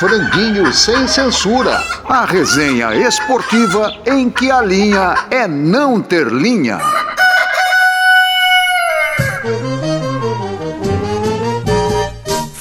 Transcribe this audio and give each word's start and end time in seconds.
Franguinho 0.00 0.72
sem 0.72 1.06
censura. 1.06 1.78
A 2.08 2.24
resenha 2.24 2.94
esportiva 2.94 3.92
em 4.06 4.30
que 4.30 4.50
a 4.50 4.62
linha 4.62 5.14
é 5.30 5.46
não 5.46 6.00
ter 6.00 6.26
linha. 6.28 6.78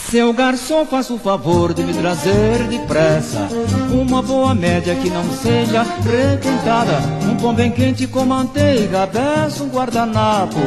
Seu 0.09 0.33
garçom, 0.33 0.87
faça 0.87 1.13
o 1.13 1.19
favor 1.19 1.71
de 1.71 1.83
me 1.83 1.93
trazer 1.93 2.67
depressa 2.67 3.47
Uma 3.93 4.23
boa 4.23 4.55
média 4.55 4.95
que 4.95 5.07
não 5.07 5.23
seja 5.33 5.83
requentada. 5.83 6.97
Um 7.29 7.35
pão 7.35 7.53
bem 7.53 7.69
quente 7.69 8.07
com 8.07 8.25
manteiga, 8.25 9.05
peço 9.05 9.65
um 9.65 9.69
guardanapo 9.69 10.57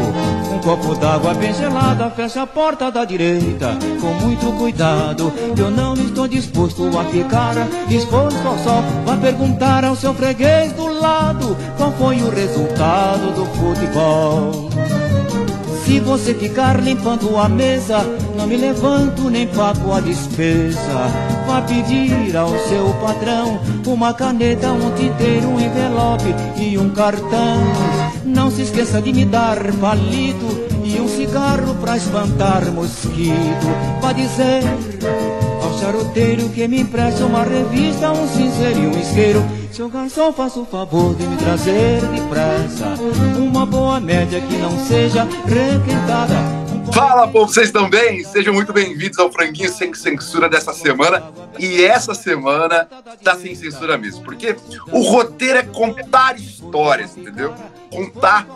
Um 0.53 0.61
copo 0.61 0.95
d'água 0.95 1.35
bem 1.35 1.53
gelada, 1.53 2.09
fecha 2.11 2.43
a 2.43 2.47
porta 2.47 2.89
da 2.89 3.05
direita. 3.05 3.77
Com 4.01 4.15
muito 4.25 4.57
cuidado, 4.59 5.33
eu 5.59 5.73
não 5.73 5.95
estou 5.95 6.29
disposto 6.29 6.97
a 6.97 7.05
ficar 7.07 7.55
Exposto 7.91 8.47
ao 8.47 8.57
sol, 8.61 8.85
vá 9.05 9.17
perguntar 9.17 9.85
ao 9.85 9.97
seu 9.97 10.15
freguês 10.15 10.73
do 10.75 10.87
lado 11.01 11.57
Qual 11.77 11.91
foi 11.95 12.23
o 12.23 12.31
resultado 12.31 13.35
do 13.35 13.45
futebol 13.59 14.71
se 15.85 15.99
você 16.01 16.33
ficar 16.35 16.81
limpando 16.81 17.37
a 17.37 17.49
mesa, 17.49 17.99
não 18.37 18.47
me 18.47 18.57
levanto 18.57 19.29
nem 19.29 19.47
pago 19.49 19.93
a 19.93 20.01
despesa. 20.01 21.11
Vá 21.47 21.61
pedir 21.63 22.37
ao 22.37 22.51
seu 22.69 22.95
patrão 23.01 23.61
uma 23.87 24.15
caneta, 24.15 24.71
um 24.73 24.95
tinteiro, 24.95 25.49
um 25.49 25.61
envelope 25.61 26.35
e 26.57 26.79
um 26.79 26.91
cartão. 26.91 27.59
Não 28.25 28.51
se 28.51 28.63
esqueça 28.63 29.03
de 29.03 29.13
me 29.13 29.25
dar 29.25 29.59
palito 29.75 30.47
e 30.85 31.01
um 31.01 31.09
cigarro 31.09 31.75
pra 31.77 31.97
espantar 31.97 32.65
mosquito. 32.71 33.67
Vá 34.01 34.13
dizer 34.13 34.63
charuteiro 35.83 36.49
que 36.51 36.69
me 36.69 36.81
empreste 36.81 37.25
uma 37.25 37.43
revista, 37.43 38.13
um 38.13 38.29
cinzeiro 38.29 38.79
e 38.79 38.87
um 38.87 39.01
isqueiro. 39.01 39.43
Seu 39.73 39.89
garçom, 39.89 40.33
faça 40.33 40.61
o 40.61 40.65
favor 40.65 41.15
de 41.17 41.27
me 41.27 41.35
trazer 41.39 42.03
depressa 42.03 42.95
Uma 43.39 43.65
boa 43.65 43.99
média 43.99 44.39
que 44.39 44.59
não 44.59 44.79
seja 44.85 45.27
requentada 45.47 46.35
Fala, 46.93 47.27
povo, 47.27 47.51
vocês 47.51 47.69
estão 47.69 47.89
bem? 47.89 48.23
Sejam 48.23 48.53
muito 48.53 48.71
bem-vindos 48.71 49.19
ao 49.19 49.33
Franguinho 49.33 49.73
Sem 49.73 49.95
Censura 49.95 50.47
dessa 50.47 50.75
semana. 50.75 51.23
E 51.59 51.83
essa 51.83 52.15
semana 52.15 52.87
tá 53.25 53.35
sem 53.35 53.55
censura 53.55 53.97
mesmo, 53.97 54.23
porque 54.23 54.55
o 54.91 55.01
roteiro 55.01 55.59
é 55.59 55.63
contar 55.63 56.37
histórias, 56.37 57.17
entendeu? 57.17 57.55
Contar 57.91 58.47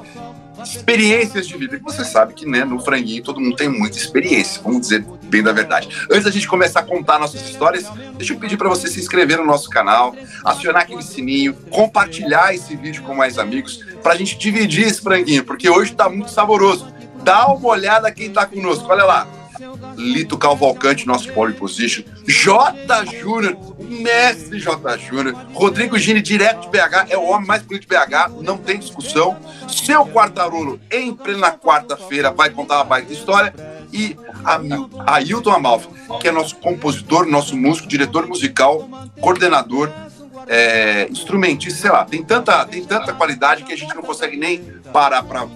experiências 0.62 1.46
de 1.46 1.56
vida. 1.56 1.78
Você 1.82 2.04
sabe 2.04 2.34
que 2.34 2.46
né, 2.46 2.64
no 2.64 2.80
franguinho 2.80 3.22
todo 3.22 3.40
mundo 3.40 3.56
tem 3.56 3.68
muita 3.68 3.96
experiência, 3.96 4.60
vamos 4.62 4.82
dizer 4.82 5.04
bem 5.24 5.42
da 5.42 5.52
verdade. 5.52 5.88
Antes 6.10 6.24
da 6.24 6.30
gente 6.30 6.48
começar 6.48 6.80
a 6.80 6.82
contar 6.82 7.18
nossas 7.18 7.42
histórias, 7.42 7.86
deixa 8.14 8.32
eu 8.32 8.38
pedir 8.38 8.56
para 8.56 8.68
você 8.68 8.88
se 8.88 9.00
inscrever 9.00 9.38
no 9.38 9.44
nosso 9.44 9.68
canal, 9.68 10.14
acionar 10.44 10.82
aquele 10.82 11.02
sininho, 11.02 11.54
compartilhar 11.70 12.54
esse 12.54 12.74
vídeo 12.76 13.02
com 13.02 13.14
mais 13.14 13.38
amigos, 13.38 13.84
para 14.02 14.12
a 14.12 14.16
gente 14.16 14.38
dividir 14.38 14.86
esse 14.86 15.00
franguinho, 15.00 15.44
porque 15.44 15.68
hoje 15.68 15.92
está 15.92 16.08
muito 16.08 16.30
saboroso. 16.30 16.86
Dá 17.22 17.46
uma 17.48 17.68
olhada 17.68 18.10
quem 18.12 18.28
está 18.28 18.46
conosco, 18.46 18.86
olha 18.88 19.04
lá. 19.04 19.35
Lito 19.96 20.36
Calvalcante, 20.38 21.06
nosso 21.06 21.32
pole 21.32 21.54
position, 21.54 22.04
J. 22.26 23.04
Júnior, 23.06 23.56
mestre 23.78 24.58
J. 24.58 24.98
Júnior, 24.98 25.34
Rodrigo 25.52 25.98
Gini, 25.98 26.20
direto 26.20 26.62
de 26.62 26.68
BH, 26.68 27.10
é 27.10 27.16
o 27.16 27.24
homem 27.24 27.46
mais 27.46 27.62
bonito 27.62 27.82
de 27.82 27.88
BH, 27.88 28.42
não 28.42 28.58
tem 28.58 28.78
discussão. 28.78 29.36
Seu 29.68 30.06
Quartarolo, 30.06 30.80
em 30.90 31.14
plena 31.14 31.52
quarta-feira, 31.52 32.30
vai 32.30 32.50
contar 32.50 32.76
uma 32.76 32.84
baita 32.84 33.12
história. 33.12 33.54
E 33.92 34.16
a 34.44 35.14
Ailton 35.14 35.50
Amalfi, 35.50 35.88
que 36.20 36.28
é 36.28 36.32
nosso 36.32 36.56
compositor, 36.56 37.26
nosso 37.26 37.56
músico, 37.56 37.88
diretor 37.88 38.26
musical, 38.26 38.88
coordenador, 39.20 39.90
é, 40.46 41.08
instrumentista, 41.10 41.80
sei 41.80 41.90
lá, 41.90 42.04
tem 42.04 42.22
tanta, 42.22 42.64
tem 42.66 42.84
tanta 42.84 43.12
qualidade 43.12 43.64
que 43.64 43.72
a 43.72 43.76
gente 43.76 43.94
não 43.94 44.02
consegue 44.02 44.36
nem 44.36 44.62
parar 44.92 45.22
para 45.22 45.46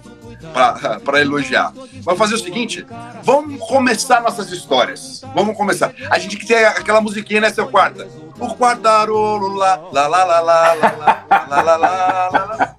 para 1.03 1.21
elogiar. 1.21 1.73
Vamos 2.03 2.19
fazer 2.19 2.35
o 2.35 2.39
seguinte: 2.39 2.87
vamos 3.23 3.61
começar 3.67 4.21
nossas 4.21 4.51
histórias. 4.51 5.23
Vamos 5.35 5.57
começar. 5.57 5.93
A 6.11 6.19
gente 6.19 6.37
que 6.37 6.47
tem 6.47 6.65
aquela 6.65 7.01
musiquinha, 7.01 7.41
né, 7.41 7.51
seu 7.51 7.67
quarta? 7.67 8.09
O 8.39 8.55
quartarolo 8.55 9.55
lá, 9.55 9.81
lá, 9.93 10.07
lá, 10.07 10.25
lá, 10.25 10.41
lá, 10.41 10.75
lá, 10.75 11.27
lá, 11.49 11.63
lá, 11.63 11.77
lá, 11.77 12.31
lá. 12.57 12.77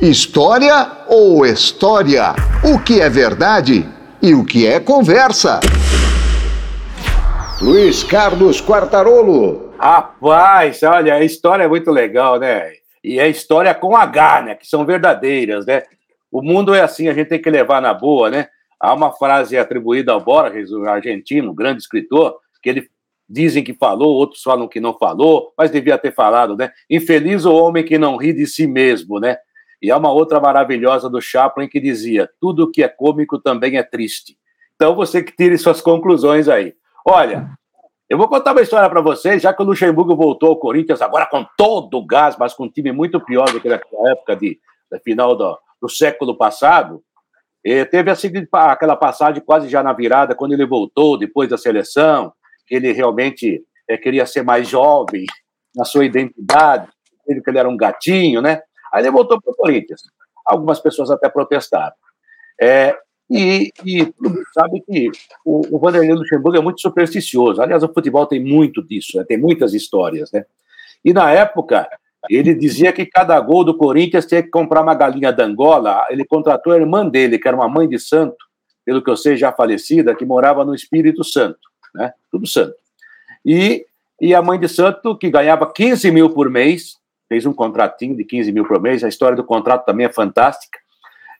História 0.00 0.90
ou 1.06 1.46
história? 1.46 2.34
O 2.64 2.78
que 2.78 3.00
é 3.00 3.08
verdade 3.08 3.88
e 4.20 4.34
o 4.34 4.44
que 4.44 4.66
é 4.66 4.80
conversa? 4.80 5.60
Luiz 7.60 8.02
Carlos 8.02 8.60
Quartarolo. 8.60 9.72
Rapaz, 9.78 10.82
olha, 10.82 11.14
a 11.14 11.24
história 11.24 11.62
é 11.62 11.68
muito 11.68 11.90
legal, 11.92 12.38
né? 12.38 12.81
E 13.02 13.18
é 13.18 13.28
história 13.28 13.74
com 13.74 13.96
H, 13.96 14.42
né? 14.42 14.54
Que 14.54 14.66
são 14.66 14.84
verdadeiras, 14.84 15.66
né? 15.66 15.82
O 16.30 16.42
mundo 16.42 16.74
é 16.74 16.80
assim, 16.80 17.08
a 17.08 17.14
gente 17.14 17.28
tem 17.28 17.42
que 17.42 17.50
levar 17.50 17.82
na 17.82 17.92
boa, 17.92 18.30
né? 18.30 18.48
Há 18.80 18.94
uma 18.94 19.12
frase 19.12 19.56
atribuída 19.56 20.12
ao 20.12 20.20
Borges, 20.20 20.70
o 20.70 20.84
argentino, 20.84 21.54
grande 21.54 21.82
escritor, 21.82 22.38
que 22.62 22.68
ele 22.68 22.90
dizem 23.28 23.64
que 23.64 23.74
falou, 23.74 24.14
outros 24.14 24.42
falam 24.42 24.68
que 24.68 24.80
não 24.80 24.96
falou, 24.96 25.52
mas 25.56 25.70
devia 25.70 25.96
ter 25.98 26.12
falado, 26.12 26.56
né? 26.56 26.70
Infeliz 26.88 27.44
o 27.44 27.54
homem 27.54 27.84
que 27.84 27.98
não 27.98 28.16
ri 28.16 28.32
de 28.32 28.46
si 28.46 28.66
mesmo, 28.66 29.18
né? 29.18 29.36
E 29.80 29.90
há 29.90 29.96
uma 29.96 30.12
outra 30.12 30.40
maravilhosa 30.40 31.10
do 31.10 31.20
Chaplin 31.20 31.68
que 31.68 31.80
dizia: 31.80 32.30
tudo 32.40 32.70
que 32.70 32.82
é 32.82 32.88
cômico 32.88 33.38
também 33.38 33.76
é 33.76 33.82
triste. 33.82 34.36
Então 34.76 34.94
você 34.94 35.22
que 35.22 35.34
tire 35.34 35.56
suas 35.58 35.80
conclusões 35.80 36.48
aí. 36.48 36.74
Olha, 37.04 37.50
eu 38.12 38.18
vou 38.18 38.28
contar 38.28 38.52
uma 38.52 38.60
história 38.60 38.90
para 38.90 39.00
vocês, 39.00 39.40
já 39.40 39.54
que 39.54 39.62
o 39.62 39.64
Luxemburgo 39.64 40.14
voltou 40.14 40.50
ao 40.50 40.58
Corinthians 40.58 41.00
agora 41.00 41.24
com 41.24 41.46
todo 41.56 41.96
o 41.96 42.04
gás, 42.04 42.36
mas 42.38 42.52
com 42.52 42.64
um 42.64 42.68
time 42.70 42.92
muito 42.92 43.18
pior 43.18 43.50
do 43.50 43.58
que 43.58 43.70
naquela 43.70 44.10
época 44.10 44.36
de, 44.36 44.60
da 44.90 45.00
final 45.00 45.34
do, 45.34 45.58
do 45.80 45.88
século 45.88 46.36
passado. 46.36 47.02
E 47.64 47.86
teve 47.86 48.10
a 48.10 48.14
seguinte, 48.14 48.50
aquela 48.52 48.96
passagem 48.96 49.42
quase 49.42 49.66
já 49.66 49.82
na 49.82 49.94
virada, 49.94 50.34
quando 50.34 50.52
ele 50.52 50.66
voltou 50.66 51.16
depois 51.16 51.48
da 51.48 51.56
seleção, 51.56 52.34
que 52.66 52.74
ele 52.74 52.92
realmente 52.92 53.64
é, 53.88 53.96
queria 53.96 54.26
ser 54.26 54.42
mais 54.42 54.68
jovem 54.68 55.24
na 55.74 55.86
sua 55.86 56.04
identidade, 56.04 56.90
que 57.26 57.42
ele 57.48 57.58
era 57.58 57.68
um 57.70 57.78
gatinho, 57.78 58.42
né? 58.42 58.60
Aí 58.92 59.02
ele 59.02 59.10
voltou 59.10 59.40
para 59.40 59.52
o 59.52 59.56
Corinthians. 59.56 60.02
Algumas 60.44 60.80
pessoas 60.80 61.10
até 61.10 61.30
protestaram. 61.30 61.94
É, 62.60 62.94
e, 63.32 63.72
e 63.84 64.14
sabe 64.52 64.82
que 64.82 65.10
o, 65.44 65.76
o 65.76 65.78
Vanderlei 65.78 66.12
Luxemburgo 66.12 66.58
é 66.58 66.60
muito 66.60 66.80
supersticioso. 66.80 67.62
Aliás, 67.62 67.82
o 67.82 67.92
futebol 67.92 68.26
tem 68.26 68.44
muito 68.44 68.82
disso, 68.82 69.16
né? 69.16 69.24
tem 69.24 69.38
muitas 69.38 69.72
histórias. 69.72 70.30
Né? 70.30 70.44
E 71.02 71.12
na 71.12 71.30
época, 71.30 71.88
ele 72.28 72.54
dizia 72.54 72.92
que 72.92 73.06
cada 73.06 73.40
gol 73.40 73.64
do 73.64 73.76
Corinthians 73.76 74.26
tinha 74.26 74.42
que 74.42 74.50
comprar 74.50 74.82
uma 74.82 74.94
galinha 74.94 75.32
da 75.32 75.44
Angola. 75.44 76.06
Ele 76.10 76.24
contratou 76.24 76.72
a 76.72 76.76
irmã 76.76 77.08
dele, 77.08 77.38
que 77.38 77.48
era 77.48 77.56
uma 77.56 77.68
mãe 77.68 77.88
de 77.88 77.98
santo, 77.98 78.36
pelo 78.84 79.02
que 79.02 79.10
eu 79.10 79.16
sei, 79.16 79.36
já 79.36 79.50
falecida, 79.50 80.14
que 80.14 80.24
morava 80.24 80.64
no 80.64 80.74
Espírito 80.74 81.24
Santo. 81.24 81.58
Né? 81.94 82.12
Tudo 82.30 82.46
santo. 82.46 82.74
E, 83.44 83.86
e 84.20 84.34
a 84.34 84.42
mãe 84.42 84.58
de 84.58 84.68
santo, 84.68 85.16
que 85.16 85.30
ganhava 85.30 85.72
15 85.72 86.10
mil 86.10 86.30
por 86.30 86.50
mês, 86.50 86.98
fez 87.28 87.46
um 87.46 87.52
contratinho 87.52 88.14
de 88.14 88.24
15 88.24 88.52
mil 88.52 88.66
por 88.66 88.80
mês. 88.80 89.02
A 89.02 89.08
história 89.08 89.36
do 89.36 89.44
contrato 89.44 89.86
também 89.86 90.06
é 90.06 90.12
fantástica. 90.12 90.81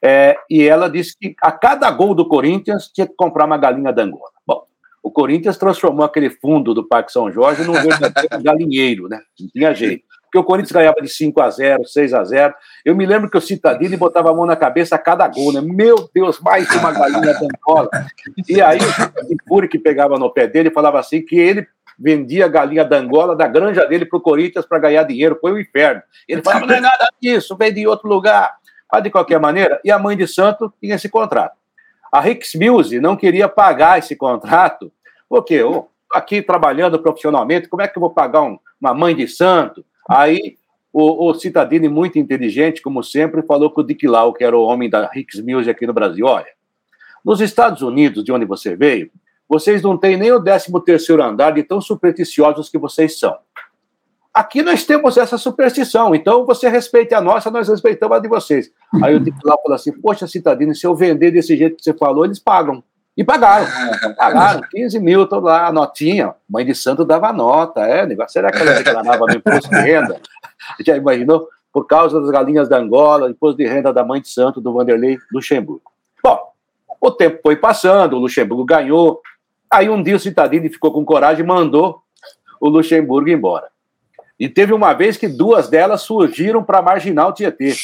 É, 0.05 0.37
e 0.51 0.67
ela 0.67 0.91
disse 0.91 1.17
que 1.17 1.35
a 1.41 1.53
cada 1.53 1.91
gol 1.91 2.15
do 2.15 2.27
Corinthians 2.27 2.89
tinha 2.89 3.07
que 3.07 3.15
comprar 3.15 3.45
uma 3.45 3.57
galinha 3.57 3.93
da 3.93 4.03
Angola. 4.03 4.31
Bom, 4.45 4.65
o 5.03 5.11
Corinthians 5.11 5.57
transformou 5.57 6.05
aquele 6.05 6.29
fundo 6.29 6.75
do 6.75 6.87
Parque 6.87 7.13
São 7.13 7.31
Jorge 7.31 7.63
num 7.63 7.75
verdadeiro 7.75 8.29
galinheiro, 8.43 9.09
né? 9.09 9.21
Não 9.39 9.49
tinha 9.49 9.73
jeito. 9.75 10.05
Porque 10.25 10.39
o 10.39 10.45
Corinthians 10.45 10.73
ganhava 10.73 10.97
de 11.03 11.09
5 11.09 11.41
a 11.43 11.51
0 11.51 11.87
6 11.87 12.15
a 12.15 12.25
0 12.25 12.55
Eu 12.87 12.97
me 12.97 13.05
lembro 13.05 13.31
que 13.31 13.37
o 13.37 13.41
Citadini 13.41 13.99
botava 13.99 14.31
a 14.31 14.35
mão 14.35 14.47
na 14.47 14.57
cabeça 14.57 14.97
a 14.97 14.99
cada 14.99 15.29
gol, 15.29 15.53
né? 15.53 15.61
Meu 15.61 16.09
Deus, 16.13 16.41
mais 16.41 16.69
uma 16.75 16.91
galinha 16.91 17.35
da 17.35 17.41
Angola. 17.41 17.91
E 18.49 18.61
aí 18.61 18.79
o 18.79 19.49
Fúria 19.49 19.69
que 19.69 19.79
pegava 19.79 20.19
no 20.19 20.33
pé 20.33 20.47
dele 20.47 20.71
falava 20.71 20.99
assim 20.99 21.21
que 21.21 21.37
ele 21.39 21.67
vendia 21.99 22.47
a 22.47 22.49
galinha 22.49 22.85
da 22.85 22.97
Angola 22.97 23.37
da 23.37 23.47
granja 23.47 23.85
dele 23.87 24.07
para 24.07 24.17
o 24.17 24.23
Corinthians 24.23 24.65
para 24.65 24.79
ganhar 24.79 25.03
dinheiro. 25.05 25.37
Foi 25.39 25.53
o 25.53 25.57
um 25.57 25.59
inferno. 25.59 26.03
Ele 26.27 26.43
falava, 26.43 26.67
não 26.67 26.75
é 26.77 26.81
nada 26.81 27.07
disso, 27.21 27.55
vem 27.55 27.73
de 27.73 27.87
outro 27.87 28.09
lugar. 28.09 28.57
Mas, 28.93 29.03
de 29.03 29.11
qualquer 29.11 29.41
maneira, 29.41 29.81
e 29.83 29.91
a 29.91 29.99
mãe 29.99 30.17
de 30.17 30.27
santo 30.27 30.73
tinha 30.79 30.97
esse 30.97 31.09
contrato. 31.09 31.57
A 32.13 32.21
Rix 32.21 32.55
Muse 32.55 33.01
não 33.01 33.17
queria 33.17 33.49
pagar 33.49 33.99
esse 33.99 34.15
contrato, 34.15 34.93
porque 35.29 35.55
eu 35.55 35.89
aqui 36.13 36.43
trabalhando 36.43 36.99
profissionalmente, 36.99 37.69
como 37.69 37.81
é 37.81 37.89
que 37.89 37.97
eu 37.97 38.01
vou 38.01 38.11
pagar 38.11 38.43
um, 38.43 38.59
uma 38.79 38.93
mãe 38.93 39.17
de 39.17 39.27
santo? 39.27 39.83
Aí 40.07 40.59
o, 40.93 41.31
o 41.31 41.35
Citadini, 41.35 41.89
muito 41.89 42.19
inteligente, 42.19 42.83
como 42.83 43.03
sempre, 43.03 43.41
falou 43.43 43.71
com 43.71 43.81
o 43.81 43.85
Dick 43.85 44.07
Lau, 44.07 44.35
que 44.35 44.45
era 44.45 44.55
o 44.55 44.63
homem 44.63 44.91
da 44.91 45.09
Rix 45.09 45.41
Muse 45.41 45.71
aqui 45.71 45.87
no 45.87 45.95
Brasil. 45.95 46.27
Olha, 46.27 46.53
nos 47.25 47.41
Estados 47.41 47.81
Unidos, 47.81 48.23
de 48.23 48.31
onde 48.31 48.45
você 48.45 48.77
veio, 48.77 49.11
vocês 49.49 49.81
não 49.81 49.97
têm 49.97 50.19
nem 50.19 50.33
o 50.33 50.43
13 50.43 50.71
terceiro 50.85 51.23
andar 51.23 51.53
de 51.53 51.63
tão 51.63 51.81
supersticiosos 51.81 52.69
que 52.69 52.77
vocês 52.77 53.19
são. 53.19 53.37
Aqui 54.35 54.63
nós 54.63 54.85
temos 54.85 55.19
essa 55.19 55.37
superstição, 55.37 56.15
então 56.15 56.47
você 56.47 56.67
respeite 56.67 57.15
a 57.15 57.21
nossa, 57.21 57.51
nós 57.51 57.69
respeitamos 57.69 58.17
a 58.17 58.21
de 58.21 58.29
vocês. 58.29 58.73
Aí 59.03 59.15
o 59.15 59.23
titular 59.23 59.59
falou 59.63 59.75
assim: 59.75 59.93
Poxa, 59.93 60.27
Citadino, 60.27 60.75
se 60.75 60.87
eu 60.87 60.95
vender 60.95 61.31
desse 61.31 61.55
jeito 61.55 61.77
que 61.77 61.85
você 61.85 61.93
falou, 61.93 62.25
eles 62.25 62.39
pagam. 62.39 62.83
E 63.15 63.23
pagaram. 63.23 63.67
Pagaram 64.17 64.63
15 64.71 64.99
mil, 64.99 65.27
tô 65.27 65.39
lá, 65.39 65.67
a 65.67 65.73
notinha. 65.73 66.35
Mãe 66.49 66.65
de 66.65 66.75
santo 66.75 67.05
dava 67.05 67.31
nota. 67.31 67.83
É, 67.83 68.07
negócio. 68.07 68.33
Será 68.33 68.51
que 68.51 68.57
ela 68.57 68.73
declarava 68.73 69.27
no 69.27 69.35
imposto 69.35 69.69
de 69.69 69.77
renda? 69.77 70.19
Já 70.81 70.97
imaginou? 70.97 71.47
Por 71.71 71.87
causa 71.87 72.19
das 72.21 72.31
galinhas 72.31 72.71
da 72.71 72.79
Angola, 72.79 73.31
imposto 73.31 73.59
de 73.59 73.67
renda 73.67 73.93
da 73.93 74.03
mãe 74.03 74.21
de 74.21 74.29
santo 74.29 74.63
do 74.63 74.73
Vanderlei 74.73 75.19
Luxemburgo. 75.31 75.91
Bom, 76.25 76.39
o 77.01 77.11
tempo 77.11 77.41
foi 77.43 77.57
passando, 77.57 78.17
o 78.17 78.19
Luxemburgo 78.19 78.65
ganhou. 78.65 79.21
Aí 79.71 79.91
um 79.91 80.03
dia 80.03 80.17
o 80.17 80.21
Citadini 80.21 80.71
ficou 80.71 80.93
com 80.93 81.05
coragem 81.05 81.45
e 81.45 81.47
mandou 81.47 82.03
o 82.61 82.69
Luxemburgo 82.69 83.29
embora. 83.29 83.72
E 84.43 84.49
teve 84.49 84.73
uma 84.73 84.93
vez 84.93 85.17
que 85.17 85.29
duas 85.29 85.69
delas 85.69 86.03
surgiram 86.03 86.65
para 86.65 86.83
marginal 86.83 87.33
Tietê. 87.33 87.75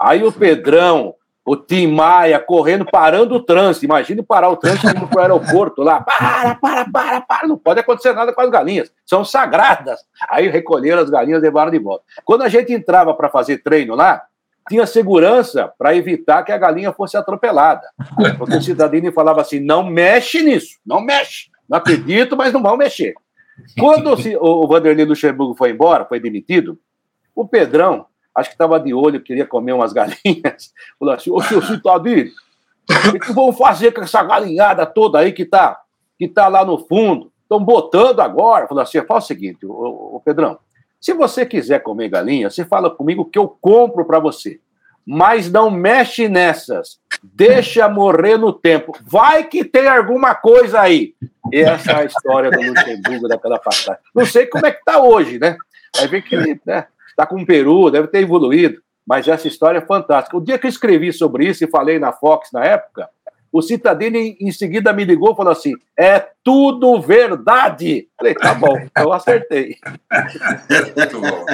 Aí 0.00 0.24
o 0.24 0.32
Pedrão, 0.32 1.14
o 1.44 1.54
Tim 1.58 1.88
Maia 1.88 2.38
correndo, 2.38 2.86
parando 2.86 3.34
o 3.34 3.42
trânsito. 3.42 3.84
Imagine 3.84 4.22
parar 4.22 4.48
o 4.48 4.56
trânsito 4.56 4.96
indo 4.96 5.06
para 5.06 5.18
o 5.18 5.20
aeroporto 5.20 5.82
lá. 5.82 6.00
Para, 6.00 6.54
para, 6.54 6.90
para, 6.90 7.20
para. 7.20 7.46
Não 7.46 7.58
pode 7.58 7.80
acontecer 7.80 8.14
nada 8.14 8.32
com 8.32 8.40
as 8.40 8.48
galinhas. 8.48 8.90
São 9.04 9.26
sagradas. 9.26 10.00
Aí 10.30 10.48
recolheram 10.48 11.02
as 11.02 11.10
galinhas 11.10 11.42
e 11.42 11.44
levaram 11.44 11.70
de 11.70 11.78
volta. 11.78 12.02
Quando 12.24 12.44
a 12.44 12.48
gente 12.48 12.72
entrava 12.72 13.12
para 13.12 13.28
fazer 13.28 13.58
treino 13.58 13.94
lá, 13.94 14.22
tinha 14.66 14.86
segurança 14.86 15.70
para 15.76 15.94
evitar 15.94 16.44
que 16.44 16.52
a 16.52 16.56
galinha 16.56 16.94
fosse 16.94 17.18
atropelada. 17.18 17.86
Porque 18.38 18.56
o 18.56 18.62
cidadão 18.62 19.12
falava 19.12 19.42
assim: 19.42 19.60
não 19.60 19.84
mexe 19.84 20.40
nisso, 20.40 20.78
não 20.86 21.02
mexe. 21.02 21.50
Não 21.68 21.76
acredito, 21.76 22.38
mas 22.38 22.54
não 22.54 22.62
vão 22.62 22.74
mexer. 22.74 23.12
Quando 23.78 24.12
o, 24.12 24.64
o 24.64 24.66
Vanderlei 24.66 25.04
Luxemburgo 25.04 25.54
foi 25.54 25.70
embora, 25.70 26.04
foi 26.04 26.20
demitido, 26.20 26.78
o 27.34 27.46
Pedrão, 27.46 28.06
acho 28.34 28.50
que 28.50 28.54
estava 28.54 28.78
de 28.80 28.92
olho, 28.92 29.22
queria 29.22 29.46
comer 29.46 29.72
umas 29.72 29.92
galinhas, 29.94 30.72
falou 30.98 31.14
assim: 31.14 31.30
Ô, 31.30 31.40
seu 31.40 31.62
Citadino, 31.62 32.30
o 33.08 33.18
que 33.18 33.32
vão 33.32 33.52
fazer 33.52 33.92
com 33.92 34.02
essa 34.02 34.22
galinhada 34.22 34.84
toda 34.86 35.18
aí 35.18 35.32
que 35.32 35.42
está 35.42 35.80
que 36.18 36.28
tá 36.28 36.48
lá 36.48 36.64
no 36.64 36.78
fundo? 36.78 37.32
Estão 37.42 37.62
botando 37.62 38.20
agora. 38.20 38.68
Falou 38.68 38.82
assim: 38.82 39.00
fala 39.02 39.20
o 39.20 39.22
seguinte, 39.22 39.64
ô 39.66 40.20
Pedrão, 40.24 40.58
se 41.00 41.12
você 41.12 41.44
quiser 41.44 41.80
comer 41.82 42.08
galinha, 42.08 42.50
você 42.50 42.64
fala 42.64 42.90
comigo 42.90 43.24
que 43.24 43.38
eu 43.38 43.48
compro 43.48 44.04
para 44.04 44.18
você. 44.18 44.60
Mas 45.06 45.50
não 45.50 45.70
mexe 45.70 46.28
nessas. 46.28 46.98
Deixa 47.22 47.88
morrer 47.88 48.36
no 48.36 48.52
tempo. 48.52 48.96
Vai 49.02 49.44
que 49.44 49.64
tem 49.64 49.86
alguma 49.86 50.34
coisa 50.34 50.80
aí. 50.80 51.14
Essa 51.52 51.92
é 51.92 51.96
a 51.96 52.04
história 52.04 52.50
do 52.50 52.60
Luxemburgo 52.60 53.28
daquela 53.28 53.58
passagem. 53.58 54.00
Não 54.14 54.24
sei 54.24 54.46
como 54.46 54.66
é 54.66 54.72
que 54.72 54.78
está 54.78 55.02
hoje, 55.02 55.38
né? 55.38 55.56
Vai 55.96 56.08
ver 56.08 56.22
que 56.22 56.36
né, 56.66 56.86
está 57.08 57.26
com 57.26 57.40
o 57.40 57.46
Peru, 57.46 57.90
deve 57.90 58.08
ter 58.08 58.20
evoluído. 58.20 58.82
Mas 59.06 59.28
essa 59.28 59.46
história 59.46 59.78
é 59.78 59.86
fantástica. 59.86 60.36
O 60.36 60.40
dia 60.40 60.58
que 60.58 60.66
eu 60.66 60.70
escrevi 60.70 61.12
sobre 61.12 61.46
isso 61.46 61.62
e 61.62 61.70
falei 61.70 61.98
na 61.98 62.12
Fox 62.12 62.48
na 62.52 62.64
época, 62.64 63.08
o 63.52 63.62
Citadini 63.62 64.36
em 64.40 64.50
seguida 64.50 64.92
me 64.92 65.04
ligou 65.04 65.32
e 65.32 65.36
falou 65.36 65.52
assim: 65.52 65.74
é 65.96 66.26
tudo 66.42 67.00
verdade. 67.00 68.08
Falei, 68.18 68.34
tá 68.34 68.54
bom, 68.54 68.76
eu 68.98 69.12
acertei. 69.12 69.76
Muito 70.96 71.20
bom. 71.20 71.44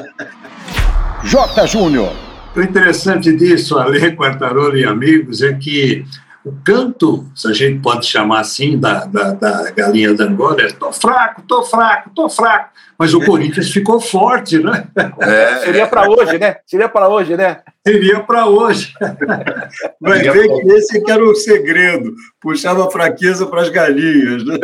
J. 1.24 1.66
Júnior. 1.66 2.29
O 2.54 2.60
interessante 2.60 3.32
disso, 3.32 3.78
Ale, 3.78 4.14
Quartarolo 4.16 4.76
e 4.76 4.84
amigos, 4.84 5.42
é 5.42 5.52
que 5.52 6.04
o 6.44 6.52
canto, 6.64 7.26
se 7.34 7.48
a 7.48 7.52
gente 7.52 7.80
pode 7.80 8.06
chamar 8.06 8.40
assim, 8.40 8.78
da, 8.78 9.04
da, 9.04 9.32
da 9.32 9.70
galinha 9.70 10.14
da 10.14 10.24
Angola, 10.24 10.62
é 10.62 10.72
tô 10.72 10.90
fraco, 10.90 11.42
tô 11.42 11.62
fraco, 11.62 12.10
tô 12.14 12.28
fraco. 12.30 12.70
Mas 12.98 13.14
o 13.14 13.20
Corinthians 13.20 13.70
ficou 13.70 14.00
forte, 14.00 14.58
né? 14.58 14.86
É, 15.20 15.56
seria 15.64 15.86
para 15.86 16.08
hoje, 16.08 16.38
né? 16.38 16.56
Seria 16.66 16.88
para 16.88 17.08
hoje, 17.08 17.36
né? 17.36 17.60
Seria 17.86 18.20
para 18.20 18.46
hoje. 18.46 18.92
Vai 20.00 20.22
ver 20.22 20.48
que 20.48 20.72
esse 20.72 21.02
que 21.02 21.10
era 21.10 21.22
o 21.22 21.34
segredo. 21.34 22.12
Puxava 22.40 22.86
a 22.86 22.90
fraqueza 22.90 23.46
para 23.46 23.62
as 23.62 23.68
galinhas. 23.68 24.44
Né? 24.44 24.58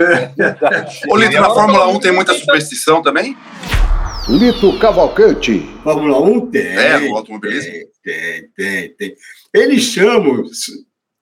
Ô, 1.09 1.17
Lito, 1.17 1.41
na 1.41 1.50
Fórmula 1.50 1.89
1 1.89 2.00
tem 2.00 2.12
muita 2.12 2.35
superstição 2.35 3.03
também? 3.03 3.37
Lito 4.28 4.76
Cavalcante. 4.81 5.61
Fórmula 5.84 6.20
1 6.20 6.50
tem. 6.50 6.67
É, 6.67 6.99
o 7.08 7.17
automobilismo? 7.17 7.73
Tem, 8.02 8.49
tem, 8.56 8.88
tem. 8.96 9.17
Eles 9.55 9.84
chamam, 9.84 10.43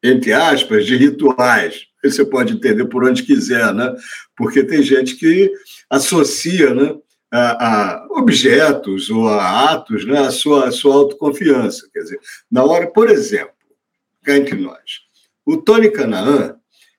entre 0.02 0.32
aspas, 0.32 0.86
de 0.86 0.96
rituais. 0.96 1.82
Você 2.02 2.24
pode 2.24 2.54
entender 2.54 2.86
por 2.86 3.04
onde 3.04 3.22
quiser, 3.22 3.74
né? 3.74 3.94
Porque 4.34 4.64
tem 4.64 4.82
gente 4.82 5.16
que 5.16 5.52
associa, 5.90 6.72
né? 6.72 6.96
A, 7.30 7.66
a, 7.66 8.06
objetos 8.12 9.10
ou 9.10 9.28
a 9.28 9.72
atos, 9.72 10.06
né, 10.06 10.20
a 10.20 10.30
sua, 10.30 10.68
a 10.68 10.72
sua 10.72 10.94
autoconfiança. 10.94 11.88
Quer 11.92 12.00
dizer, 12.00 12.20
na 12.50 12.64
hora, 12.64 12.86
por 12.86 13.10
exemplo, 13.10 13.52
cá 14.22 14.36
entre 14.36 14.56
nós, 14.56 15.00
o 15.44 15.56
Tony 15.56 15.90
Canaan, 15.90 16.54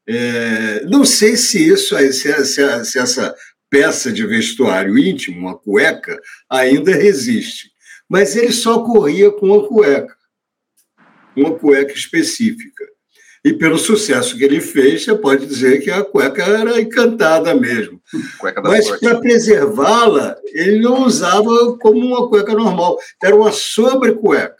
é, 0.05 0.83
não 0.85 1.05
sei 1.05 1.37
se 1.37 1.65
isso, 1.65 1.95
se, 1.97 2.43
se, 2.43 2.85
se 2.85 2.99
essa 2.99 3.33
peça 3.75 4.09
de 4.09 4.25
vestuário 4.25 4.97
íntimo, 4.97 5.37
uma 5.37 5.57
cueca, 5.57 6.17
ainda 6.49 6.95
resiste, 6.95 7.71
mas 8.07 8.33
ele 8.37 8.53
só 8.53 8.81
corria 8.81 9.29
com 9.31 9.47
uma 9.47 9.67
cueca, 9.67 10.15
uma 11.35 11.51
cueca 11.51 11.91
específica. 11.91 12.85
E 13.43 13.51
pelo 13.51 13.77
sucesso 13.77 14.37
que 14.37 14.45
ele 14.45 14.61
fez, 14.61 15.03
você 15.03 15.13
pode 15.13 15.45
dizer 15.45 15.81
que 15.81 15.91
a 15.91 16.05
cueca 16.05 16.41
era 16.41 16.79
encantada 16.79 17.53
mesmo. 17.53 18.01
Mas 18.63 18.89
para 18.99 19.19
preservá-la, 19.19 20.35
ele 20.47 20.79
não 20.79 21.05
usava 21.05 21.77
como 21.77 21.99
uma 21.99 22.27
cueca 22.29 22.53
normal, 22.53 22.97
era 23.21 23.35
uma 23.35 23.51
sobrecueca. 23.51 24.55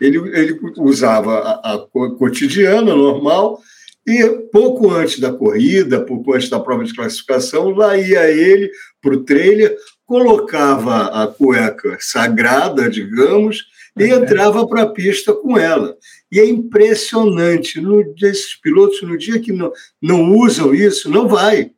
Ele, 0.00 0.18
ele 0.38 0.60
usava 0.78 1.38
a, 1.38 1.74
a 1.74 1.78
cotidiana, 2.18 2.94
normal, 2.94 3.62
e 4.06 4.28
pouco 4.52 4.90
antes 4.90 5.18
da 5.18 5.32
corrida, 5.32 6.04
pouco 6.04 6.34
antes 6.34 6.50
da 6.50 6.60
prova 6.60 6.84
de 6.84 6.94
classificação, 6.94 7.70
lá 7.70 7.96
ia 7.96 8.30
ele 8.30 8.70
para 9.00 9.14
o 9.14 9.24
trailer, 9.24 9.76
colocava 10.04 11.06
a 11.06 11.26
cueca 11.26 11.96
sagrada, 12.00 12.90
digamos, 12.90 13.64
e 13.98 14.04
entrava 14.04 14.66
para 14.66 14.82
a 14.82 14.88
pista 14.88 15.32
com 15.32 15.56
ela. 15.56 15.96
E 16.30 16.38
é 16.38 16.46
impressionante, 16.46 17.80
no, 17.80 18.14
esses 18.22 18.54
pilotos, 18.60 19.00
no 19.02 19.16
dia 19.16 19.40
que 19.40 19.52
não, 19.52 19.72
não 20.02 20.36
usam 20.36 20.74
isso, 20.74 21.08
não 21.08 21.26
vai. 21.26 21.70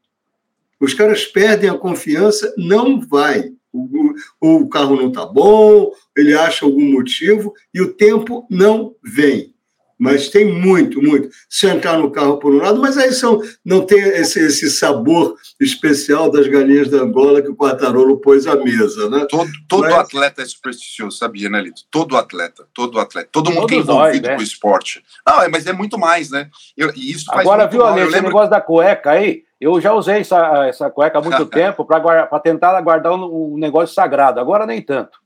Os 0.81 0.95
caras 0.95 1.25
perdem 1.25 1.71
a 1.71 1.79
confiança, 1.79 2.53
não 2.57 3.01
vai. 3.01 3.53
O, 3.73 4.15
o, 4.41 4.63
o 4.63 4.69
carro 4.69 4.97
não 4.97 5.09
está 5.09 5.25
bom, 5.25 5.93
ele 6.17 6.35
acha 6.35 6.65
algum 6.65 6.91
motivo 6.93 7.53
e 7.73 7.81
o 7.81 7.93
tempo 7.93 8.47
não 8.51 8.95
vem 9.05 9.55
mas 9.99 10.29
tem 10.29 10.45
muito, 10.45 11.01
muito. 11.03 11.29
Se 11.49 11.67
entrar 11.67 11.99
no 11.99 12.11
carro 12.11 12.39
por 12.39 12.55
um 12.55 12.59
lado, 12.59 12.81
mas 12.81 12.99
aí 12.99 13.13
são, 13.13 13.41
não 13.65 13.85
tem 13.85 13.99
esse, 13.99 14.41
esse 14.41 14.71
sabor 14.71 15.37
especial 15.61 16.31
das 16.31 16.47
galinhas 16.47 16.91
da 16.91 16.99
Angola 16.99 17.41
que 17.41 17.49
o 17.49 17.57
Quartarolo 17.57 18.19
pôs 18.21 18.47
à 18.47 18.57
mesa, 18.57 19.09
né? 19.09 19.27
Todo, 19.29 19.51
todo 19.69 19.83
mas... 19.83 19.95
atleta 19.95 20.43
é 20.43 20.45
supersticioso, 20.45 21.17
sabia, 21.17 21.49
né, 21.49 21.61
Lito? 21.61 21.83
Todo 21.91 22.17
atleta, 22.17 22.67
todo 22.75 23.01
atleta, 23.01 23.29
todo 23.33 23.51
mundo 23.51 23.67
que 23.67 23.75
é 23.75 23.79
envolvido 23.79 24.29
né? 24.29 24.35
com 24.35 24.41
o 24.41 24.45
esporte. 24.45 25.03
Não, 25.27 25.43
é, 25.43 25.49
mas 25.49 25.67
é 25.67 25.73
muito 25.73 25.99
mais, 25.99 26.31
né? 26.31 26.49
Eu, 26.77 26.93
e 26.95 27.13
isso 27.13 27.25
Agora, 27.31 27.67
viu, 27.67 27.85
Ale, 27.85 28.03
esse 28.03 28.11
lembro... 28.11 28.29
negócio 28.29 28.51
da 28.51 28.61
cueca 28.61 29.13
aí, 29.13 29.45
eu 29.59 29.81
já 29.81 29.95
usei 29.95 30.21
essa, 30.21 30.67
essa 30.67 30.91
cueca 30.91 31.19
há 31.19 31.23
muito 31.23 31.47
tempo 31.47 31.85
para 31.87 32.41
tentar 32.41 32.79
guardar 32.83 33.13
um, 33.13 33.55
um 33.55 33.59
negócio 33.59 33.95
sagrado, 33.95 34.39
agora 34.39 34.67
nem 34.67 34.83
tanto 34.83 35.26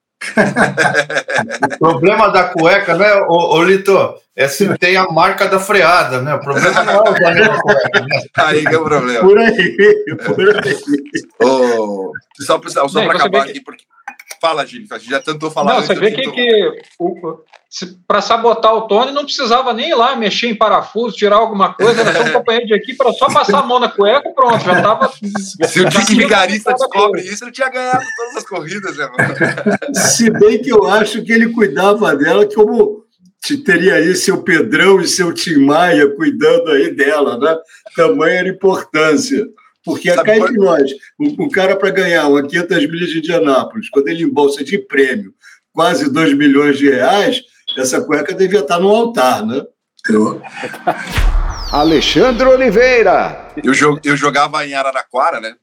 o 1.73 1.79
problema 1.79 2.29
da 2.29 2.45
cueca, 2.45 2.95
né, 2.95 3.15
ô, 3.29 3.57
ô, 3.57 3.63
Lito, 3.63 4.15
é 4.37 4.47
se 4.47 4.77
tem 4.79 4.97
a 4.97 5.07
marca 5.11 5.49
da 5.49 5.59
freada, 5.59 6.21
né? 6.21 6.35
O 6.35 6.41
problema 6.41 6.85
não 6.85 6.93
é 6.93 7.01
o 7.01 7.05
da 7.05 7.61
cueca. 7.61 8.01
Né? 8.01 8.23
Aí 8.37 8.65
que 8.65 8.75
é 8.75 8.79
o 8.79 8.85
problema. 8.85 9.21
Por 9.21 9.39
aí, 9.39 10.07
por 10.25 10.51
aí. 10.65 10.79
Oh, 11.43 12.13
só 12.41 12.61
só 12.69 13.05
para 13.05 13.19
acabar 13.19 13.43
aqui, 13.43 13.61
porque 13.61 13.85
Fala, 14.41 14.65
Gil, 14.65 14.87
já 15.03 15.21
tentou 15.21 15.51
falar. 15.51 15.75
Não, 15.75 15.83
você 15.83 15.95
vê 15.95 16.13
que, 16.13 16.31
que 16.31 16.73
para 18.09 18.23
sabotar 18.23 18.75
o 18.75 18.89
Tony 18.89 19.13
não 19.13 19.25
precisava 19.25 19.75
nem 19.75 19.91
ir 19.91 19.95
lá 19.95 20.17
mexer 20.17 20.49
em 20.49 20.55
parafuso, 20.55 21.15
tirar 21.15 21.37
alguma 21.37 21.75
coisa, 21.75 22.01
era 22.01 22.13
só 22.13 22.23
um 22.23 22.33
companheiro 22.41 22.67
de 22.67 22.75
equipe, 22.75 22.97
era 23.01 23.13
só 23.13 23.27
passar 23.27 23.59
a 23.59 23.63
mão 23.63 23.79
na 23.79 23.91
cueca 23.91 24.31
pronto, 24.31 24.65
já 24.65 24.79
estava. 24.79 25.13
Se 25.13 25.81
o 25.81 25.89
Dick 25.89 26.15
Vigarista 26.15 26.73
descobre 26.73 27.21
isso, 27.21 27.45
ele 27.45 27.53
tinha 27.53 27.69
ganhado 27.69 28.05
todas 28.17 28.37
as 28.37 28.45
corridas, 28.45 28.97
né, 28.97 29.09
Se 29.95 30.31
bem 30.31 30.61
que 30.61 30.71
eu 30.71 30.89
acho 30.89 31.23
que 31.23 31.33
ele 31.33 31.53
cuidava 31.53 32.17
dela 32.17 32.49
como 32.53 33.05
teria 33.65 33.95
aí 33.95 34.15
seu 34.17 34.43
Pedrão 34.43 35.01
e 35.01 35.07
seu 35.09 35.33
Tim 35.33 35.65
Maia 35.65 36.09
cuidando 36.15 36.71
aí 36.71 36.95
dela, 36.95 37.39
né? 37.39 37.57
Tamanha 37.95 38.49
importância. 38.49 39.47
Porque 39.85 40.13
Sabe 40.13 40.29
cá 40.29 40.37
entre 40.37 40.57
nós, 40.57 40.91
o, 41.19 41.45
o 41.45 41.51
cara 41.51 41.75
para 41.77 41.91
ganhar 41.91 42.29
uma 42.29 42.47
500 42.47 42.91
milhas 42.91 43.11
de 43.11 43.19
Indianápolis, 43.19 43.89
quando 43.89 44.09
ele 44.09 44.25
embolsa 44.25 44.63
de 44.63 44.79
prêmio 44.79 45.35
quase 45.73 46.11
2 46.11 46.35
milhões 46.37 46.79
de 46.79 46.91
reais, 46.91 47.43
essa 47.77 48.01
cueca 48.01 48.35
devia 48.35 48.61
estar 48.61 48.79
no 48.79 48.89
altar, 48.89 49.47
né? 49.47 49.65
Eu... 50.09 50.43
Alexandre 51.73 52.47
Oliveira. 52.47 53.53
Eu, 53.63 53.73
eu 54.05 54.17
jogava 54.17 54.67
em 54.67 54.75
Araraquara, 54.75 55.41
né? 55.41 55.55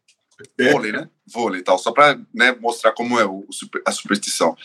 É. 0.57 0.71
Vôlei, 0.71 0.91
né? 0.91 1.09
Vôlei 1.31 1.59
e 1.59 1.63
tal, 1.63 1.77
só 1.77 1.91
para 1.91 2.17
né, 2.33 2.55
mostrar 2.59 2.93
como 2.93 3.19
é 3.19 3.25
o, 3.25 3.45
a 3.85 3.91
superstição. 3.91 4.55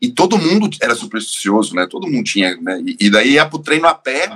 E 0.00 0.08
todo 0.10 0.38
mundo 0.38 0.70
era 0.80 0.94
supersticioso, 0.94 1.74
né? 1.74 1.86
Todo 1.90 2.06
mundo 2.06 2.24
tinha, 2.24 2.56
né? 2.56 2.80
E, 2.86 2.96
e 3.06 3.10
daí 3.10 3.32
ia 3.32 3.46
pro 3.46 3.58
treino 3.58 3.86
a 3.86 3.94
pé, 3.94 4.30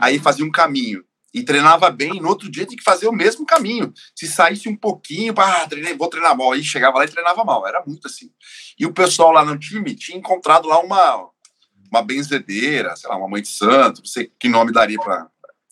aí 0.00 0.18
fazia 0.18 0.44
um 0.44 0.50
caminho 0.50 1.02
e 1.36 1.44
treinava 1.44 1.90
bem, 1.90 2.18
no 2.18 2.30
outro 2.30 2.50
dia 2.50 2.64
tinha 2.64 2.78
que 2.78 2.82
fazer 2.82 3.06
o 3.06 3.12
mesmo 3.12 3.44
caminho. 3.44 3.92
Se 4.14 4.26
saísse 4.26 4.70
um 4.70 4.74
pouquinho, 4.74 5.34
ah, 5.36 5.66
treinei, 5.68 5.94
vou 5.94 6.08
treinar 6.08 6.34
mal, 6.34 6.52
aí 6.52 6.64
chegava 6.64 6.96
lá 6.96 7.04
e 7.04 7.10
treinava 7.10 7.44
mal, 7.44 7.66
era 7.68 7.84
muito 7.86 8.08
assim. 8.08 8.30
E 8.78 8.86
o 8.86 8.92
pessoal 8.92 9.32
lá 9.32 9.44
no 9.44 9.58
time 9.58 9.94
tinha 9.94 10.16
encontrado 10.16 10.66
lá 10.66 10.80
uma, 10.80 11.28
uma 11.90 12.02
benzedeira, 12.02 12.96
sei 12.96 13.10
lá, 13.10 13.18
uma 13.18 13.28
mãe 13.28 13.42
de 13.42 13.48
santo, 13.48 13.98
não 13.98 14.06
sei 14.06 14.32
que 14.40 14.48
nome 14.48 14.72
daria 14.72 14.98
para. 14.98 15.28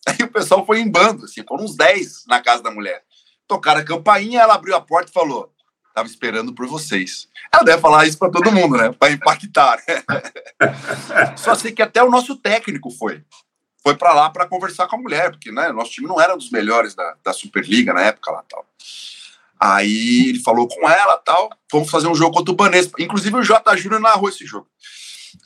Aí 0.07 0.19
o 0.21 0.31
pessoal 0.31 0.67
foi 0.67 0.81
em 0.81 0.91
bando, 0.91 1.25
assim, 1.25 1.43
foram 1.49 1.65
uns 1.65 1.75
10 1.75 2.27
na 2.29 2.43
casa 2.43 2.63
da 2.63 2.71
mulher. 2.71 3.03
Tocaram 3.49 3.81
a 3.81 3.85
campainha, 3.85 4.43
ela 4.43 4.57
abriu 4.57 4.77
a 4.77 4.83
porta 4.83 5.09
e 5.09 5.15
falou: 5.15 5.51
Tava 5.95 6.07
esperando 6.07 6.53
por 6.53 6.67
vocês. 6.67 7.27
Ela 7.51 7.63
deve 7.63 7.81
falar 7.81 8.07
isso 8.07 8.19
para 8.19 8.31
todo 8.31 8.53
mundo, 8.53 8.77
né? 8.77 8.93
Para 8.93 9.13
impactar. 9.13 9.79
Só 11.39 11.55
sei 11.55 11.73
que 11.73 11.81
até 11.81 12.03
o 12.03 12.11
nosso 12.11 12.37
técnico 12.37 12.91
foi 12.91 13.25
foi 13.85 13.95
para 13.95 14.15
lá 14.15 14.31
para 14.31 14.49
conversar 14.49 14.89
com 14.89 14.97
a 14.97 14.99
mulher, 14.99 15.31
porque 15.31 15.53
né, 15.53 15.71
nosso 15.71 15.91
time 15.91 16.09
não 16.09 16.19
era 16.19 16.35
um 16.35 16.39
dos 16.39 16.51
melhores 16.51 16.95
da, 16.95 17.17
da 17.23 17.33
Superliga 17.35 17.93
na 17.93 18.01
época 18.01 18.31
lá 18.31 18.43
tal. 18.49 18.67
Aí 19.61 20.31
ele 20.31 20.41
falou 20.41 20.67
com 20.67 20.89
ela 20.89 21.19
tal, 21.19 21.51
fomos 21.71 21.91
fazer 21.91 22.09
um 22.09 22.15
jogo 22.15 22.35
contra 22.35 22.51
o 22.51 22.57
Banespa. 22.57 23.01
Inclusive 23.01 23.37
o 23.37 23.43
J. 23.43 23.77
Júnior 23.77 24.01
narrou 24.01 24.29
esse 24.29 24.47
jogo. 24.47 24.67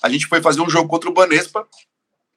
A 0.03 0.09
gente 0.09 0.27
foi 0.27 0.41
fazer 0.41 0.61
um 0.61 0.71
jogo 0.71 0.89
contra 0.89 1.11
o 1.11 1.13
Banespa 1.13 1.67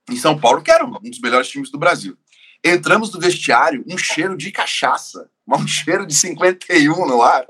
em 0.10 0.18
São 0.18 0.38
Paulo, 0.38 0.64
que 0.64 0.72
era 0.72 0.84
um 0.84 0.92
dos 0.92 1.20
melhores 1.20 1.48
times 1.48 1.70
do 1.70 1.78
Brasil. 1.78 2.18
Entramos 2.64 3.12
no 3.14 3.20
vestiário, 3.20 3.84
um 3.88 3.98
cheiro 3.98 4.36
de 4.36 4.52
cachaça, 4.52 5.30
um 5.48 5.68
cheiro 5.68 6.06
de 6.06 6.16
51 6.16 7.08
no 7.08 7.22
ar. 7.22 7.46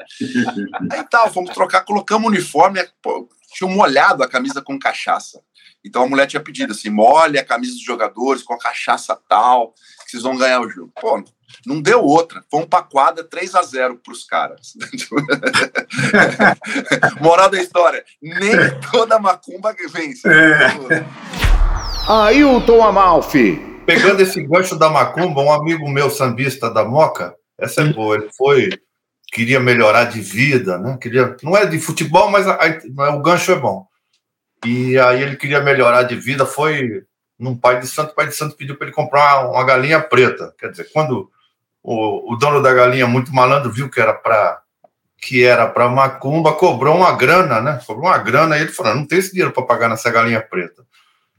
Aí 0.92 1.04
tal, 1.10 1.32
fomos 1.32 1.52
trocar, 1.52 1.82
colocamos 1.82 2.26
o 2.26 2.32
uniforme, 2.32 2.86
pô, 3.02 3.30
tinha 3.54 3.70
molhado 3.70 4.24
a 4.24 4.30
camisa 4.30 4.62
com 4.62 4.78
cachaça. 4.78 5.42
Então 5.84 6.04
a 6.04 6.08
mulher 6.08 6.28
tinha 6.28 6.42
pedido 6.42 6.72
assim: 6.74 6.90
molhe 6.90 7.40
a 7.40 7.46
camisa 7.46 7.74
dos 7.74 7.84
jogadores 7.84 8.44
com 8.44 8.54
a 8.54 8.60
cachaça 8.60 9.18
tal, 9.28 9.74
que 10.06 10.12
vocês 10.12 10.24
vão 10.24 10.38
ganhar 10.38 10.62
o 10.62 10.70
jogo. 10.70 10.92
Pô, 11.00 11.24
não 11.66 11.82
deu 11.82 12.04
outra. 12.04 12.44
Fomos 12.50 12.68
pra 12.68 12.84
quadra 12.84 13.24
3 13.24 13.56
a 13.56 13.64
0 13.64 13.98
pros 13.98 14.24
caras. 14.24 14.74
Moral 17.20 17.50
da 17.50 17.62
história: 17.62 18.04
nem 18.22 18.52
toda 18.92 19.20
macumba 19.20 19.76
vence. 19.92 20.28
É. 20.28 21.06
Ailton 22.08 22.84
Amalfi. 22.84 23.60
Pegando 23.86 24.22
esse 24.22 24.42
gancho 24.44 24.78
da 24.78 24.90
macumba, 24.90 25.42
um 25.42 25.52
amigo 25.52 25.90
meu 25.90 26.10
sambista 26.10 26.70
da 26.70 26.86
Moca, 26.86 27.34
essa 27.60 27.82
é 27.82 27.86
boa, 27.86 28.16
ele 28.16 28.30
foi. 28.38 28.70
Queria 29.34 29.60
melhorar 29.60 30.06
de 30.06 30.22
vida, 30.22 30.78
né? 30.78 30.98
Queria, 31.02 31.36
não 31.42 31.56
é 31.58 31.66
de 31.66 31.80
futebol, 31.80 32.30
mas 32.30 32.46
a, 32.48 32.60
a, 32.60 33.16
o 33.16 33.22
gancho 33.22 33.52
é 33.52 33.56
bom 33.56 33.88
e 34.66 34.98
aí 35.00 35.22
ele 35.22 35.36
queria 35.36 35.60
melhorar 35.60 36.04
de 36.04 36.16
vida, 36.16 36.46
foi 36.46 37.04
num 37.38 37.58
pai 37.58 37.80
de 37.80 37.88
santo, 37.88 38.12
o 38.12 38.16
pai 38.16 38.28
de 38.28 38.36
santo 38.36 38.56
pediu 38.56 38.78
para 38.78 38.88
ele 38.88 38.96
comprar 38.96 39.50
uma, 39.50 39.64
galinha 39.64 40.00
preta. 40.00 40.54
Quer 40.60 40.70
dizer, 40.70 40.90
quando 40.94 41.30
o, 41.82 42.34
o 42.34 42.36
dono 42.36 42.62
da 42.62 42.72
galinha, 42.72 43.08
muito 43.08 43.34
malandro, 43.34 43.72
viu 43.72 43.90
que 43.90 44.00
era 44.00 44.14
para 44.14 44.62
que 45.18 45.44
era 45.44 45.68
para 45.68 45.88
macumba, 45.88 46.54
cobrou 46.54 46.98
uma 46.98 47.12
grana, 47.12 47.62
né? 47.62 47.80
Cobrou 47.86 48.08
uma 48.08 48.18
grana, 48.18 48.58
e 48.58 48.62
ele 48.62 48.72
falou: 48.72 48.96
não 48.96 49.06
tem 49.06 49.20
esse 49.20 49.32
dinheiro 49.32 49.52
para 49.52 49.64
pagar 49.64 49.88
nessa 49.88 50.10
galinha 50.10 50.42
preta. 50.42 50.84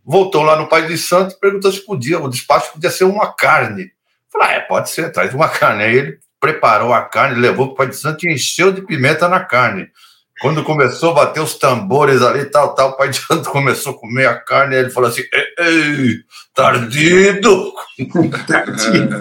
Voltou 0.05 0.43
lá 0.43 0.57
no 0.57 0.69
Pai 0.69 0.87
de 0.87 0.99
Santo 0.99 1.39
perguntou 1.39 1.71
se 1.71 1.85
podia, 1.85 2.19
o 2.21 2.29
despacho 2.29 2.73
podia 2.73 2.91
ser 2.91 3.05
uma 3.05 3.33
carne. 3.33 3.93
Falei, 4.31 4.49
ah, 4.49 4.53
é, 4.55 4.61
pode 4.61 4.91
ser, 4.91 5.13
traz 5.13 5.33
uma 5.35 5.49
carne. 5.49 5.85
Aí 5.85 5.95
ele 5.95 6.19
preparou 6.41 6.93
a 6.93 7.03
carne, 7.03 7.41
levou 7.41 7.67
para 7.67 7.73
o 7.73 7.77
Pai 7.77 7.87
de 7.89 7.97
Santo 7.97 8.27
e 8.27 8.33
encheu 8.33 8.73
de 8.73 8.83
pimenta 8.83 9.29
na 9.29 9.41
carne. 9.41 9.89
Quando 10.43 10.65
começou 10.65 11.13
a 11.13 11.15
bater 11.15 11.41
os 11.41 11.55
tambores 11.55 12.21
ali, 12.21 12.45
tal, 12.47 12.75
tal, 12.75 12.91
o 12.91 12.97
pai 12.97 13.11
de 13.11 13.17
santo 13.17 13.49
começou 13.49 13.93
a 13.93 13.99
comer 13.99 14.27
a 14.27 14.35
carne, 14.35 14.75
e 14.75 14.79
ele 14.81 14.91
falou 14.91 15.09
assim: 15.09 15.23
ei, 15.33 15.65
ei 15.65 16.17
tardido! 16.53 17.73
tardido! 18.49 19.19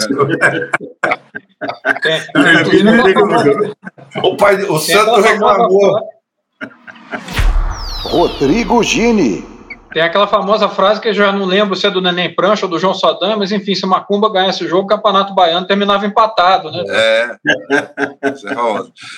o 4.23 4.35
pai, 4.35 4.63
o 4.63 4.79
santo 4.79 5.21
reclamou. 5.21 5.99
Rodrigo 8.01 8.81
Gini. 8.81 9.60
Tem 9.93 10.01
aquela 10.01 10.25
famosa 10.25 10.69
frase 10.69 11.01
que 11.01 11.09
eu 11.09 11.13
já 11.13 11.33
não 11.33 11.45
lembro 11.45 11.75
se 11.75 11.85
é 11.85 11.91
do 11.91 12.01
Neném 12.01 12.33
Prancha 12.33 12.65
ou 12.65 12.69
do 12.69 12.79
João 12.79 12.93
Sodam, 12.93 13.37
mas 13.37 13.51
enfim, 13.51 13.75
se 13.75 13.85
Macumba 13.85 14.31
ganhasse 14.31 14.63
o 14.63 14.67
jogo, 14.67 14.83
o 14.83 14.87
Campeonato 14.87 15.33
Baiano 15.33 15.67
terminava 15.67 16.05
empatado, 16.05 16.71
né? 16.71 16.83
É. 16.87 17.37
Isso 18.33 18.47
é 18.47 18.53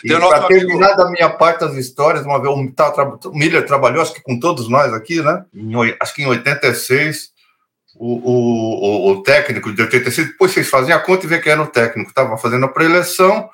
e 0.03 0.17
para 0.17 0.47
terminar 0.47 0.95
da 0.95 1.09
minha 1.11 1.29
parte 1.29 1.63
as 1.63 1.75
histórias, 1.75 2.25
uma 2.25 2.41
vez 2.41 2.51
o, 2.51 3.29
o 3.29 3.37
Miller 3.37 3.65
trabalhou, 3.65 4.01
acho 4.01 4.13
que 4.13 4.23
com 4.23 4.39
todos 4.39 4.67
nós 4.67 4.91
aqui, 4.93 5.21
né? 5.21 5.45
Em, 5.53 5.73
acho 5.99 6.13
que 6.15 6.23
em 6.23 6.27
86, 6.27 7.29
o, 7.95 8.31
o, 8.31 9.11
o, 9.11 9.21
técnico 9.21 9.71
de 9.71 9.81
86, 9.83 10.29
depois 10.29 10.51
vocês 10.51 10.67
fazem 10.67 10.93
a 10.93 10.99
conta 10.99 11.25
e 11.25 11.29
vê 11.29 11.39
quem 11.39 11.51
era 11.51 11.61
o 11.61 11.67
técnico, 11.67 12.09
estava 12.09 12.35
fazendo 12.37 12.65
a 12.65 12.69
pré-eleição, 12.69 13.47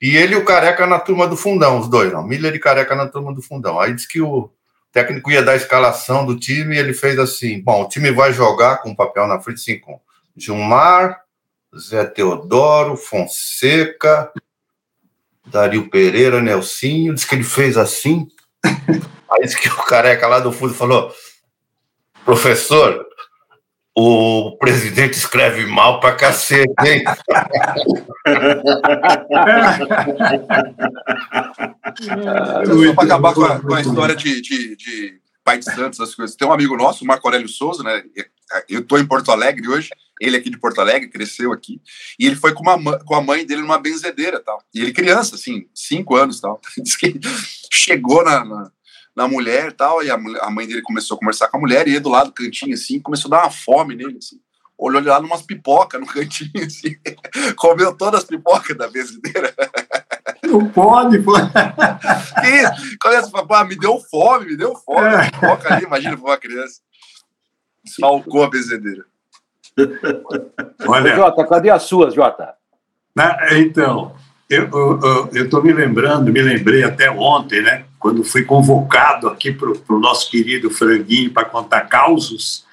e 0.00 0.16
ele 0.16 0.34
e 0.34 0.36
o 0.38 0.44
Careca 0.44 0.86
na 0.86 0.98
turma 0.98 1.26
do 1.26 1.36
fundão, 1.36 1.78
os 1.78 1.88
dois, 1.88 2.10
não, 2.10 2.26
Miller 2.26 2.54
e 2.54 2.58
Careca 2.58 2.94
na 2.94 3.06
turma 3.06 3.34
do 3.34 3.42
fundão. 3.42 3.78
Aí 3.78 3.92
diz 3.92 4.06
que 4.06 4.22
o 4.22 4.50
técnico 4.94 5.32
ia 5.32 5.42
dar 5.42 5.52
a 5.52 5.56
escalação 5.56 6.24
do 6.24 6.38
time 6.38 6.76
e 6.76 6.78
ele 6.78 6.94
fez 6.94 7.18
assim: 7.18 7.60
bom, 7.60 7.82
o 7.82 7.88
time 7.88 8.12
vai 8.12 8.32
jogar 8.32 8.78
com 8.78 8.92
o 8.92 8.96
papel 8.96 9.26
na 9.26 9.40
frente, 9.40 9.60
sim, 9.60 9.78
com 9.78 10.00
Gilmar, 10.36 11.20
Zé 11.76 12.04
Teodoro, 12.04 12.96
Fonseca, 12.96 14.32
Dario 15.44 15.90
Pereira, 15.90 16.40
Nelsinho. 16.40 17.12
Diz 17.12 17.24
que 17.24 17.34
ele 17.34 17.42
fez 17.42 17.76
assim. 17.76 18.28
Aí 18.64 19.42
diz 19.42 19.56
que 19.56 19.68
o 19.68 19.82
careca 19.82 20.28
lá 20.28 20.38
do 20.38 20.52
fundo 20.52 20.72
falou: 20.72 21.12
professor, 22.24 23.04
o 23.96 24.56
presidente 24.58 25.16
escreve 25.16 25.66
mal 25.66 26.00
pra 26.00 26.16
cacete, 26.16 26.72
hein? 26.84 27.04
Só 32.66 32.94
para 32.94 33.04
acabar 33.04 33.34
com 33.34 33.44
a, 33.44 33.60
com 33.60 33.72
a 33.74 33.80
história 33.80 34.16
de, 34.16 34.40
de, 34.40 34.74
de, 34.76 35.20
Pai 35.44 35.58
de 35.58 35.64
Santos, 35.66 36.00
as 36.00 36.12
coisas. 36.14 36.34
Tem 36.34 36.48
um 36.48 36.52
amigo 36.52 36.76
nosso, 36.76 37.04
o 37.04 37.06
Marco 37.06 37.26
Aurélio 37.28 37.48
Souza, 37.48 37.84
né? 37.84 38.02
Eu 38.68 38.80
estou 38.80 38.98
em 38.98 39.06
Porto 39.06 39.30
Alegre 39.30 39.68
hoje, 39.68 39.90
ele 40.20 40.36
aqui 40.36 40.50
de 40.50 40.58
Porto 40.58 40.80
Alegre, 40.80 41.08
cresceu 41.08 41.52
aqui, 41.52 41.80
e 42.18 42.26
ele 42.26 42.36
foi 42.36 42.52
com, 42.52 42.62
uma, 42.62 42.98
com 42.98 43.14
a 43.14 43.22
mãe 43.22 43.46
dele 43.46 43.62
numa 43.62 43.78
benzedeira 43.78 44.40
tal. 44.40 44.60
E 44.74 44.80
ele 44.80 44.92
criança, 44.92 45.36
assim, 45.36 45.68
cinco 45.72 46.16
anos 46.16 46.40
tal. 46.40 46.60
Diz 46.78 46.96
que 46.96 47.14
chegou 47.70 48.24
na, 48.24 48.44
na 48.44 48.72
na 49.14 49.28
mulher 49.28 49.68
e 49.68 49.72
tal, 49.72 50.02
e 50.02 50.10
a, 50.10 50.14
a, 50.14 50.50
mãe 50.50 50.66
dele 50.66 50.82
começou 50.82 51.16
a 51.16 51.18
conversar 51.18 51.48
com 51.48 51.56
a 51.56 51.60
mulher, 51.60 51.86
e 51.86 51.92
ele 51.92 52.00
do 52.00 52.08
lado 52.08 52.26
do 52.26 52.32
cantinho, 52.32 52.74
assim, 52.74 53.00
começou 53.00 53.28
a 53.28 53.36
dar 53.36 53.44
uma 53.44 53.50
fome 53.50 53.94
nele, 53.94 54.18
assim. 54.18 54.40
Olhou 54.76 55.02
lá 55.02 55.20
numas 55.20 55.42
pipocas 55.42 56.00
no 56.00 56.06
cantinho, 56.06 56.64
assim. 56.66 56.96
Comeu 57.56 57.96
todas 57.96 58.20
as 58.20 58.26
pipocas 58.26 58.76
da 58.76 58.88
benzedeira. 58.88 59.54
Não 60.42 60.68
pode, 60.68 61.20
pô. 61.20 61.32
Que 61.32 62.48
isso? 62.48 62.98
Começa 63.00 63.28
a 63.28 63.46
falar, 63.46 63.64
me 63.64 63.76
deu 63.76 64.00
fome, 64.10 64.46
me 64.46 64.56
deu 64.56 64.74
fome. 64.74 65.06
É. 65.06 65.30
Pipoca 65.30 65.74
ali, 65.74 65.84
imagina 65.84 66.16
pra 66.16 66.26
uma 66.26 66.36
criança. 66.36 66.80
Falcou 68.00 68.42
a 68.42 68.50
benzedeira. 68.50 69.04
Olha... 70.86 71.14
Jota, 71.14 71.46
cadê 71.46 71.70
as 71.70 71.82
suas, 71.84 72.14
Jota? 72.14 72.54
então, 73.52 74.14
eu 74.50 75.44
estou 75.44 75.62
me 75.62 75.72
lembrando, 75.72 76.32
me 76.32 76.42
lembrei 76.42 76.82
até 76.82 77.10
ontem, 77.10 77.62
né? 77.62 77.84
Quando 78.04 78.22
fui 78.22 78.42
convocado 78.44 79.28
aqui 79.28 79.50
para 79.50 79.70
o 79.70 79.98
nosso 79.98 80.30
querido 80.30 80.68
Franguinho 80.68 81.30
para 81.30 81.46
contar 81.46 81.80
causos, 81.88 82.66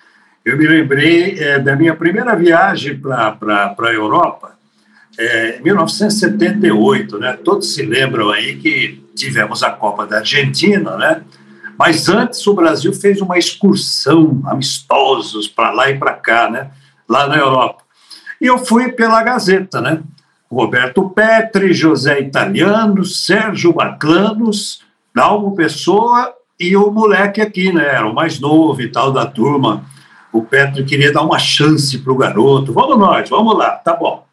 eu 0.44 0.58
me 0.58 0.68
lembrei 0.68 1.40
é, 1.40 1.58
da 1.58 1.74
minha 1.74 1.96
primeira 1.96 2.36
viagem 2.36 3.00
para 3.00 3.74
a 3.80 3.94
Europa, 3.94 4.58
é, 5.18 5.58
em 5.58 5.64
1978, 5.64 7.18
né? 7.18 7.40
Todos 7.46 7.74
se 7.74 7.82
lembram 7.82 8.30
aí 8.30 8.58
que 8.58 9.02
tivemos 9.16 9.64
a 9.64 9.72
Copa 9.72 10.06
da 10.06 10.18
Argentina, 10.18 10.98
né? 10.98 11.22
Mas 11.80 12.10
antes 12.10 12.46
o 12.46 12.54
Brasil 12.54 12.92
fez 12.92 13.22
uma 13.22 13.38
excursão, 13.38 14.42
amistosos 14.44 15.48
para 15.48 15.72
lá 15.72 15.90
e 15.90 15.98
para 15.98 16.12
cá, 16.12 16.50
né? 16.50 16.72
Lá 17.08 17.26
na 17.26 17.38
Europa. 17.38 17.86
E 18.42 18.48
eu 18.48 18.58
fui 18.58 18.92
pela 18.92 19.24
Gazeta, 19.24 19.80
né? 19.80 20.02
Roberto 20.52 21.10
Petri, 21.10 21.74
José 21.74 22.20
Italiano, 22.20 23.06
Sérgio 23.06 23.72
Baclanos, 23.72 24.81
Dalmo 25.13 25.56
Pessoa 25.56 26.34
e 26.60 26.75
o 26.75 26.91
moleque 26.91 27.41
aqui, 27.41 27.72
né? 27.72 27.88
Era 27.88 28.08
o 28.08 28.13
mais 28.13 28.39
novo 28.39 28.82
e 28.82 28.88
tal 28.89 29.12
da 29.12 29.25
turma. 29.25 29.84
O 30.32 30.44
Petri 30.44 30.84
queria 30.86 31.12
dar 31.12 31.24
uma 31.24 31.39
chance 31.39 31.98
para 31.98 32.13
o 32.13 32.18
garoto. 32.18 32.72
Vamos 32.72 32.98
nós, 32.98 33.30
vamos 33.30 33.58
lá, 33.58 33.72
tá 33.72 33.96
bom. 33.96 34.25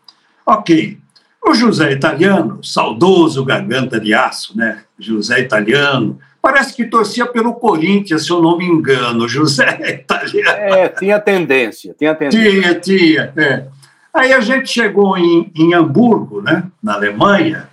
Ok. 0.46 0.98
O 1.44 1.54
José 1.54 1.92
Italiano, 1.92 2.62
saudoso 2.62 3.44
garganta 3.44 3.98
de 3.98 4.12
aço, 4.12 4.56
né? 4.56 4.82
José 4.98 5.40
Italiano, 5.40 6.18
parece 6.42 6.74
que 6.74 6.84
torcia 6.84 7.26
pelo 7.26 7.54
Corinthians, 7.54 8.26
se 8.26 8.30
eu 8.30 8.42
não 8.42 8.58
me 8.58 8.66
engano. 8.66 9.28
José 9.28 9.78
Italiano. 10.00 10.58
É, 10.58 10.88
tinha 10.88 11.18
tendência, 11.18 11.94
tinha 11.98 12.14
tendência. 12.14 12.50
Tinha, 12.50 12.74
tinha, 12.80 13.32
é. 13.36 13.66
Aí 14.12 14.32
a 14.32 14.40
gente 14.40 14.68
chegou 14.68 15.16
em, 15.16 15.50
em 15.54 15.74
Hamburgo, 15.74 16.42
né, 16.42 16.64
na 16.82 16.94
Alemanha, 16.94 17.68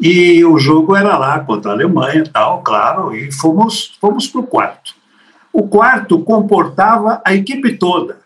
e 0.00 0.44
o 0.44 0.58
jogo 0.58 0.94
era 0.94 1.16
lá 1.18 1.40
contra 1.40 1.70
a 1.70 1.74
Alemanha, 1.74 2.24
tal, 2.32 2.62
claro, 2.62 3.14
e 3.14 3.32
fomos 3.32 3.96
fomos 4.00 4.26
para 4.26 4.40
o 4.40 4.46
quarto. 4.46 4.94
O 5.52 5.66
quarto 5.66 6.20
comportava 6.20 7.20
a 7.24 7.34
equipe 7.34 7.76
toda, 7.76 8.20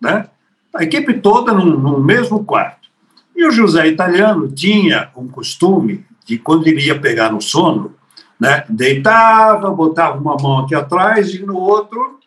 né? 0.00 0.26
a 0.74 0.82
equipe 0.82 1.14
toda 1.14 1.52
no, 1.52 1.78
no 1.78 2.00
mesmo 2.00 2.44
quarto. 2.44 2.88
E 3.34 3.46
o 3.46 3.50
José 3.50 3.86
Italiano 3.86 4.48
tinha 4.48 5.10
um 5.16 5.28
costume 5.28 6.04
de, 6.26 6.38
quando 6.38 6.66
ele 6.66 6.84
ia 6.84 6.98
pegar 6.98 7.32
no 7.32 7.40
sono, 7.40 7.94
né, 8.38 8.64
deitava, 8.68 9.70
botava 9.70 10.18
uma 10.18 10.36
mão 10.36 10.58
aqui 10.60 10.74
atrás 10.74 11.32
e 11.32 11.44
no 11.44 11.56
outro 11.56 12.18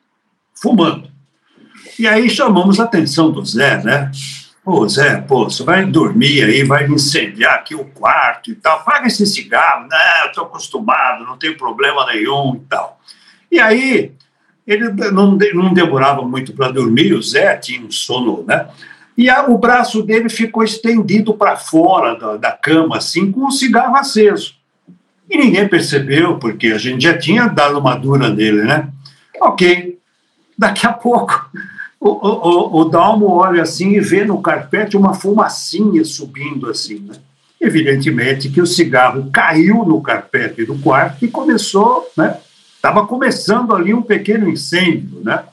fumando. 0.53 1.09
E 1.99 2.07
aí 2.07 2.29
chamamos 2.29 2.79
a 2.79 2.83
atenção 2.83 3.31
do 3.31 3.43
Zé, 3.43 3.83
né? 3.83 4.11
Pô, 4.67 4.85
Zé, 4.85 5.21
pô, 5.21 5.45
você 5.45 5.63
vai 5.63 5.85
dormir 5.85 6.43
aí, 6.43 6.61
vai 6.61 6.85
incendiar 6.87 7.53
aqui 7.53 7.73
o 7.73 7.85
quarto 7.85 8.51
e 8.51 8.55
tal, 8.55 8.83
paga 8.83 9.07
esse 9.07 9.25
cigarro. 9.25 9.87
Não, 9.87 10.23
eu 10.23 10.27
estou 10.27 10.43
acostumado, 10.43 11.23
não 11.23 11.37
tem 11.37 11.55
problema 11.55 12.05
nenhum 12.07 12.55
e 12.55 12.59
tal. 12.67 12.99
E 13.49 13.61
aí, 13.61 14.11
ele 14.67 14.89
não, 14.89 15.37
não 15.53 15.73
demorava 15.73 16.21
muito 16.23 16.51
para 16.51 16.69
dormir, 16.69 17.13
o 17.13 17.23
Zé 17.23 17.55
tinha 17.55 17.79
um 17.79 17.89
sono, 17.89 18.43
né? 18.45 18.67
E 19.17 19.29
a, 19.29 19.45
o 19.45 19.57
braço 19.57 20.03
dele 20.03 20.27
ficou 20.27 20.65
estendido 20.65 21.33
para 21.33 21.55
fora 21.55 22.15
da, 22.15 22.35
da 22.35 22.51
cama, 22.51 22.97
assim, 22.97 23.31
com 23.31 23.45
um 23.45 23.51
cigarro 23.51 23.95
aceso. 23.95 24.53
E 25.29 25.37
ninguém 25.37 25.65
percebeu, 25.69 26.39
porque 26.39 26.67
a 26.67 26.77
gente 26.77 27.03
já 27.03 27.17
tinha 27.17 27.47
dado 27.47 27.79
uma 27.79 27.95
dura 27.95 28.27
nele, 28.27 28.63
né? 28.63 28.89
Ok. 29.39 29.97
Daqui 30.57 30.85
a 30.85 30.91
pouco, 30.91 31.49
o, 32.07 32.79
o, 32.79 32.81
o 32.81 32.85
Dalmo 32.85 33.27
olha 33.31 33.63
assim 33.63 33.93
e 33.93 33.99
vê 33.99 34.23
no 34.23 34.41
carpete 34.41 34.95
uma 34.95 35.13
fumacinha 35.13 36.03
subindo 36.03 36.69
assim, 36.69 36.99
né? 36.99 37.15
Evidentemente 37.59 38.49
que 38.49 38.61
o 38.61 38.67
cigarro 38.67 39.29
caiu 39.31 39.83
no 39.83 40.01
carpete 40.01 40.63
do 40.63 40.77
quarto 40.77 41.25
e 41.25 41.27
começou, 41.27 42.09
né? 42.15 42.37
Estava 42.75 43.05
começando 43.07 43.75
ali 43.75 43.93
um 43.93 44.01
pequeno 44.01 44.47
incêndio, 44.47 45.21
né? 45.23 45.43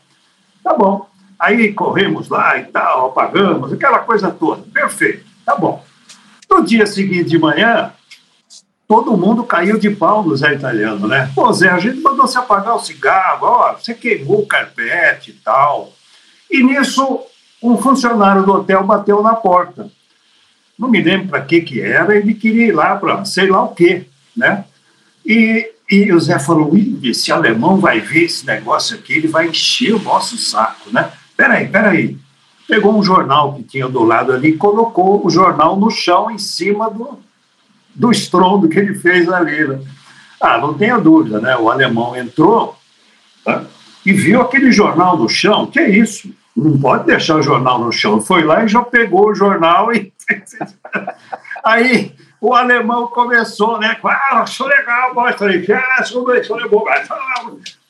Tá 0.62 0.74
bom. 0.74 1.08
Aí 1.38 1.72
corremos 1.72 2.28
lá 2.28 2.58
e 2.58 2.64
tal, 2.64 3.06
apagamos, 3.06 3.72
aquela 3.72 4.00
coisa 4.00 4.30
toda. 4.30 4.62
Perfeito, 4.72 5.24
tá 5.44 5.56
bom. 5.56 5.84
No 6.50 6.64
dia 6.64 6.86
seguinte 6.86 7.30
de 7.30 7.38
manhã, 7.38 7.92
todo 8.86 9.16
mundo 9.16 9.42
caiu 9.42 9.78
de 9.78 9.90
pau 9.90 10.22
no 10.22 10.36
Zé 10.36 10.54
Italiano, 10.54 11.08
né? 11.08 11.30
Pô, 11.34 11.52
Zé, 11.52 11.70
a 11.70 11.78
gente 11.78 12.00
mandou 12.00 12.26
você 12.26 12.38
apagar 12.38 12.76
o 12.76 12.80
cigarro, 12.80 13.46
ó, 13.46 13.72
você 13.72 13.94
queimou 13.94 14.40
o 14.40 14.46
carpete 14.46 15.30
e 15.30 15.34
tal. 15.34 15.92
E 16.50 16.62
nisso, 16.62 17.20
um 17.62 17.76
funcionário 17.76 18.44
do 18.44 18.52
hotel 18.52 18.84
bateu 18.84 19.22
na 19.22 19.34
porta. 19.34 19.90
Não 20.78 20.88
me 20.88 21.00
lembro 21.00 21.28
para 21.28 21.40
que 21.40 21.60
que 21.60 21.80
era, 21.80 22.16
ele 22.16 22.34
queria 22.34 22.66
ir 22.66 22.72
lá 22.72 22.96
para 22.96 23.24
sei 23.24 23.48
lá 23.48 23.62
o 23.62 23.74
quê, 23.74 24.06
né? 24.36 24.64
E, 25.24 25.70
e 25.90 26.12
o 26.12 26.20
Zé 26.20 26.38
falou, 26.38 26.72
esse 27.02 27.32
alemão 27.32 27.78
vai 27.78 28.00
ver 28.00 28.24
esse 28.24 28.44
negócio 28.44 28.96
aqui, 28.96 29.14
ele 29.14 29.28
vai 29.28 29.48
encher 29.48 29.94
o 29.94 30.02
nosso 30.02 30.36
saco, 30.36 30.90
né? 30.90 31.10
Peraí, 31.36 31.68
peraí. 31.68 32.18
Pegou 32.66 32.96
um 32.96 33.02
jornal 33.02 33.54
que 33.54 33.62
tinha 33.62 33.88
do 33.88 34.02
lado 34.02 34.32
ali 34.32 34.50
e 34.50 34.56
colocou 34.56 35.24
o 35.24 35.30
jornal 35.30 35.76
no 35.76 35.90
chão, 35.90 36.30
em 36.30 36.38
cima 36.38 36.90
do, 36.90 37.18
do 37.94 38.10
estrondo 38.10 38.68
que 38.68 38.78
ele 38.78 38.94
fez 38.94 39.28
ali. 39.30 39.66
Né? 39.68 39.80
Ah, 40.40 40.58
não 40.58 40.74
tenha 40.74 40.98
dúvida, 40.98 41.40
né? 41.40 41.56
O 41.56 41.70
alemão 41.70 42.16
entrou 42.16 42.76
tá? 43.44 43.64
E 44.04 44.12
viu 44.12 44.40
aquele 44.40 44.70
jornal 44.70 45.16
no 45.16 45.28
chão. 45.28 45.66
Que 45.66 45.80
é 45.80 45.88
isso? 45.88 46.32
Não 46.56 46.78
pode 46.78 47.06
deixar 47.06 47.36
o 47.36 47.42
jornal 47.42 47.78
no 47.78 47.90
chão. 47.90 48.20
Foi 48.20 48.44
lá 48.44 48.64
e 48.64 48.68
já 48.68 48.82
pegou 48.82 49.28
o 49.28 49.34
jornal 49.34 49.92
e. 49.92 50.12
Aí 51.64 52.12
o 52.40 52.54
alemão 52.54 53.06
começou, 53.06 53.78
né? 53.80 53.96
Ah, 54.04 54.42
achou 54.42 54.66
legal. 54.66 55.12
Ah, 55.18 56.00
achou 56.00 56.24
legal. 56.24 56.60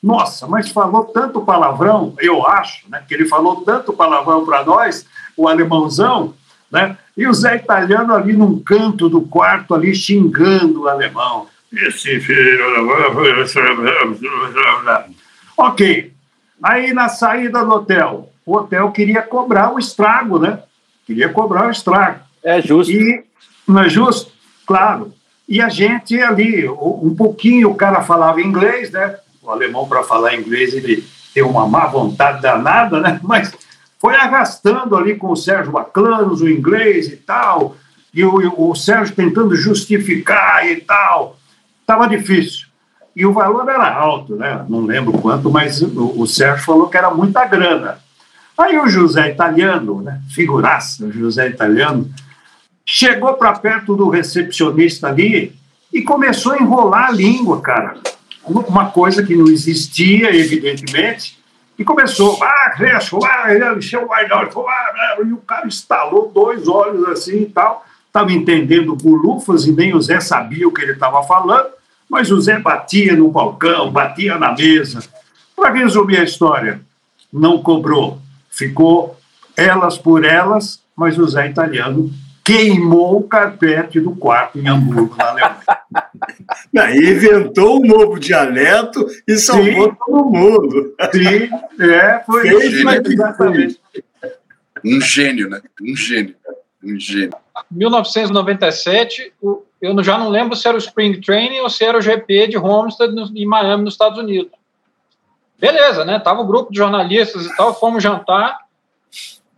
Nossa, 0.01 0.47
mas 0.47 0.71
falou 0.71 1.05
tanto 1.05 1.41
palavrão, 1.41 2.13
eu 2.19 2.47
acho, 2.47 2.89
né? 2.89 3.03
Que 3.07 3.13
ele 3.13 3.25
falou 3.25 3.61
tanto 3.61 3.91
palavrão 3.91 4.45
para 4.45 4.63
nós, 4.63 5.05
o 5.35 5.47
alemãozão, 5.47 6.33
né? 6.71 6.97
E 7.17 7.27
o 7.27 7.33
Zé 7.33 7.57
Italiano 7.57 8.13
ali 8.13 8.33
num 8.33 8.59
canto 8.59 9.09
do 9.09 9.21
quarto, 9.21 9.73
ali 9.73 9.93
xingando 9.93 10.83
o 10.83 10.87
alemão. 10.87 11.47
Esse 11.73 12.19
filho. 12.21 12.63
Ok. 15.57 16.13
Aí 16.61 16.93
na 16.93 17.09
saída 17.09 17.63
do 17.63 17.71
hotel, 17.71 18.29
o 18.45 18.55
hotel 18.55 18.91
queria 18.91 19.21
cobrar 19.21 19.73
o 19.73 19.79
estrago, 19.79 20.39
né? 20.39 20.59
Queria 21.05 21.29
cobrar 21.29 21.67
o 21.67 21.71
estrago. 21.71 22.19
É 22.43 22.61
justo. 22.61 22.91
E 22.91 23.23
não 23.67 23.83
é 23.83 23.89
justo? 23.89 24.31
Claro. 24.65 25.13
E 25.47 25.61
a 25.61 25.69
gente 25.69 26.19
ali, 26.21 26.67
um 26.67 27.13
pouquinho, 27.15 27.69
o 27.69 27.75
cara 27.75 28.01
falava 28.01 28.41
inglês, 28.41 28.91
né? 28.91 29.17
O 29.41 29.51
alemão, 29.51 29.87
para 29.87 30.03
falar 30.03 30.35
inglês, 30.35 30.73
ele 30.73 31.05
tem 31.33 31.43
uma 31.43 31.67
má 31.67 31.85
vontade 31.85 32.41
danada, 32.41 32.99
né? 32.99 33.19
Mas 33.23 33.53
foi 33.99 34.15
arrastando 34.15 34.95
ali 34.95 35.15
com 35.15 35.31
o 35.31 35.35
Sérgio 35.35 35.71
Baclanos, 35.71 36.41
o 36.41 36.49
inglês 36.49 37.07
e 37.07 37.15
tal, 37.15 37.75
e 38.13 38.23
o, 38.23 38.69
o 38.69 38.75
Sérgio 38.75 39.15
tentando 39.15 39.55
justificar 39.55 40.67
e 40.67 40.77
tal. 40.77 41.37
Estava 41.81 42.07
difícil. 42.07 42.64
E 43.15 43.25
o 43.25 43.31
valor 43.31 43.67
era 43.69 43.93
alto, 43.93 44.35
né? 44.35 44.65
Não 44.67 44.81
lembro 44.81 45.13
quanto, 45.13 45.49
mas 45.49 45.81
o, 45.81 46.19
o 46.19 46.27
Sérgio 46.27 46.65
falou 46.65 46.89
que 46.89 46.97
era 46.97 47.09
muita 47.09 47.45
grana. 47.45 47.99
Aí 48.57 48.77
o 48.77 48.87
José 48.87 49.29
Italiano, 49.31 50.01
né? 50.01 50.21
figuraça, 50.33 51.05
o 51.05 51.11
José 51.11 51.47
Italiano, 51.47 52.09
chegou 52.85 53.33
para 53.33 53.53
perto 53.53 53.95
do 53.95 54.09
recepcionista 54.09 55.07
ali 55.07 55.55
e 55.91 56.01
começou 56.01 56.53
a 56.53 56.57
enrolar 56.57 57.07
a 57.07 57.11
língua, 57.11 57.61
cara. 57.61 57.97
Uma 58.43 58.91
coisa 58.91 59.23
que 59.23 59.35
não 59.35 59.47
existia, 59.47 60.35
evidentemente, 60.35 61.37
e 61.77 61.83
começou, 61.83 62.37
ah, 62.43 62.71
cresce, 62.75 63.15
ah, 63.23 63.75
encheu 63.77 64.03
o 64.03 64.07
guardão, 64.07 64.39
ah, 64.39 65.17
e 65.25 65.33
o 65.33 65.37
cara 65.37 65.67
instalou 65.67 66.31
dois 66.33 66.67
olhos 66.67 67.05
assim 67.09 67.41
e 67.41 67.45
tal. 67.45 67.85
Estava 68.07 68.31
entendendo 68.31 68.95
bulufas 68.95 69.65
e 69.65 69.71
nem 69.71 69.93
o 69.93 70.01
Zé 70.01 70.19
sabia 70.21 70.67
o 70.67 70.71
que 70.71 70.81
ele 70.81 70.93
estava 70.93 71.21
falando, 71.23 71.67
mas 72.09 72.31
o 72.31 72.39
Zé 72.39 72.59
batia 72.59 73.15
no 73.15 73.29
balcão, 73.29 73.91
batia 73.91 74.37
na 74.37 74.53
mesa. 74.53 75.03
Para 75.55 75.71
resumir 75.71 76.17
a 76.17 76.23
história, 76.23 76.81
não 77.31 77.61
cobrou, 77.61 78.19
ficou 78.49 79.17
elas 79.57 79.97
por 79.97 80.23
elas, 80.23 80.81
mas 80.95 81.17
o 81.17 81.27
Zé 81.27 81.47
italiano 81.47 82.11
queimou 82.43 83.17
o 83.17 83.23
carpete 83.23 83.99
do 83.99 84.15
quarto 84.15 84.59
em 84.59 84.67
Hamburgo, 84.67 85.15
na 85.17 85.29
Alemanha. 85.29 85.57
Aí 86.77 86.97
inventou 86.97 87.79
um 87.79 87.87
novo 87.87 88.19
dialeto 88.19 89.07
e 89.27 89.35
salvou 89.37 89.89
Sim. 89.89 89.97
todo 90.05 90.29
mundo. 90.29 90.95
Sim, 91.11 91.49
é, 91.83 92.21
foi 92.23 92.41
Fez 92.43 92.73
isso, 92.73 93.11
exatamente. 93.11 93.81
Um 94.83 95.01
gênio, 95.01 95.49
né? 95.49 95.61
Um 95.81 95.95
gênio. 95.95 96.35
Um 96.83 96.99
gênio. 96.99 97.35
1997, 97.71 99.33
eu 99.85 100.03
já 100.03 100.17
não 100.17 100.29
lembro 100.29 100.55
se 100.55 100.67
era 100.67 100.75
o 100.75 100.79
Spring 100.79 101.19
Training 101.21 101.59
ou 101.59 101.69
se 101.69 101.83
era 101.83 101.97
o 101.97 102.01
GP 102.01 102.47
de 102.47 102.57
Homestead 102.57 103.13
em 103.35 103.45
Miami, 103.45 103.83
nos 103.83 103.93
Estados 103.93 104.17
Unidos. 104.17 104.51
Beleza, 105.57 106.03
né? 106.03 106.19
Tava 106.19 106.41
o 106.41 106.43
um 106.43 106.47
grupo 106.47 106.71
de 106.71 106.77
jornalistas 106.77 107.45
e 107.45 107.55
tal, 107.55 107.73
fomos 107.73 108.03
jantar, 108.03 108.59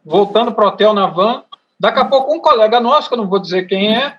voltando 0.06 0.52
para 0.52 0.66
o 0.66 0.68
hotel 0.68 0.94
na 0.94 1.08
van. 1.08 1.44
Daqui 1.80 2.00
a 2.00 2.06
pouco, 2.06 2.34
um 2.34 2.40
colega 2.40 2.80
nosso, 2.80 3.08
que 3.08 3.14
eu 3.14 3.18
não 3.18 3.28
vou 3.28 3.40
dizer 3.40 3.68
quem 3.68 3.96
é, 3.96 4.18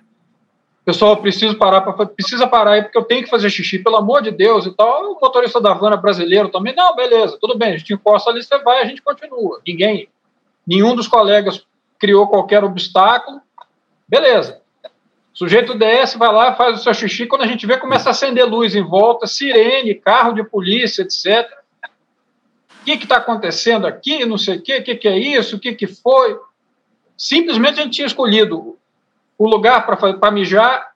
pessoal, 0.84 1.16
preciso 1.18 1.56
parar, 1.56 1.82
pra, 1.82 2.06
precisa 2.06 2.46
parar 2.46 2.72
aí 2.72 2.82
porque 2.82 2.96
eu 2.96 3.04
tenho 3.04 3.22
que 3.22 3.30
fazer 3.30 3.50
xixi, 3.50 3.78
pelo 3.78 3.96
amor 3.96 4.22
de 4.22 4.30
Deus 4.30 4.66
e 4.66 4.74
tal. 4.74 5.12
O 5.12 5.20
motorista 5.20 5.60
da 5.60 5.74
van 5.74 5.92
é 5.92 5.96
brasileiro 5.96 6.48
também. 6.48 6.74
Não, 6.74 6.96
beleza, 6.96 7.36
tudo 7.40 7.56
bem, 7.56 7.74
a 7.74 7.76
gente 7.76 7.92
encosta 7.92 8.30
ali, 8.30 8.42
você 8.42 8.58
vai, 8.58 8.82
a 8.82 8.86
gente 8.86 9.02
continua. 9.02 9.60
Ninguém, 9.66 10.08
nenhum 10.66 10.96
dos 10.96 11.06
colegas 11.06 11.64
criou 11.98 12.26
qualquer 12.26 12.64
obstáculo. 12.64 13.40
Beleza. 14.08 14.60
O 15.38 15.46
sujeito 15.46 15.72
desce, 15.72 16.18
vai 16.18 16.33
lá, 16.33 16.53
faz 16.57 16.81
o 16.81 16.83
seu 16.83 16.92
xixi. 16.92 17.24
Quando 17.24 17.42
a 17.42 17.46
gente 17.46 17.64
vê, 17.64 17.77
começa 17.77 18.09
a 18.09 18.11
acender 18.11 18.44
luz 18.44 18.74
em 18.74 18.83
volta, 18.83 19.24
sirene, 19.29 19.94
carro 19.94 20.33
de 20.33 20.42
polícia, 20.42 21.03
etc. 21.03 21.48
O 22.81 22.85
que 22.85 22.94
está 22.94 23.18
acontecendo 23.18 23.87
aqui? 23.87 24.27
Não 24.27 24.37
sei 24.37 24.57
o 24.57 24.62
quê, 24.62 24.79
o 24.79 24.83
que, 24.83 24.96
que 24.96 25.07
é 25.07 25.16
isso? 25.16 25.55
O 25.55 25.61
que, 25.61 25.74
que 25.74 25.87
foi? 25.87 26.37
Simplesmente 27.16 27.79
a 27.79 27.85
gente 27.85 27.94
tinha 27.94 28.07
escolhido 28.09 28.77
o 29.38 29.48
lugar 29.48 29.87
para 29.87 30.31
mijar 30.33 30.88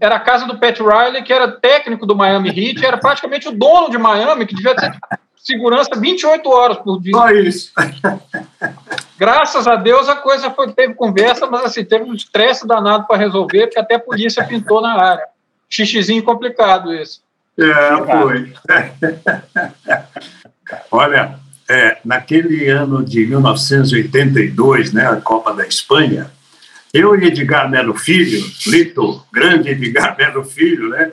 era 0.00 0.16
a 0.16 0.20
casa 0.20 0.44
do 0.44 0.58
Pat 0.58 0.76
Riley, 0.80 1.22
que 1.22 1.32
era 1.32 1.46
técnico 1.46 2.04
do 2.04 2.16
Miami 2.16 2.48
Heat, 2.48 2.84
era 2.84 2.98
praticamente 2.98 3.46
o 3.46 3.52
dono 3.52 3.88
de 3.90 3.96
Miami, 3.96 4.44
que 4.44 4.56
devia 4.56 4.74
ter 4.74 4.92
segurança 5.36 5.90
28 5.96 6.50
horas 6.50 6.78
por 6.78 7.00
dia. 7.00 7.12
Só 7.12 7.30
isso. 7.30 7.72
Graças 9.24 9.66
a 9.66 9.74
Deus 9.74 10.06
a 10.06 10.16
coisa 10.16 10.50
foi, 10.50 10.70
teve 10.74 10.92
conversa, 10.92 11.46
mas 11.46 11.64
assim, 11.64 11.82
teve 11.82 12.04
um 12.04 12.12
estresse 12.12 12.66
danado 12.66 13.06
para 13.06 13.16
resolver, 13.16 13.68
porque 13.68 13.80
até 13.80 13.94
a 13.94 13.98
polícia 13.98 14.44
pintou 14.48 14.82
na 14.82 15.02
área. 15.02 15.24
Xixizinho 15.66 16.22
complicado 16.22 16.92
esse. 16.92 17.20
É, 17.58 17.64
foi. 18.04 18.52
Olha, 20.92 21.38
é, 21.66 21.96
naquele 22.04 22.68
ano 22.68 23.02
de 23.02 23.24
1982, 23.24 24.92
né, 24.92 25.06
a 25.06 25.16
Copa 25.16 25.54
da 25.54 25.66
Espanha, 25.66 26.30
eu 26.92 27.18
e 27.18 27.28
Edgar 27.28 27.70
Melo 27.70 27.94
Filho, 27.94 28.44
Lito, 28.66 29.24
grande 29.32 29.70
Edgar 29.70 30.14
Melo 30.20 30.44
Filho, 30.44 30.90
né, 30.90 31.10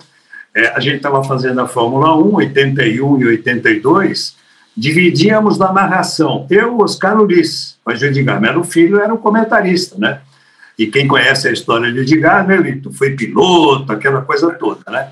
é, 0.53 0.67
a 0.67 0.81
gente 0.81 0.97
estava 0.97 1.23
fazendo 1.23 1.61
a 1.61 1.67
Fórmula 1.67 2.13
1, 2.17 2.33
81 2.33 3.21
e 3.21 3.25
82, 3.25 4.35
dividíamos 4.75 5.57
na 5.57 5.71
narração. 5.71 6.45
Eu, 6.49 6.79
Oscar 6.79 7.19
Ulisses, 7.19 7.77
mas 7.85 8.01
o 8.01 8.05
Edgar 8.05 8.39
Melo 8.39 8.63
Filho 8.63 8.99
era 8.99 9.13
o 9.13 9.17
comentarista, 9.17 9.97
né? 9.97 10.21
E 10.77 10.87
quem 10.87 11.07
conhece 11.07 11.47
a 11.47 11.51
história 11.51 11.91
de 11.91 11.99
Edgar, 11.99 12.47
né, 12.47 12.57
Lito, 12.57 12.91
foi 12.91 13.11
piloto, 13.11 13.91
aquela 13.91 14.21
coisa 14.21 14.51
toda, 14.53 14.89
né? 14.89 15.09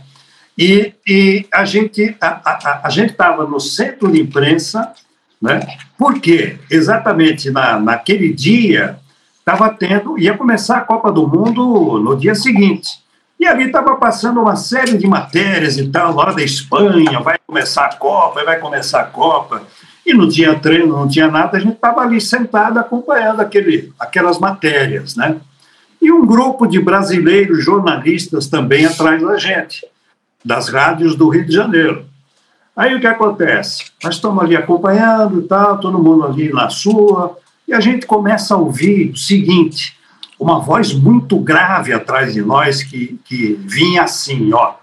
E, 0.57 0.93
e 1.07 1.45
a 1.53 1.63
gente 1.63 2.17
a, 2.19 2.27
a, 2.27 2.81
a 2.85 2.89
gente 2.89 3.11
estava 3.11 3.45
no 3.45 3.59
centro 3.59 4.11
de 4.11 4.19
imprensa, 4.19 4.91
né? 5.41 5.59
Porque 5.97 6.57
exatamente 6.69 7.49
na, 7.49 7.79
naquele 7.79 8.33
dia 8.33 8.97
estava 9.39 9.69
tendo 9.69 10.19
ia 10.19 10.37
começar 10.37 10.77
a 10.77 10.81
Copa 10.81 11.11
do 11.11 11.27
Mundo 11.27 11.99
no 11.99 12.17
dia 12.17 12.35
seguinte. 12.35 12.89
E 13.39 13.47
ali 13.47 13.67
estava 13.67 13.95
passando 13.95 14.41
uma 14.41 14.57
série 14.57 14.97
de 14.97 15.07
matérias 15.07 15.77
e 15.77 15.87
tal, 15.87 16.17
hora 16.17 16.33
da 16.33 16.43
Espanha, 16.43 17.21
vai 17.21 17.37
começar 17.47 17.85
a 17.85 17.95
Copa, 17.95 18.43
vai 18.43 18.59
começar 18.59 18.99
a 18.99 19.05
Copa. 19.05 19.63
E 20.05 20.13
não 20.13 20.27
tinha 20.27 20.59
treino, 20.59 20.97
não 20.97 21.07
tinha 21.07 21.29
nada, 21.29 21.55
a 21.55 21.59
gente 21.59 21.75
estava 21.75 22.01
ali 22.01 22.19
sentado 22.19 22.79
acompanhando 22.79 23.39
aquele, 23.39 23.93
aquelas 23.97 24.39
matérias, 24.39 25.15
né? 25.15 25.37
E 26.01 26.11
um 26.11 26.25
grupo 26.25 26.65
de 26.65 26.81
brasileiros 26.81 27.63
jornalistas 27.63 28.47
também 28.47 28.85
atrás 28.85 29.21
da 29.21 29.37
gente, 29.37 29.85
das 30.43 30.67
rádios 30.69 31.15
do 31.15 31.29
Rio 31.29 31.45
de 31.45 31.53
Janeiro. 31.53 32.05
Aí 32.75 32.95
o 32.95 32.99
que 32.99 33.07
acontece? 33.07 33.85
Nós 34.03 34.15
estamos 34.15 34.43
ali 34.43 34.55
acompanhando 34.55 35.41
e 35.41 35.43
tal, 35.43 35.77
todo 35.79 35.99
mundo 35.99 36.25
ali 36.25 36.51
na 36.51 36.69
sua, 36.69 37.37
e 37.67 37.73
a 37.73 37.79
gente 37.79 38.05
começa 38.05 38.55
a 38.55 38.57
ouvir 38.57 39.11
o 39.11 39.17
seguinte: 39.17 39.98
uma 40.39 40.59
voz 40.59 40.93
muito 40.93 41.37
grave 41.37 41.91
atrás 41.91 42.33
de 42.33 42.41
nós 42.41 42.81
que, 42.81 43.19
que 43.25 43.53
vinha 43.65 44.03
assim, 44.03 44.53
ó. 44.53 44.75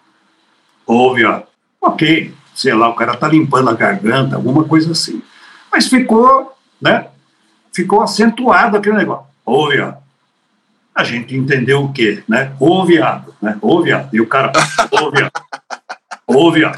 Ouve, 0.86 1.24
ó. 1.24 1.42
Ok, 1.80 2.34
sei 2.54 2.74
lá, 2.74 2.88
o 2.88 2.94
cara 2.94 3.16
tá 3.16 3.26
limpando 3.26 3.70
a 3.70 3.74
garganta, 3.74 4.36
alguma 4.36 4.64
coisa 4.64 4.92
assim. 4.92 5.22
Mas 5.72 5.88
ficou, 5.88 6.52
né? 6.80 7.06
Ficou 7.72 8.02
acentuado 8.02 8.76
aquele 8.76 8.96
negócio. 8.96 9.26
Ouve, 9.44 9.80
ó. 9.80 9.94
A 10.94 11.04
gente 11.04 11.36
entendeu 11.36 11.84
o 11.84 11.92
quê, 11.92 12.22
né? 12.28 12.52
Ouve, 12.60 13.00
ó. 13.00 13.20
Né? 13.40 13.58
Ouve, 13.60 13.92
ó. 13.92 14.04
E 14.12 14.20
o 14.20 14.26
cara, 14.26 14.52
ouve, 14.90 15.22
ó. 15.22 15.30
Ouve, 16.26 16.64
ó. 16.64 16.72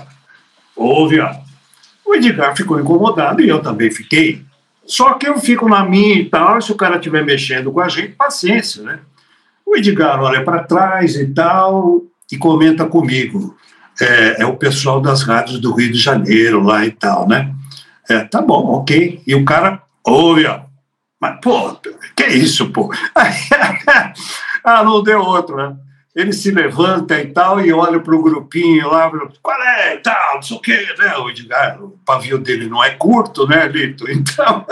Ouve, 0.77 1.21
ó. 1.21 1.35
O 2.05 2.15
Edgar 2.15 2.57
ficou 2.57 2.81
incomodado 2.81 3.43
e 3.43 3.49
eu 3.49 3.61
também 3.61 3.91
fiquei. 3.91 4.45
Só 4.89 5.15
que 5.15 5.29
eu 5.29 5.39
fico 5.39 5.69
na 5.69 5.85
minha 5.85 6.15
e 6.15 6.25
tal, 6.25 6.61
se 6.63 6.73
o 6.73 6.75
cara 6.75 6.97
estiver 6.97 7.23
mexendo 7.23 7.71
com 7.71 7.81
a 7.81 7.89
gente, 7.89 8.15
paciência, 8.15 8.83
né? 8.83 9.01
O 9.65 9.77
Edgar 9.77 10.19
olha 10.19 10.43
para 10.43 10.65
trás 10.65 11.15
e 11.15 11.27
tal, 11.27 12.03
e 12.33 12.39
comenta 12.39 12.87
comigo. 12.87 13.55
É, 14.01 14.43
é, 14.43 14.47
o 14.47 14.57
pessoal 14.57 14.99
das 14.99 15.23
rádios 15.23 15.61
do 15.61 15.75
Rio 15.75 15.93
de 15.93 15.99
Janeiro 15.99 16.63
lá 16.63 16.87
e 16.87 16.91
tal, 16.91 17.29
né? 17.29 17.55
É, 18.09 18.21
tá 18.21 18.41
bom, 18.41 18.65
ok. 18.77 19.23
E 19.27 19.35
o 19.35 19.45
cara, 19.45 19.83
ouve, 20.03 20.47
ó. 20.47 20.61
Mas, 21.21 21.39
pô, 21.43 21.79
que 22.17 22.27
isso, 22.27 22.71
pô? 22.71 22.91
ah, 24.65 24.85
não 24.85 25.03
deu 25.03 25.21
outro, 25.21 25.57
né? 25.57 25.77
Ele 26.19 26.33
se 26.33 26.51
levanta 26.51 27.21
e 27.21 27.27
tal, 27.27 27.61
e 27.61 27.73
olha 27.73 28.01
para 28.01 28.13
o 28.13 28.23
grupinho 28.23 28.89
lá, 28.89 29.09
qual 29.41 29.63
é, 29.63 29.95
e 29.95 29.99
tal, 29.99 30.35
não 30.35 30.43
sei 30.43 30.57
o 30.57 30.61
quê, 30.61 30.95
né, 30.99 31.17
o 31.17 31.31
Edgar, 31.31 31.81
o 31.81 31.97
pavio 32.05 32.39
dele 32.39 32.69
não 32.69 32.83
é 32.83 32.91
curto, 32.91 33.47
né, 33.47 33.69
Lito? 33.69 34.05
Então, 34.11 34.67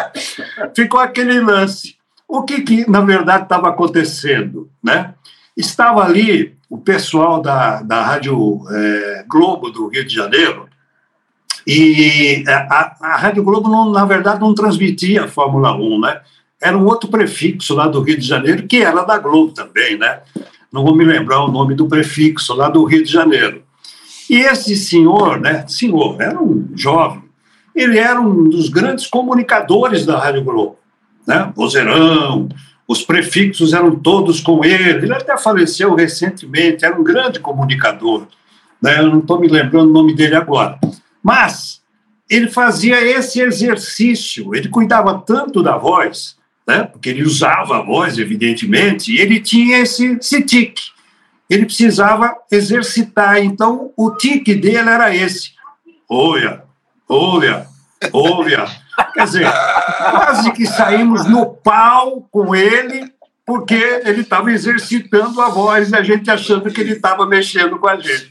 ficou 0.74 0.98
aquele 0.98 1.40
lance. 1.40 1.96
O 2.26 2.42
que, 2.42 2.62
que 2.62 2.90
na 2.90 3.02
verdade, 3.02 3.42
estava 3.42 3.68
acontecendo, 3.68 4.70
né? 4.82 5.14
Estava 5.54 6.02
ali 6.02 6.56
o 6.70 6.78
pessoal 6.78 7.42
da, 7.42 7.82
da 7.82 8.02
Rádio 8.02 8.62
é, 8.70 9.24
Globo 9.28 9.70
do 9.70 9.88
Rio 9.88 10.06
de 10.06 10.14
Janeiro, 10.14 10.68
e 11.66 12.44
a, 12.48 12.96
a 12.98 13.16
Rádio 13.18 13.42
Globo, 13.42 13.68
não, 13.68 13.90
na 13.92 14.06
verdade, 14.06 14.40
não 14.40 14.54
transmitia 14.54 15.24
a 15.24 15.28
Fórmula 15.28 15.74
1, 15.74 16.00
né? 16.00 16.20
Era 16.58 16.78
um 16.78 16.86
outro 16.86 17.10
prefixo 17.10 17.74
lá 17.74 17.86
do 17.86 18.00
Rio 18.00 18.18
de 18.18 18.26
Janeiro, 18.26 18.66
que 18.66 18.78
era 18.78 19.04
da 19.04 19.18
Globo 19.18 19.52
também, 19.52 19.98
né? 19.98 20.20
Não 20.72 20.84
vou 20.84 20.94
me 20.94 21.04
lembrar 21.04 21.44
o 21.44 21.50
nome 21.50 21.74
do 21.74 21.88
prefixo, 21.88 22.54
lá 22.54 22.68
do 22.68 22.84
Rio 22.84 23.02
de 23.02 23.10
Janeiro. 23.10 23.62
E 24.28 24.36
esse 24.36 24.76
senhor, 24.76 25.40
né, 25.40 25.66
senhor, 25.66 26.20
era 26.20 26.40
um 26.40 26.68
jovem, 26.74 27.22
ele 27.74 27.98
era 27.98 28.20
um 28.20 28.44
dos 28.44 28.68
grandes 28.68 29.06
comunicadores 29.06 30.04
da 30.04 30.18
Rádio 30.18 30.44
Globo, 30.44 30.78
né, 31.26 31.50
vozeirão, 31.54 32.48
os 32.86 33.02
prefixos 33.02 33.72
eram 33.72 33.96
todos 33.96 34.40
com 34.40 34.64
ele, 34.64 35.04
ele 35.04 35.12
até 35.12 35.36
faleceu 35.38 35.94
recentemente, 35.94 36.84
era 36.84 36.98
um 36.98 37.04
grande 37.04 37.40
comunicador, 37.40 38.26
né, 38.82 38.98
eu 38.98 39.08
não 39.08 39.20
estou 39.20 39.40
me 39.40 39.48
lembrando 39.48 39.88
o 39.88 39.92
nome 39.92 40.14
dele 40.14 40.34
agora, 40.34 40.78
mas 41.22 41.80
ele 42.28 42.48
fazia 42.48 43.02
esse 43.02 43.40
exercício, 43.40 44.54
ele 44.54 44.68
cuidava 44.68 45.22
tanto 45.26 45.62
da 45.62 45.78
voz, 45.78 46.37
né? 46.68 46.84
porque 46.84 47.08
ele 47.08 47.24
usava 47.24 47.78
a 47.78 47.82
voz, 47.82 48.18
evidentemente, 48.18 49.10
e 49.10 49.18
ele 49.18 49.40
tinha 49.40 49.78
esse, 49.78 50.18
esse 50.20 50.42
tique. 50.42 50.90
Ele 51.48 51.64
precisava 51.64 52.36
exercitar, 52.52 53.38
então 53.38 53.90
o 53.96 54.10
tique 54.10 54.54
dele 54.54 54.90
era 54.90 55.16
esse. 55.16 55.52
Olha, 56.06 56.62
olha, 57.08 57.66
olha. 58.12 58.66
Quer 59.14 59.24
dizer, 59.24 59.50
quase 60.10 60.52
que 60.52 60.66
saímos 60.66 61.24
no 61.24 61.46
pau 61.46 62.28
com 62.30 62.54
ele, 62.54 63.10
porque 63.48 64.02
ele 64.04 64.20
estava 64.20 64.52
exercitando 64.52 65.40
a 65.40 65.48
voz 65.48 65.90
e 65.90 65.96
a 65.96 66.02
gente 66.02 66.30
achando 66.30 66.70
que 66.70 66.82
ele 66.82 66.92
estava 66.92 67.24
mexendo 67.24 67.78
com 67.78 67.88
a 67.88 67.98
gente. 67.98 68.30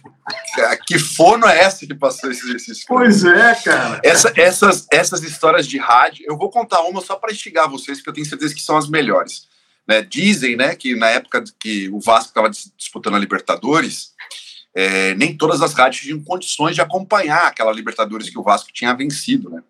Que 0.85 0.99
fono 0.99 1.47
é 1.47 1.57
essa 1.57 1.87
que 1.87 1.95
passou 1.95 2.29
esse 2.29 2.45
exercício? 2.45 2.85
Pois 2.87 3.25
é, 3.25 3.55
cara. 3.55 3.99
Essa, 4.03 4.31
essas, 4.35 4.85
essas 4.91 5.23
histórias 5.23 5.65
de 5.65 5.79
rádio, 5.79 6.23
eu 6.27 6.37
vou 6.37 6.51
contar 6.51 6.81
uma 6.81 7.01
só 7.01 7.15
para 7.15 7.31
instigar 7.31 7.67
vocês, 7.67 7.97
porque 7.97 8.11
eu 8.11 8.13
tenho 8.13 8.27
certeza 8.27 8.53
que 8.53 8.61
são 8.61 8.77
as 8.77 8.87
melhores. 8.87 9.47
Né? 9.87 10.03
Dizem 10.03 10.55
né, 10.55 10.75
que 10.75 10.95
na 10.95 11.09
época 11.09 11.43
que 11.59 11.89
o 11.89 11.99
Vasco 11.99 12.27
estava 12.27 12.51
disputando 12.77 13.15
a 13.15 13.19
Libertadores, 13.19 14.13
é, 14.79 15.15
nem 15.15 15.35
todas 15.35 15.59
as 15.63 15.73
rádios 15.73 16.03
tinham 16.03 16.23
condições 16.23 16.75
de 16.75 16.81
acompanhar 16.81 17.47
aquela 17.47 17.73
Libertadores 17.73 18.29
que 18.29 18.37
o 18.37 18.43
Vasco 18.43 18.71
tinha 18.71 18.93
vencido. 18.93 19.49
Né? 19.49 19.63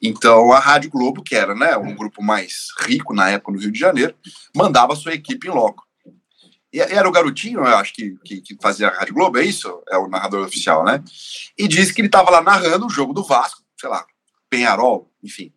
Então 0.00 0.52
a 0.52 0.60
Rádio 0.60 0.88
Globo, 0.88 1.20
que 1.20 1.34
era 1.34 1.52
né, 1.52 1.76
um 1.76 1.96
grupo 1.96 2.22
mais 2.22 2.68
rico 2.78 3.12
na 3.12 3.28
época 3.28 3.50
no 3.50 3.58
Rio 3.58 3.72
de 3.72 3.78
Janeiro, 3.80 4.14
mandava 4.54 4.94
sua 4.94 5.14
equipe 5.14 5.48
em 5.48 5.50
loco. 5.50 5.84
E 6.72 6.78
era 6.78 7.08
o 7.08 7.12
garotinho, 7.12 7.58
eu 7.58 7.76
acho 7.76 7.92
que, 7.92 8.16
que, 8.24 8.40
que, 8.40 8.56
fazia 8.62 8.86
a 8.86 8.92
Rádio 8.92 9.14
Globo, 9.14 9.36
é 9.36 9.44
isso? 9.44 9.82
É 9.90 9.98
o 9.98 10.06
narrador 10.06 10.46
oficial, 10.46 10.84
né? 10.84 11.02
E 11.58 11.66
disse 11.66 11.92
que 11.92 12.00
ele 12.00 12.06
estava 12.06 12.30
lá 12.30 12.40
narrando 12.40 12.86
o 12.86 12.90
jogo 12.90 13.12
do 13.12 13.24
Vasco, 13.24 13.62
sei 13.76 13.90
lá, 13.90 14.06
Penharol, 14.48 15.10
enfim. 15.24 15.52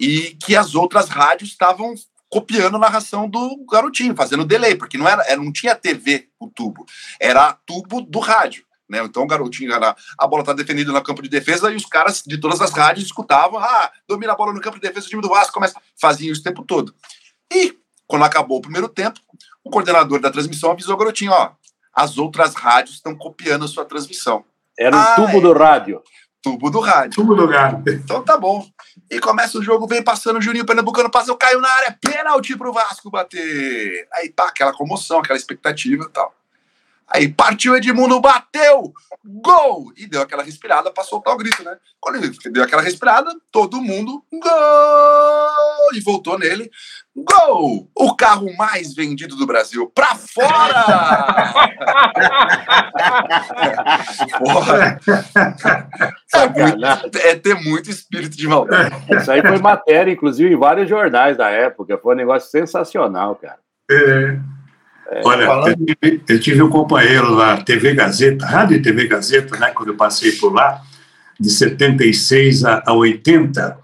E 0.00 0.36
que 0.42 0.56
as 0.56 0.74
outras 0.74 1.10
rádios 1.10 1.50
estavam 1.50 1.94
copiando 2.28 2.76
a 2.76 2.78
narração 2.78 3.28
do 3.28 3.64
garotinho, 3.70 4.14
fazendo 4.14 4.44
delay, 4.44 4.74
porque 4.74 4.98
não 4.98 5.08
era, 5.08 5.36
não 5.36 5.52
tinha 5.52 5.74
TV 5.74 6.28
o 6.38 6.48
tubo, 6.48 6.84
era 7.20 7.52
tubo 7.66 8.00
do 8.02 8.18
rádio. 8.18 8.64
Né? 8.88 8.98
Então 9.04 9.22
o 9.22 9.26
garotinho 9.26 9.72
era, 9.72 9.94
a 10.18 10.26
bola 10.26 10.42
está 10.42 10.52
defendida 10.52 10.92
no 10.92 11.02
campo 11.02 11.22
de 11.22 11.28
defesa 11.28 11.70
e 11.70 11.76
os 11.76 11.84
caras 11.84 12.22
de 12.26 12.38
todas 12.38 12.60
as 12.60 12.72
rádios 12.72 13.06
escutavam, 13.06 13.58
ah, 13.58 13.90
domina 14.06 14.32
a 14.32 14.36
bola 14.36 14.52
no 14.52 14.60
campo 14.60 14.76
de 14.76 14.88
defesa, 14.88 15.06
o 15.06 15.10
time 15.10 15.22
do 15.22 15.28
Vasco 15.28 15.52
começa, 15.52 15.80
faziam 16.00 16.32
isso 16.32 16.40
o 16.40 16.44
tempo 16.44 16.64
todo. 16.64 16.94
E 17.52 17.76
quando 18.06 18.24
acabou 18.24 18.58
o 18.58 18.62
primeiro 18.62 18.88
tempo, 18.88 19.20
o 19.62 19.70
coordenador 19.70 20.20
da 20.20 20.30
transmissão 20.30 20.70
avisou 20.70 20.94
o 20.94 20.98
garotinho, 20.98 21.32
ó, 21.32 21.52
as 21.92 22.16
outras 22.16 22.54
rádios 22.54 22.96
estão 22.96 23.14
copiando 23.14 23.64
a 23.64 23.68
sua 23.68 23.84
transmissão. 23.84 24.44
Era 24.78 24.96
um 24.96 25.00
ah, 25.00 25.14
tubo 25.16 25.38
é. 25.38 25.40
do 25.40 25.52
rádio. 25.52 26.02
Tubo 26.42 26.70
do 26.70 26.80
rádio. 26.80 27.16
Tubo 27.16 27.34
do 27.34 27.46
rádio. 27.46 27.82
Então 27.94 28.22
tá 28.22 28.36
bom. 28.36 28.66
E 29.10 29.18
começa 29.20 29.58
o 29.58 29.62
jogo, 29.62 29.86
vem 29.86 30.02
passando 30.02 30.38
o 30.38 30.42
Juninho 30.42 30.66
Pernambucano, 30.66 31.10
passa, 31.10 31.30
eu 31.30 31.36
caio 31.36 31.60
na 31.60 31.68
área, 31.68 31.98
pênalti 32.00 32.56
pro 32.56 32.72
Vasco 32.72 33.10
bater. 33.10 34.06
Aí 34.14 34.30
pá, 34.30 34.48
aquela 34.48 34.72
comoção, 34.72 35.18
aquela 35.18 35.36
expectativa 35.38 36.04
e 36.04 36.12
tal. 36.12 36.34
Aí 37.10 37.28
partiu 37.28 37.74
Edmundo, 37.74 38.20
bateu, 38.20 38.92
gol! 39.24 39.90
E 39.96 40.06
deu 40.06 40.20
aquela 40.20 40.42
respirada 40.42 40.90
para 40.90 41.04
soltar 41.04 41.32
o 41.34 41.38
grito, 41.38 41.64
né? 41.64 41.76
Quando 41.98 42.16
ele 42.16 42.30
deu 42.50 42.62
aquela 42.62 42.82
respirada, 42.82 43.30
todo 43.50 43.80
mundo, 43.80 44.22
gol! 44.30 45.94
E 45.94 46.00
voltou 46.00 46.38
nele, 46.38 46.70
gol! 47.16 47.88
O 47.94 48.14
carro 48.14 48.54
mais 48.58 48.94
vendido 48.94 49.36
do 49.36 49.46
Brasil, 49.46 49.90
pra 49.94 50.14
fora! 50.14 50.84
Porra! 54.38 55.00
É, 56.34 56.46
muito, 56.46 57.18
é, 57.18 57.34
ter 57.36 57.54
muito 57.54 57.90
espírito 57.90 58.36
de 58.36 58.46
maldade. 58.46 58.94
Isso 59.10 59.32
aí 59.32 59.40
foi 59.40 59.58
matéria, 59.58 60.12
inclusive, 60.12 60.52
em 60.52 60.58
vários 60.58 60.88
jornais 60.88 61.38
da 61.38 61.48
época. 61.48 61.98
Foi 61.98 62.14
um 62.14 62.18
negócio 62.18 62.50
sensacional, 62.50 63.34
cara. 63.34 63.58
É. 63.90 64.38
É, 65.10 65.22
Olha, 65.24 65.44
eu 65.44 65.76
tive, 65.76 66.22
eu 66.28 66.40
tive, 66.40 66.62
um 66.62 66.68
companheiro 66.68 67.32
lá, 67.34 67.56
TV 67.56 67.94
Gazeta, 67.94 68.44
Rádio 68.44 68.76
e 68.76 68.82
TV 68.82 69.06
Gazeta, 69.06 69.56
né, 69.56 69.70
quando 69.70 69.90
eu 69.90 69.96
passei 69.96 70.32
por 70.32 70.52
lá, 70.52 70.82
de 71.40 71.50
76 71.50 72.64
a, 72.64 72.82
a 72.84 72.92
80. 72.92 73.78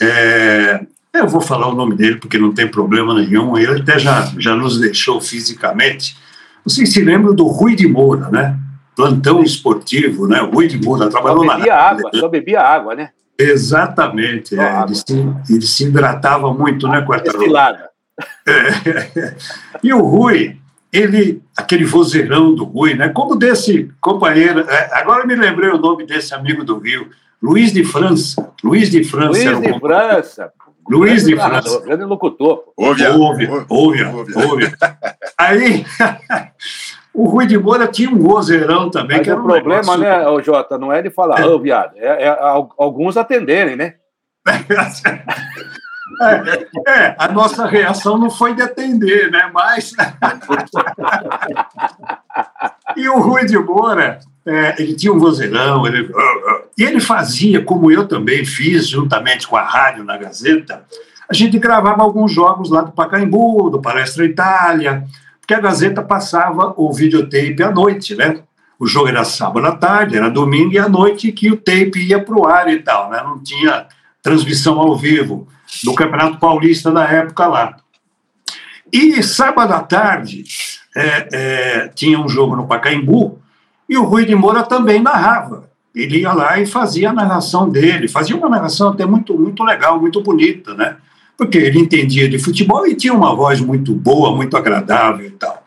É, 0.00 0.80
eu 1.12 1.26
vou 1.26 1.40
falar 1.40 1.68
o 1.68 1.74
nome 1.74 1.96
dele 1.96 2.16
porque 2.16 2.38
não 2.38 2.52
tem 2.52 2.68
problema 2.68 3.12
nenhum, 3.12 3.58
ele 3.58 3.80
até 3.80 3.98
já, 3.98 4.32
já 4.38 4.54
nos 4.54 4.78
deixou 4.78 5.20
fisicamente. 5.20 6.16
Vocês 6.64 6.92
se 6.92 7.02
lembram 7.02 7.34
do 7.34 7.46
Rui 7.46 7.74
de 7.74 7.88
Moura, 7.88 8.28
né? 8.30 8.56
Plantão 8.94 9.42
esportivo, 9.42 10.28
né? 10.28 10.40
Rui 10.40 10.68
de 10.68 10.78
Moura 10.80 11.08
trabalhou 11.08 11.44
só 11.44 11.56
bebia 11.56 11.74
água, 11.74 12.10
só 12.14 12.28
bebia 12.28 12.60
água, 12.60 12.94
né? 12.94 13.10
Exatamente. 13.38 14.58
É, 14.58 14.82
ele, 14.82 14.94
se, 14.94 15.26
ele, 15.50 15.66
se, 15.66 15.84
hidratava 15.84 16.52
muito, 16.52 16.86
né, 16.88 17.00
Quartarolo? 17.02 17.38
Destilada. 17.38 17.88
É. 18.46 19.34
E 19.80 19.92
o 19.92 20.00
Rui, 20.00 20.58
ele, 20.92 21.42
aquele 21.56 21.84
vozeirão 21.84 22.54
do 22.54 22.64
Rui, 22.64 22.94
né? 22.94 23.08
Como 23.08 23.36
desse 23.36 23.90
companheiro. 24.00 24.60
É, 24.60 24.90
agora 24.92 25.26
me 25.26 25.34
lembrei 25.34 25.70
o 25.70 25.78
nome 25.78 26.06
desse 26.06 26.34
amigo 26.34 26.64
do 26.64 26.78
Rio, 26.78 27.10
Luiz 27.42 27.72
de 27.72 27.84
França. 27.84 28.52
Luiz 28.64 28.90
de 28.90 29.04
França. 29.04 29.28
Luiz 29.28 29.60
de 29.60 29.78
França. 29.78 30.52
Luiz 30.88 31.24
de 31.24 31.36
França. 31.36 31.80
Grande 31.80 32.04
locutor. 32.04 32.64
Ouve, 32.76 33.06
ouve, 33.06 33.48
ouve, 33.68 34.02
ouve. 34.34 34.72
Aí, 35.36 35.84
o 37.12 37.28
Rui 37.28 37.46
de 37.46 37.58
Moura 37.58 37.86
tinha 37.86 38.10
um 38.10 38.18
vozeirão 38.18 38.90
também. 38.90 39.18
Mas 39.18 39.24
que 39.24 39.30
era 39.30 39.38
o 39.38 39.44
um 39.44 39.46
problema, 39.46 39.96
negócio... 39.96 40.00
né, 40.00 40.28
o 40.28 40.40
Jota, 40.40 40.78
não 40.78 40.92
é 40.92 41.02
de 41.02 41.10
falar, 41.10 41.46
ô, 41.46 41.56
oh, 41.56 41.58
viado, 41.60 41.92
é, 41.96 42.24
é, 42.24 42.38
alguns 42.78 43.16
atenderem, 43.16 43.76
né? 43.76 43.94
É, 46.20 46.90
é, 46.90 47.16
a 47.18 47.28
nossa 47.28 47.66
reação 47.66 48.18
não 48.18 48.30
foi 48.30 48.54
de 48.54 48.62
atender, 48.62 49.30
né? 49.30 49.50
Mas. 49.52 49.92
e 52.96 53.08
o 53.08 53.20
Rui 53.20 53.46
de 53.46 53.58
Moura, 53.58 54.18
é, 54.44 54.74
ele 54.78 54.94
tinha 54.94 55.12
um 55.12 55.18
vozeirão, 55.18 55.86
ele... 55.86 56.10
e 56.76 56.82
ele 56.82 57.00
fazia, 57.00 57.62
como 57.62 57.90
eu 57.90 58.08
também 58.08 58.44
fiz, 58.44 58.88
juntamente 58.88 59.46
com 59.46 59.56
a 59.56 59.62
rádio 59.62 60.04
na 60.04 60.16
Gazeta, 60.16 60.84
a 61.28 61.34
gente 61.34 61.58
gravava 61.58 62.02
alguns 62.02 62.32
jogos 62.32 62.70
lá 62.70 62.80
do 62.80 62.92
Pacaembu, 62.92 63.70
do 63.70 63.80
Palestra 63.80 64.24
Itália, 64.24 65.04
porque 65.38 65.54
a 65.54 65.60
Gazeta 65.60 66.02
passava 66.02 66.74
o 66.76 66.92
videotape 66.92 67.62
à 67.62 67.70
noite, 67.70 68.14
né? 68.14 68.42
O 68.78 68.86
jogo 68.86 69.08
era 69.08 69.24
sábado 69.24 69.66
à 69.66 69.72
tarde, 69.72 70.16
era 70.16 70.30
domingo 70.30 70.72
e 70.72 70.78
à 70.78 70.88
noite 70.88 71.32
que 71.32 71.50
o 71.50 71.56
tape 71.56 71.98
ia 71.98 72.22
para 72.22 72.34
o 72.34 72.46
ar 72.46 72.72
e 72.72 72.80
tal, 72.80 73.10
né? 73.10 73.20
Não 73.22 73.42
tinha 73.42 73.86
transmissão 74.22 74.78
ao 74.78 74.96
vivo 74.96 75.48
do 75.84 75.94
Campeonato 75.94 76.38
Paulista 76.38 76.90
da 76.90 77.04
época 77.04 77.46
lá. 77.46 77.76
E 78.92 79.22
sábado 79.22 79.72
à 79.72 79.80
tarde 79.80 80.44
é, 80.96 81.28
é, 81.32 81.88
tinha 81.88 82.18
um 82.18 82.28
jogo 82.28 82.56
no 82.56 82.66
Pacaembu 82.66 83.38
e 83.88 83.96
o 83.96 84.04
Rui 84.04 84.24
de 84.24 84.34
Moura 84.34 84.62
também 84.62 85.00
narrava. 85.00 85.68
Ele 85.94 86.20
ia 86.20 86.32
lá 86.32 86.60
e 86.60 86.66
fazia 86.66 87.10
a 87.10 87.12
narração 87.12 87.68
dele, 87.68 88.08
fazia 88.08 88.36
uma 88.36 88.48
narração 88.48 88.90
até 88.90 89.04
muito, 89.04 89.36
muito 89.38 89.62
legal, 89.64 90.00
muito 90.00 90.20
bonita, 90.22 90.74
né? 90.74 90.96
Porque 91.36 91.58
ele 91.58 91.78
entendia 91.78 92.28
de 92.28 92.38
futebol 92.38 92.86
e 92.86 92.94
tinha 92.94 93.12
uma 93.12 93.34
voz 93.34 93.60
muito 93.60 93.94
boa, 93.94 94.34
muito 94.34 94.56
agradável 94.56 95.26
e 95.26 95.30
tal. 95.30 95.66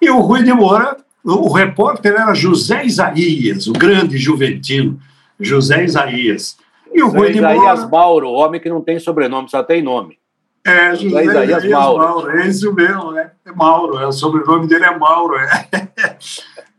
E 0.00 0.10
o 0.10 0.20
Rui 0.20 0.42
de 0.42 0.52
Moura, 0.52 0.96
o 1.22 1.52
repórter 1.52 2.12
era 2.12 2.34
José 2.34 2.84
Isaías, 2.84 3.66
o 3.66 3.72
grande 3.72 4.18
juventino, 4.18 4.98
José 5.40 5.84
Isaías. 5.84 6.56
E 6.94 7.02
o 7.02 7.08
Rui 7.08 7.32
de 7.32 7.38
Isaías 7.38 7.90
Mauro, 7.90 8.30
homem 8.30 8.60
que 8.60 8.68
não 8.68 8.80
tem 8.80 9.00
sobrenome, 9.00 9.50
só 9.50 9.62
tem 9.64 9.82
nome. 9.82 10.16
É, 10.64 10.94
José, 10.94 11.08
José 11.08 11.24
Isaías, 11.24 11.64
Isaías 11.64 11.78
Mauro. 11.78 12.04
Mauro. 12.04 12.30
É 12.30 12.46
isso 12.46 12.72
mesmo, 12.72 13.12
né? 13.12 13.30
É 13.44 13.52
Mauro, 13.52 13.98
é, 13.98 14.06
o 14.06 14.12
sobrenome 14.12 14.66
dele 14.68 14.84
é 14.84 14.96
Mauro. 14.96 15.36
É. 15.36 15.68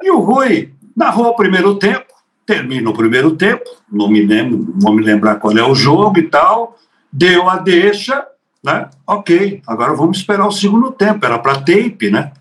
E 0.04 0.12
o 0.12 0.20
Rui 0.20 0.72
narrou 0.96 1.28
o 1.28 1.36
primeiro 1.36 1.76
tempo, 1.76 2.06
termina 2.46 2.88
o 2.90 2.94
primeiro 2.94 3.32
tempo, 3.32 3.64
não 3.92 4.08
me 4.08 4.22
lembro, 4.22 4.76
vou 4.78 4.94
me 4.94 5.02
lembrar 5.02 5.38
qual 5.38 5.58
é 5.58 5.64
o 5.64 5.74
jogo 5.74 6.20
e 6.20 6.24
tal, 6.24 6.78
deu 7.12 7.50
a 7.50 7.58
deixa, 7.58 8.24
né? 8.64 8.90
Ok, 9.08 9.64
agora 9.66 9.96
vamos 9.96 10.18
esperar 10.18 10.46
o 10.46 10.52
segundo 10.52 10.92
tempo, 10.92 11.26
era 11.26 11.40
para 11.40 11.56
tape, 11.56 12.12
né? 12.12 12.34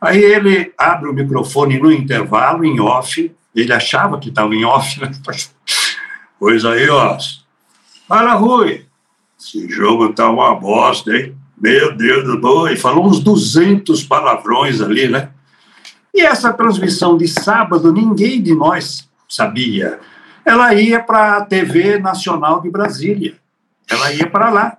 Aí 0.00 0.22
ele 0.22 0.72
abre 0.78 1.10
o 1.10 1.12
microfone 1.12 1.78
no 1.78 1.92
intervalo, 1.92 2.64
em 2.64 2.80
off, 2.80 3.34
ele 3.54 3.72
achava 3.72 4.18
que 4.18 4.30
estava 4.30 4.54
em 4.54 4.64
off, 4.64 4.98
né? 5.00 5.10
Pois 6.38 6.64
aí, 6.64 6.88
ó. 6.88 7.16
Fala, 8.08 8.34
Rui. 8.34 8.86
Esse 9.38 9.68
jogo 9.68 10.12
tá 10.12 10.30
uma 10.30 10.54
bosta, 10.54 11.10
hein? 11.12 11.36
Meu 11.56 11.94
Deus 11.96 12.24
do 12.24 12.40
céu. 12.40 12.68
E 12.68 12.76
falou 12.76 13.06
uns 13.06 13.20
200 13.20 14.02
palavrões 14.04 14.80
ali, 14.80 15.08
né? 15.08 15.30
E 16.14 16.22
essa 16.22 16.52
transmissão 16.52 17.16
de 17.16 17.28
sábado, 17.28 17.92
ninguém 17.92 18.42
de 18.42 18.54
nós 18.54 19.08
sabia. 19.28 20.00
Ela 20.44 20.72
ia 20.74 21.00
para 21.00 21.36
a 21.38 21.44
TV 21.44 21.98
Nacional 21.98 22.60
de 22.60 22.70
Brasília. 22.70 23.34
Ela 23.88 24.12
ia 24.12 24.26
para 24.26 24.48
lá, 24.48 24.78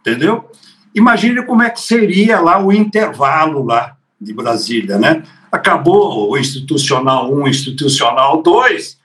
entendeu? 0.00 0.50
Imagine 0.94 1.42
como 1.44 1.62
é 1.62 1.70
que 1.70 1.80
seria 1.80 2.40
lá 2.40 2.62
o 2.62 2.70
intervalo 2.70 3.64
lá 3.64 3.96
de 4.20 4.32
Brasília, 4.32 4.98
né? 4.98 5.22
Acabou 5.50 6.30
o 6.30 6.36
institucional 6.36 7.32
1, 7.32 7.48
institucional 7.48 8.42
2, 8.42 8.98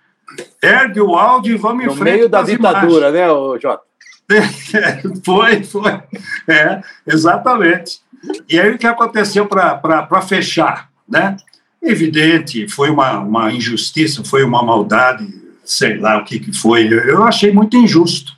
ergue 0.62 1.02
o 1.02 1.16
áudio 1.16 1.56
e 1.56 1.58
vamos 1.58 1.86
no 1.86 1.92
em 1.92 1.96
frente. 1.96 2.12
No 2.12 2.18
meio 2.18 2.30
da 2.30 2.42
ditadura, 2.42 3.10
imagens. 3.10 3.54
né, 3.54 3.60
Jota? 3.62 3.90
foi, 5.26 5.64
foi. 5.64 6.00
É, 6.48 6.82
exatamente. 7.08 8.00
E 8.48 8.60
aí 8.60 8.72
o 8.72 8.78
que 8.78 8.86
aconteceu 8.86 9.48
para 9.48 10.22
fechar, 10.22 10.90
né? 11.08 11.38
Evidente, 11.82 12.68
foi 12.68 12.90
uma, 12.90 13.20
uma 13.20 13.52
injustiça, 13.52 14.24
foi 14.24 14.44
uma 14.44 14.62
maldade, 14.62 15.28
sei 15.64 15.98
lá 15.98 16.18
o 16.18 16.26
que, 16.26 16.40
que 16.40 16.54
foi. 16.54 16.88
Eu 16.88 17.24
achei 17.24 17.52
muito 17.52 17.78
injusto. 17.78 18.34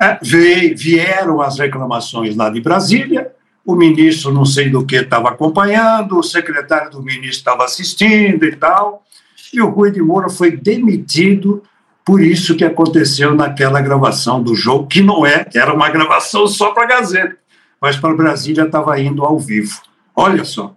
É, 0.00 0.18
vieram 0.74 1.40
as 1.40 1.58
reclamações 1.58 2.34
lá 2.34 2.50
de 2.50 2.60
Brasília, 2.60 3.30
o 3.64 3.76
ministro 3.76 4.32
não 4.32 4.44
sei 4.44 4.68
do 4.68 4.84
que 4.84 4.96
estava 4.96 5.28
acompanhando, 5.28 6.18
o 6.18 6.22
secretário 6.22 6.90
do 6.90 7.02
ministro 7.02 7.38
estava 7.38 7.64
assistindo 7.64 8.44
e 8.44 8.56
tal 8.56 9.04
e 9.56 9.62
o 9.62 9.70
Rui 9.70 9.90
de 9.90 10.02
Moura 10.02 10.28
foi 10.28 10.56
demitido 10.56 11.62
por 12.04 12.20
isso 12.20 12.54
que 12.54 12.64
aconteceu 12.64 13.34
naquela 13.34 13.80
gravação 13.80 14.42
do 14.42 14.54
jogo, 14.54 14.86
que 14.86 15.00
não 15.00 15.24
é, 15.24 15.46
era 15.54 15.72
uma 15.72 15.88
gravação 15.88 16.46
só 16.46 16.72
para 16.72 16.84
a 16.84 16.86
Gazeta, 16.86 17.38
mas 17.80 17.96
para 17.96 18.14
Brasília 18.14 18.64
estava 18.64 19.00
indo 19.00 19.24
ao 19.24 19.38
vivo. 19.38 19.80
Olha 20.14 20.44
só. 20.44 20.76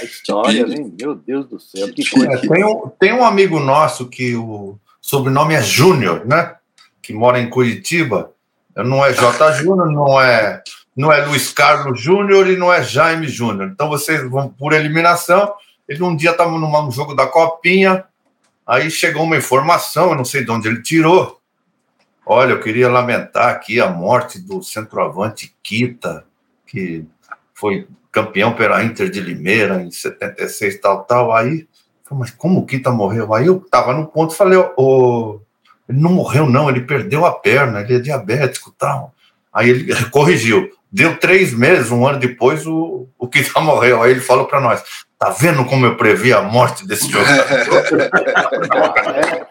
A 0.00 0.04
história, 0.04 0.60
hein? 0.62 0.94
Meu 0.98 1.14
Deus 1.14 1.46
do 1.46 1.58
céu, 1.60 1.92
que 1.92 2.08
coisa. 2.08 2.32
É, 2.32 2.36
tem, 2.38 2.64
um, 2.64 2.90
tem 2.98 3.12
um 3.12 3.24
amigo 3.24 3.58
nosso 3.58 4.08
que 4.08 4.34
o 4.34 4.78
sobrenome 5.00 5.54
é 5.54 5.62
Júnior, 5.62 6.26
né? 6.26 6.54
Que 7.02 7.12
mora 7.12 7.38
em 7.40 7.50
Curitiba. 7.50 8.32
Não 8.76 9.04
é 9.04 9.12
J. 9.12 9.52
Júnior, 9.52 9.90
não 9.90 10.20
é, 10.20 10.62
não 10.96 11.12
é 11.12 11.24
Luiz 11.24 11.50
Carlos 11.52 12.00
Júnior 12.00 12.48
e 12.48 12.56
não 12.56 12.72
é 12.72 12.82
Jaime 12.82 13.28
Júnior. 13.28 13.70
Então 13.72 13.88
vocês 13.88 14.22
vão 14.30 14.48
por 14.48 14.72
eliminação. 14.72 15.52
Ele 15.88 16.02
um 16.02 16.16
dia 16.16 16.30
estava 16.30 16.50
num 16.50 16.90
jogo 16.90 17.14
da 17.14 17.26
Copinha, 17.26 18.04
Aí 18.72 18.90
chegou 18.90 19.24
uma 19.24 19.36
informação, 19.36 20.12
eu 20.12 20.16
não 20.16 20.24
sei 20.24 20.46
de 20.46 20.50
onde 20.50 20.66
ele 20.66 20.80
tirou. 20.80 21.38
Olha, 22.24 22.52
eu 22.52 22.60
queria 22.60 22.88
lamentar 22.88 23.50
aqui 23.50 23.78
a 23.78 23.90
morte 23.90 24.38
do 24.38 24.62
centroavante 24.62 25.54
Kita, 25.62 26.24
que 26.66 27.04
foi 27.52 27.86
campeão 28.10 28.54
pela 28.54 28.82
Inter 28.82 29.10
de 29.10 29.20
Limeira 29.20 29.82
em 29.82 29.90
76, 29.90 30.80
tal, 30.80 31.04
tal. 31.04 31.36
Aí, 31.36 31.68
mas 32.10 32.30
como 32.30 32.60
o 32.60 32.64
Kita 32.64 32.90
morreu? 32.90 33.34
Aí 33.34 33.46
eu 33.46 33.58
estava 33.58 33.92
no 33.92 34.06
ponto 34.06 34.32
e 34.32 34.38
falei, 34.38 34.58
oh, 34.78 35.38
ele 35.86 36.00
não 36.00 36.14
morreu, 36.14 36.48
não, 36.48 36.70
ele 36.70 36.80
perdeu 36.80 37.26
a 37.26 37.32
perna, 37.32 37.82
ele 37.82 37.96
é 37.96 38.00
diabético 38.00 38.74
tal. 38.78 39.12
Aí 39.52 39.68
ele 39.68 39.94
corrigiu. 40.08 40.70
Deu 40.90 41.18
três 41.18 41.52
meses, 41.52 41.90
um 41.90 42.06
ano 42.06 42.18
depois, 42.18 42.66
o, 42.66 43.06
o 43.18 43.28
Kita 43.28 43.60
morreu. 43.60 44.02
Aí 44.02 44.12
ele 44.12 44.20
falou 44.20 44.46
para 44.46 44.62
nós: 44.62 44.82
Tá 45.22 45.30
vendo 45.30 45.64
como 45.64 45.86
eu 45.86 45.96
previ 45.96 46.32
a 46.32 46.42
morte 46.42 46.84
desse 46.84 47.08
jogador? 47.08 47.44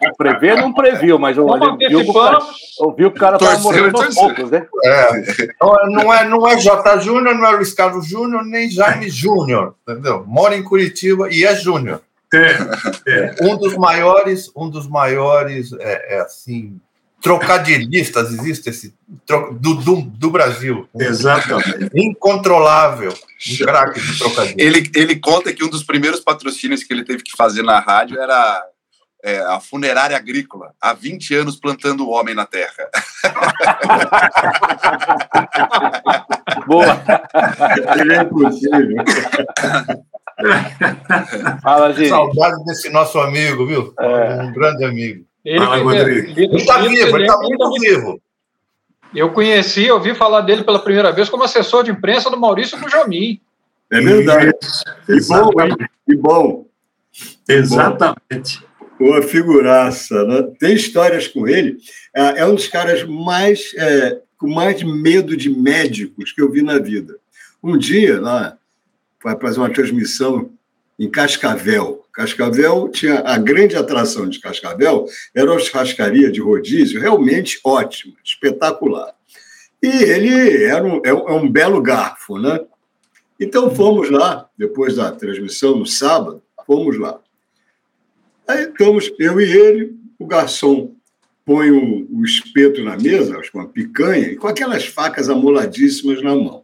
é, 0.02 0.12
prever 0.18 0.54
não 0.58 0.70
previu, 0.70 1.18
mas 1.18 1.38
eu, 1.38 1.46
viu, 1.46 2.00
o, 2.78 2.92
viu 2.92 3.10
que 3.10 3.16
o 3.16 3.20
cara 3.20 3.36
estava 3.36 3.58
morrendo 3.60 3.96
aos 3.96 4.14
poucos, 4.14 4.50
né? 4.50 4.66
É. 4.84 5.44
Então, 5.44 5.74
não, 5.88 6.12
é, 6.12 6.28
não 6.28 6.46
é 6.46 6.58
J. 6.58 6.98
Júnior, 6.98 7.34
não 7.34 7.46
é 7.46 7.52
Luiz 7.52 7.72
Carlos 7.72 8.06
Júnior, 8.06 8.44
nem 8.44 8.70
Jaime 8.70 9.08
Júnior, 9.08 9.74
entendeu? 9.88 10.22
Mora 10.26 10.54
em 10.54 10.62
Curitiba 10.62 11.30
e 11.30 11.42
é 11.42 11.56
Júnior. 11.56 12.02
É, 12.34 12.58
é. 13.08 13.34
Um 13.40 13.56
dos 13.56 13.74
maiores, 13.74 14.52
um 14.54 14.68
dos 14.68 14.86
maiores, 14.86 15.72
é, 15.80 16.16
é 16.16 16.20
assim, 16.20 16.78
trocadilhistas, 17.22 18.32
existe 18.32 18.68
esse 18.68 18.94
do, 19.26 19.74
do, 19.74 20.02
do 20.02 20.30
Brasil. 20.30 20.88
Exatamente. 20.94 21.90
Incontrolável. 21.94 23.12
Um 23.12 23.64
craque 23.64 24.00
de 24.00 24.18
trocadilho. 24.18 24.56
Ele, 24.58 24.90
ele 24.94 25.16
conta 25.16 25.52
que 25.52 25.64
um 25.64 25.70
dos 25.70 25.84
primeiros 25.84 26.20
patrocínios 26.20 26.82
que 26.82 26.92
ele 26.92 27.04
teve 27.04 27.22
que 27.22 27.36
fazer 27.36 27.62
na 27.62 27.78
rádio 27.78 28.20
era 28.20 28.64
é, 29.22 29.38
a 29.38 29.60
funerária 29.60 30.16
agrícola, 30.16 30.74
há 30.80 30.92
20 30.92 31.34
anos 31.36 31.54
plantando 31.56 32.04
o 32.04 32.10
homem 32.10 32.34
na 32.34 32.44
terra. 32.44 32.90
Boa! 36.66 37.00
Ele 38.00 38.14
é 38.14 38.22
impossível. 38.22 39.04
Fala, 41.62 41.92
gente. 41.92 42.08
Saudade 42.08 42.64
desse 42.64 42.90
nosso 42.90 43.20
amigo, 43.20 43.64
viu? 43.64 43.94
É. 44.00 44.42
Um 44.42 44.52
grande 44.52 44.84
amigo. 44.84 45.24
Ele, 45.44 45.58
Fala, 45.58 45.76
Rodrigo. 45.78 46.40
Ele 46.40 46.56
está 46.56 46.78
vivo, 46.78 47.16
ele 47.16 47.22
está 47.22 47.38
muito 47.38 47.72
vivo. 47.80 48.22
Eu 49.14 49.30
conheci, 49.30 49.90
ouvi 49.90 50.14
falar 50.14 50.40
dele 50.40 50.64
pela 50.64 50.78
primeira 50.78 51.12
vez 51.12 51.28
como 51.28 51.44
assessor 51.44 51.84
de 51.84 51.90
imprensa 51.90 52.30
do 52.30 52.40
Maurício 52.40 52.78
Bujomim. 52.78 53.40
É 53.90 54.00
verdade. 54.00 54.52
Que 55.04 55.20
bom, 55.26 55.50
hein? 55.60 55.76
Que 56.06 56.16
bom. 56.16 56.66
Exatamente. 57.46 58.64
Uma 58.98 59.20
figuraça, 59.20 60.24
né? 60.24 60.42
Tem 60.58 60.74
histórias 60.74 61.28
com 61.28 61.46
ele. 61.46 61.76
É, 62.14 62.40
é 62.40 62.46
um 62.46 62.54
dos 62.54 62.68
caras 62.68 63.04
mais 63.04 63.74
é, 63.76 64.20
com 64.38 64.48
mais 64.48 64.82
medo 64.82 65.36
de 65.36 65.50
médicos 65.50 66.32
que 66.32 66.40
eu 66.40 66.50
vi 66.50 66.62
na 66.62 66.78
vida. 66.78 67.18
Um 67.62 67.76
dia, 67.76 68.20
lá, 68.20 68.56
vai 69.22 69.38
fazer 69.38 69.58
uma 69.58 69.70
transmissão 69.70 70.50
em 70.98 71.10
Cascavel. 71.10 72.01
Cascavel 72.12 72.88
tinha 72.88 73.20
a 73.20 73.38
grande 73.38 73.74
atração 73.74 74.28
de 74.28 74.38
Cascavel 74.38 75.06
era 75.34 75.50
uma 75.50 75.58
churrascaria 75.58 76.30
de 76.30 76.40
rodízio 76.40 77.00
realmente 77.00 77.58
ótima, 77.64 78.14
espetacular. 78.24 79.14
E 79.82 79.88
ele 79.88 80.64
era 80.64 80.84
um, 80.84 81.00
é 81.04 81.12
um, 81.12 81.28
é 81.28 81.32
um 81.32 81.50
belo 81.50 81.80
garfo, 81.80 82.38
né? 82.38 82.60
Então 83.40 83.74
fomos 83.74 84.10
lá, 84.10 84.48
depois 84.56 84.96
da 84.96 85.10
transmissão 85.10 85.76
no 85.76 85.86
sábado, 85.86 86.42
fomos 86.66 86.98
lá. 86.98 87.18
Aí 88.46 88.64
estamos, 88.64 89.12
eu 89.18 89.40
e 89.40 89.50
ele, 89.50 89.96
o 90.18 90.26
garçom 90.26 90.94
põe 91.44 91.70
o, 91.70 92.06
o 92.10 92.24
espeto 92.24 92.82
na 92.84 92.96
mesa, 92.96 93.40
com 93.50 93.58
uma 93.58 93.68
picanha, 93.68 94.28
e 94.28 94.36
com 94.36 94.46
aquelas 94.46 94.86
facas 94.86 95.28
amoladíssimas 95.28 96.22
na 96.22 96.36
mão. 96.36 96.61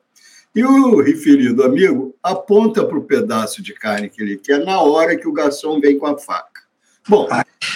E 0.58 0.64
o 0.64 1.00
referido 1.00 1.62
amigo 1.62 2.16
aponta 2.20 2.84
para 2.84 2.98
o 2.98 3.04
pedaço 3.04 3.62
de 3.62 3.72
carne 3.72 4.08
que 4.08 4.20
ele 4.20 4.36
quer 4.36 4.64
na 4.64 4.80
hora 4.80 5.16
que 5.16 5.28
o 5.28 5.32
garçom 5.32 5.78
vem 5.78 5.96
com 5.96 6.06
a 6.06 6.18
faca. 6.18 6.62
Bom, 7.08 7.28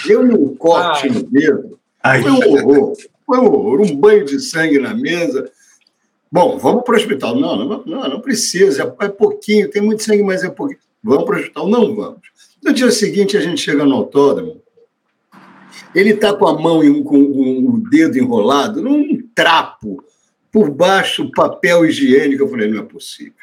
eu 0.05 0.21
um 0.21 0.53
corte 0.53 1.07
no 1.07 1.23
dedo, 1.23 1.79
foi 2.03 2.29
um 2.29 2.39
horror, 2.39 2.93
foi 3.25 3.39
um 3.39 3.45
horror, 3.45 3.81
um 3.83 3.95
banho 3.95 4.25
de 4.25 4.37
sangue 4.37 4.79
na 4.79 4.93
mesa. 4.93 5.49
Bom, 6.29 6.57
vamos 6.57 6.83
para 6.83 6.95
o 6.95 6.97
hospital. 6.97 7.39
Não, 7.39 7.55
não, 7.55 7.83
não, 7.85 8.09
não 8.09 8.19
precisa, 8.19 8.93
é 8.99 9.07
pouquinho, 9.07 9.71
tem 9.71 9.81
muito 9.81 10.03
sangue, 10.03 10.21
mas 10.21 10.43
é 10.43 10.49
pouquinho. 10.49 10.81
Vamos 11.01 11.23
para 11.23 11.35
o 11.35 11.39
hospital? 11.39 11.69
Não 11.69 11.95
vamos. 11.95 12.19
No 12.61 12.73
dia 12.73 12.91
seguinte, 12.91 13.37
a 13.37 13.39
gente 13.39 13.61
chega 13.61 13.85
no 13.85 13.95
autódromo, 13.95 14.61
ele 15.95 16.09
está 16.09 16.33
com 16.33 16.49
a 16.49 16.59
mão 16.59 16.83
e 16.83 17.01
com 17.01 17.17
o 17.17 17.81
dedo 17.89 18.17
enrolado 18.17 18.81
num 18.81 19.25
trapo, 19.33 20.03
por 20.53 20.69
baixo 20.69 21.31
papel 21.31 21.83
higiênico. 21.83 22.43
Eu 22.43 22.47
falei, 22.47 22.69
não 22.69 22.79
é 22.79 22.83
possível. 22.83 23.33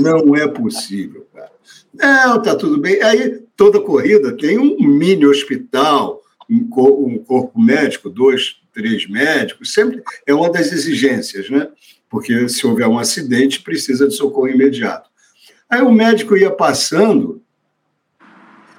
Não 0.00 0.34
é 0.34 0.48
possível, 0.48 1.26
cara. 1.32 1.52
Não, 1.94 2.42
tá 2.42 2.56
tudo 2.56 2.76
bem. 2.76 3.00
Aí, 3.02 3.40
toda 3.56 3.80
corrida 3.80 4.36
tem 4.36 4.58
um 4.58 4.76
mini 4.80 5.24
hospital, 5.24 6.20
um 6.50 6.68
corpo 6.68 7.58
médico, 7.58 8.10
dois, 8.10 8.56
três 8.72 9.08
médicos, 9.08 9.72
sempre 9.72 10.02
é 10.26 10.34
uma 10.34 10.50
das 10.50 10.72
exigências, 10.72 11.48
né? 11.48 11.68
Porque 12.10 12.48
se 12.48 12.66
houver 12.66 12.88
um 12.88 12.98
acidente, 12.98 13.62
precisa 13.62 14.08
de 14.08 14.14
socorro 14.14 14.48
imediato. 14.48 15.08
Aí 15.70 15.82
o 15.82 15.92
médico 15.92 16.36
ia 16.36 16.50
passando, 16.50 17.40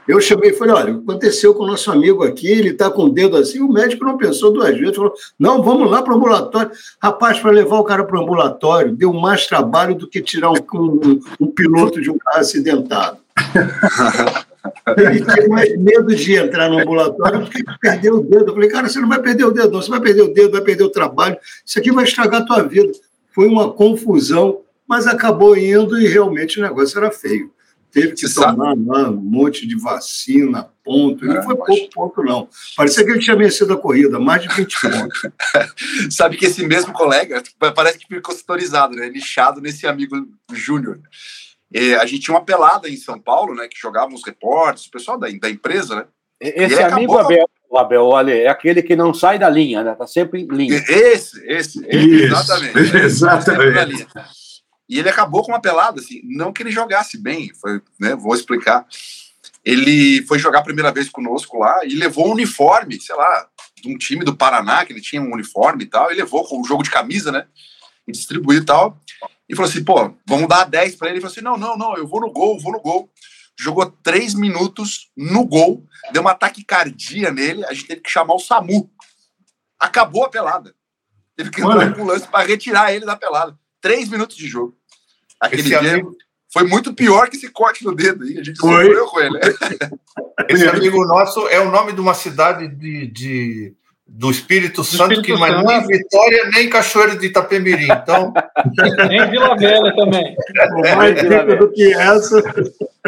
eu 0.07 0.21
chamei 0.21 0.51
e 0.51 0.53
falei: 0.53 0.73
olha, 0.73 0.93
aconteceu 0.93 1.53
com 1.53 1.63
o 1.63 1.67
nosso 1.67 1.91
amigo 1.91 2.23
aqui, 2.23 2.47
ele 2.47 2.69
está 2.69 2.89
com 2.89 3.05
o 3.05 3.09
dedo 3.09 3.37
assim. 3.37 3.59
O 3.59 3.71
médico 3.71 4.05
não 4.05 4.17
pensou 4.17 4.51
duas 4.51 4.77
vezes, 4.77 4.95
falou: 4.95 5.13
não, 5.39 5.63
vamos 5.63 5.89
lá 5.89 6.01
para 6.01 6.13
o 6.13 6.17
ambulatório. 6.17 6.71
Rapaz, 7.01 7.39
para 7.39 7.51
levar 7.51 7.79
o 7.79 7.83
cara 7.83 8.03
para 8.03 8.19
o 8.19 8.23
ambulatório, 8.23 8.95
deu 8.95 9.11
mais 9.11 9.47
trabalho 9.47 9.95
do 9.95 10.07
que 10.07 10.21
tirar 10.21 10.51
um, 10.51 10.63
um, 10.73 11.19
um 11.39 11.47
piloto 11.47 12.01
de 12.01 12.09
um 12.09 12.17
carro 12.17 12.39
acidentado. 12.39 13.17
Ele 14.97 15.23
tinha 15.23 15.47
mais 15.47 15.77
medo 15.77 16.15
de 16.15 16.35
entrar 16.35 16.69
no 16.69 16.79
ambulatório 16.79 17.41
do 17.41 17.49
que 17.49 17.63
perder 17.79 18.11
o 18.11 18.21
dedo. 18.21 18.49
Eu 18.49 18.53
falei, 18.53 18.69
cara, 18.69 18.89
você 18.89 18.99
não 18.99 19.09
vai 19.09 19.21
perder 19.21 19.45
o 19.45 19.51
dedo, 19.51 19.71
não. 19.71 19.81
Você 19.81 19.89
vai 19.89 20.01
perder 20.01 20.23
o 20.23 20.33
dedo, 20.33 20.51
vai 20.53 20.61
perder 20.61 20.83
o 20.83 20.89
trabalho. 20.89 21.37
Isso 21.63 21.77
aqui 21.77 21.91
vai 21.91 22.03
estragar 22.03 22.41
a 22.41 22.45
tua 22.45 22.63
vida. 22.63 22.91
Foi 23.31 23.47
uma 23.47 23.71
confusão, 23.71 24.61
mas 24.87 25.05
acabou 25.05 25.55
indo 25.55 25.99
e 25.99 26.07
realmente 26.07 26.59
o 26.59 26.63
negócio 26.63 26.97
era 26.97 27.11
feio 27.11 27.51
teve 27.95 28.11
que 28.11 28.27
Você 28.27 28.35
tomar 28.35 28.75
lá, 28.75 29.09
um 29.09 29.15
monte 29.15 29.65
de 29.65 29.79
vacina, 29.79 30.69
ponto. 30.83 31.23
E 31.23 31.29
não 31.29 31.37
é, 31.37 31.41
foi 31.41 31.55
pouco 31.55 31.89
ponto, 31.93 32.23
não. 32.23 32.49
Parecia 32.75 33.05
que 33.05 33.11
ele 33.11 33.19
tinha 33.19 33.37
vencido 33.37 33.73
a 33.73 33.77
corrida, 33.77 34.19
mais 34.19 34.41
de 34.41 34.49
20 34.49 34.81
pontos. 34.81 35.21
Sabe 36.11 36.35
que 36.35 36.45
esse 36.45 36.67
mesmo 36.67 36.91
colega, 36.91 37.41
parece 37.73 37.97
que 37.97 38.13
ficou 38.13 38.35
setorizado, 38.35 38.93
né? 38.93 39.07
Lixado 39.07 39.61
nesse 39.61 39.87
amigo 39.87 40.27
Júnior. 40.51 40.99
a 42.01 42.05
gente 42.05 42.23
tinha 42.23 42.35
uma 42.35 42.43
pelada 42.43 42.89
em 42.89 42.97
São 42.97 43.17
Paulo, 43.17 43.55
né? 43.55 43.69
Que 43.69 43.79
jogavam 43.79 44.13
os 44.13 44.25
repórteres, 44.25 44.87
o 44.87 44.91
pessoal 44.91 45.17
da, 45.17 45.29
da 45.29 45.49
empresa, 45.49 45.95
né? 45.95 46.05
Esse 46.41 46.83
amigo 46.83 47.17
Abel, 47.17 47.49
o 47.69 47.77
Abel, 47.77 48.03
olha, 48.03 48.33
é 48.33 48.47
aquele 48.49 48.83
que 48.83 48.93
não 48.93 49.13
sai 49.13 49.39
da 49.39 49.49
linha, 49.49 49.85
né? 49.85 49.95
Tá 49.95 50.05
sempre 50.05 50.41
em 50.41 50.47
linha. 50.47 50.83
Esse, 50.89 51.41
esse, 51.47 51.85
esse 51.87 52.23
exatamente. 52.23 52.77
Exatamente. 52.97 54.07
E 54.87 54.99
ele 54.99 55.09
acabou 55.09 55.43
com 55.43 55.51
uma 55.51 55.61
pelada, 55.61 55.99
assim, 55.99 56.21
não 56.23 56.53
que 56.53 56.61
ele 56.61 56.71
jogasse 56.71 57.17
bem, 57.17 57.51
foi, 57.55 57.81
né, 57.99 58.15
vou 58.15 58.35
explicar. 58.35 58.85
Ele 59.63 60.23
foi 60.27 60.37
jogar 60.37 60.59
a 60.59 60.63
primeira 60.63 60.91
vez 60.91 61.09
conosco 61.09 61.57
lá 61.57 61.83
e 61.83 61.95
levou 61.95 62.27
um 62.27 62.33
uniforme, 62.33 63.01
sei 63.01 63.15
lá, 63.15 63.47
de 63.81 63.89
um 63.89 63.97
time 63.97 64.23
do 64.23 64.35
Paraná, 64.35 64.85
que 64.85 64.93
ele 64.93 65.01
tinha 65.01 65.21
um 65.21 65.33
uniforme 65.33 65.83
e 65.83 65.87
tal, 65.87 66.11
e 66.11 66.15
levou 66.15 66.47
com 66.47 66.61
um 66.61 66.65
jogo 66.65 66.83
de 66.83 66.91
camisa, 66.91 67.31
né, 67.31 67.47
e 68.07 68.11
distribuiu 68.11 68.61
e 68.61 68.65
tal. 68.65 68.99
E 69.49 69.55
falou 69.55 69.69
assim, 69.69 69.83
pô, 69.83 70.13
vamos 70.27 70.47
dar 70.47 70.65
10 70.65 70.95
para 70.95 71.07
ele. 71.07 71.15
Ele 71.15 71.21
falou 71.21 71.31
assim, 71.31 71.41
não, 71.41 71.57
não, 71.57 71.77
não, 71.77 71.97
eu 71.97 72.07
vou 72.07 72.21
no 72.21 72.31
gol, 72.31 72.59
vou 72.59 72.71
no 72.71 72.79
gol. 72.79 73.11
Jogou 73.57 73.85
três 74.03 74.33
minutos 74.33 75.09
no 75.15 75.45
gol, 75.45 75.87
deu 76.11 76.21
uma 76.21 76.35
taquicardia 76.35 77.31
nele, 77.31 77.63
a 77.65 77.73
gente 77.73 77.87
teve 77.87 78.01
que 78.01 78.09
chamar 78.09 78.33
o 78.33 78.39
SAMU. 78.39 78.91
Acabou 79.79 80.25
a 80.25 80.29
pelada. 80.29 80.75
Teve 81.37 81.51
que 81.51 81.61
entrar 81.61 81.93
com 81.95 82.03
lance 82.03 82.27
para 82.27 82.45
retirar 82.45 82.93
ele 82.93 83.05
da 83.05 83.15
pelada 83.15 83.57
três 83.85 84.09
minutos 84.09 84.35
de 84.35 84.47
jogo. 84.47 84.75
Aquele 85.39 85.61
esse 85.61 85.69
dia 85.69 85.77
amigo... 85.77 86.15
foi 86.51 86.63
muito 86.63 86.91
pior 86.91 87.29
que 87.29 87.37
esse 87.37 87.51
corte 87.51 87.85
no 87.85 87.93
dedo 87.93 88.23
aí. 88.23 88.39
A 88.39 88.43
gente 88.43 88.57
sofreu 88.57 89.05
com 89.05 89.19
ele. 89.19 89.39
Esse 90.49 90.67
amigo 90.67 91.05
nosso 91.05 91.47
é 91.47 91.59
o 91.59 91.71
nome 91.71 91.93
de 91.93 92.01
uma 92.01 92.13
cidade 92.13 92.67
de, 92.67 93.07
de 93.07 93.73
do 94.07 94.29
Espírito 94.29 94.83
Santo, 94.83 95.13
Espírito 95.13 95.23
que 95.23 95.33
não 95.33 95.45
é 95.45 95.63
nem 95.63 95.87
Vitória, 95.87 96.49
nem 96.53 96.69
Cachoeira 96.69 97.15
de 97.15 97.27
Itapemirim. 97.27 97.87
Então... 97.91 98.33
nem 99.07 99.29
Vila 99.29 99.55
Velha 99.55 99.95
também. 99.95 100.35
É, 100.83 100.95
mais 100.95 101.17
é, 101.17 101.55
do 101.55 101.71
que 101.71 101.93
essa. 101.93 102.43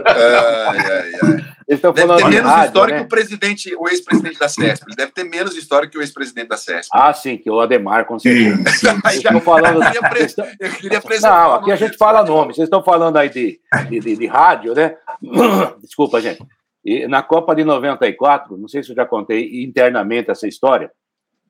Ai, 0.05 0.77
ai, 0.77 1.11
ai. 1.23 1.56
Eles 1.67 1.79
estão 1.79 1.91
deve 1.91 2.15
ter 2.15 2.29
menos 2.29 2.49
rádio, 2.49 2.67
história 2.67 2.93
né? 2.93 2.99
que 3.01 3.05
o 3.05 3.09
presidente, 3.09 3.75
o 3.75 3.89
ex-presidente 3.89 4.39
da 4.39 4.47
CESP. 4.47 4.85
Ele 4.87 4.95
deve 4.95 5.11
ter 5.11 5.23
menos 5.25 5.57
história 5.57 5.89
que 5.89 5.97
o 5.97 6.01
ex-presidente 6.01 6.47
da 6.47 6.55
CESP. 6.55 6.89
Ah, 6.93 7.13
sim, 7.13 7.37
que 7.37 7.51
o 7.51 7.59
Ademar, 7.59 8.05
com 8.05 8.17
certeza. 8.17 8.63
Vocês 8.63 9.15
estão 9.17 9.41
falando. 9.41 9.83
Eu 9.83 9.91
queria, 9.91 10.09
pre... 10.09 10.27
eu 10.61 10.71
queria 10.71 11.19
Não, 11.21 11.55
aqui 11.55 11.71
a 11.73 11.75
gente 11.75 11.97
fala 11.97 12.23
nome. 12.23 12.53
Vocês 12.53 12.67
estão 12.67 12.81
falando 12.81 13.17
aí 13.17 13.29
de, 13.29 13.59
de, 13.89 13.99
de, 13.99 14.15
de 14.15 14.25
rádio, 14.27 14.73
né? 14.73 14.95
Desculpa, 15.83 16.21
gente. 16.21 16.41
E 16.85 17.05
na 17.05 17.21
Copa 17.21 17.53
de 17.53 17.65
94, 17.65 18.55
não 18.55 18.69
sei 18.69 18.81
se 18.81 18.91
eu 18.91 18.95
já 18.95 19.05
contei 19.05 19.61
internamente 19.61 20.31
essa 20.31 20.47
história, 20.47 20.89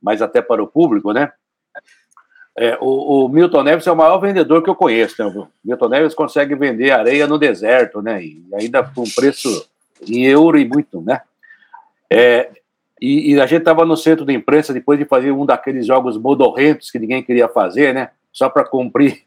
mas 0.02 0.20
até 0.20 0.42
para 0.42 0.64
o 0.64 0.68
público, 0.68 1.14
né? 1.14 1.32
É, 2.58 2.76
o, 2.82 3.26
o, 3.26 3.30
Milton 3.30 3.62
Neves 3.62 3.86
é 3.86 3.92
o 3.92 3.96
maior 3.96 4.18
vendedor 4.18 4.64
que 4.64 4.70
eu 4.70 4.74
conheço. 4.74 5.24
Né? 5.24 5.32
O 5.32 5.48
Milton 5.64 5.90
Neves 5.90 6.16
consegue 6.16 6.56
vender 6.56 6.90
areia 6.90 7.28
no 7.28 7.38
deserto, 7.38 8.02
né? 8.02 8.24
E 8.24 8.44
ainda 8.52 8.82
com 8.82 9.04
preço 9.04 9.70
em 10.08 10.26
euro 10.26 10.58
e 10.58 10.68
muito, 10.68 11.02
né? 11.02 11.22
É, 12.10 12.52
e, 13.02 13.34
e, 13.34 13.42
a 13.42 13.46
gente 13.46 13.60
estava 13.60 13.86
no 13.86 13.96
centro 13.96 14.26
da 14.26 14.34
imprensa 14.34 14.74
depois 14.74 14.98
de 14.98 15.06
fazer 15.06 15.32
um 15.32 15.46
daqueles 15.46 15.86
jogos 15.86 16.18
modorrentos 16.18 16.90
que 16.90 16.98
ninguém 16.98 17.22
queria 17.22 17.48
fazer, 17.48 17.94
né? 17.94 18.10
Só 18.32 18.50
para 18.50 18.64
cumprir 18.64 19.24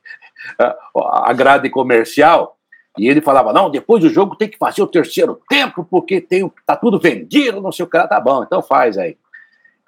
a, 0.58 1.32
grade 1.32 1.70
comercial. 1.70 2.58
E 2.98 3.08
ele 3.08 3.20
falava: 3.20 3.52
não, 3.52 3.70
depois 3.70 4.02
do 4.02 4.08
jogo 4.08 4.34
tem 4.34 4.48
que 4.48 4.58
fazer 4.58 4.82
o 4.82 4.86
terceiro 4.86 5.40
tempo, 5.48 5.84
porque 5.84 6.20
tem, 6.20 6.50
tá 6.66 6.74
tudo 6.74 6.98
vendido, 6.98 7.60
não 7.60 7.70
sei 7.70 7.84
o 7.84 7.88
que, 7.88 7.98
tá 8.08 8.20
bom, 8.20 8.42
então 8.42 8.60
faz 8.60 8.98
aí. 8.98 9.16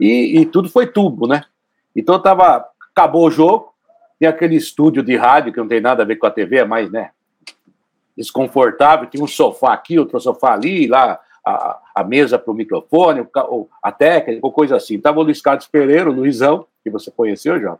E, 0.01 0.40
e 0.40 0.47
tudo 0.47 0.68
foi 0.68 0.87
tubo, 0.87 1.27
né? 1.27 1.42
Então 1.95 2.21
tava, 2.21 2.64
acabou 2.92 3.27
o 3.27 3.31
jogo, 3.31 3.73
tem 4.18 4.29
aquele 4.29 4.55
estúdio 4.55 5.03
de 5.03 5.16
rádio 5.16 5.53
que 5.53 5.59
não 5.59 5.68
tem 5.68 5.81
nada 5.81 6.03
a 6.03 6.07
ver 6.07 6.16
com 6.16 6.27
a 6.27 6.31
TV, 6.31 6.59
é 6.59 6.64
mais, 6.64 6.90
né? 6.90 7.11
Desconfortável, 8.23 9.09
tinha 9.09 9.23
um 9.23 9.27
sofá 9.27 9.73
aqui, 9.73 9.99
outro 9.99 10.21
sofá 10.21 10.55
ali, 10.55 10.87
lá 10.87 11.19
a, 11.45 11.79
a 11.97 12.05
mesa 12.05 12.39
para 12.39 12.51
o 12.51 12.55
microfone, 12.55 13.27
a 13.83 13.93
técnica, 13.93 14.51
coisa 14.51 14.77
assim. 14.77 14.97
Estava 14.97 15.21
o 15.21 15.23
Luiz 15.23 15.41
Carlos 15.41 15.67
Pereira, 15.67 16.11
o 16.11 16.12
Luizão, 16.12 16.66
que 16.83 16.91
você 16.91 17.11
conheceu, 17.11 17.61
João. 17.61 17.79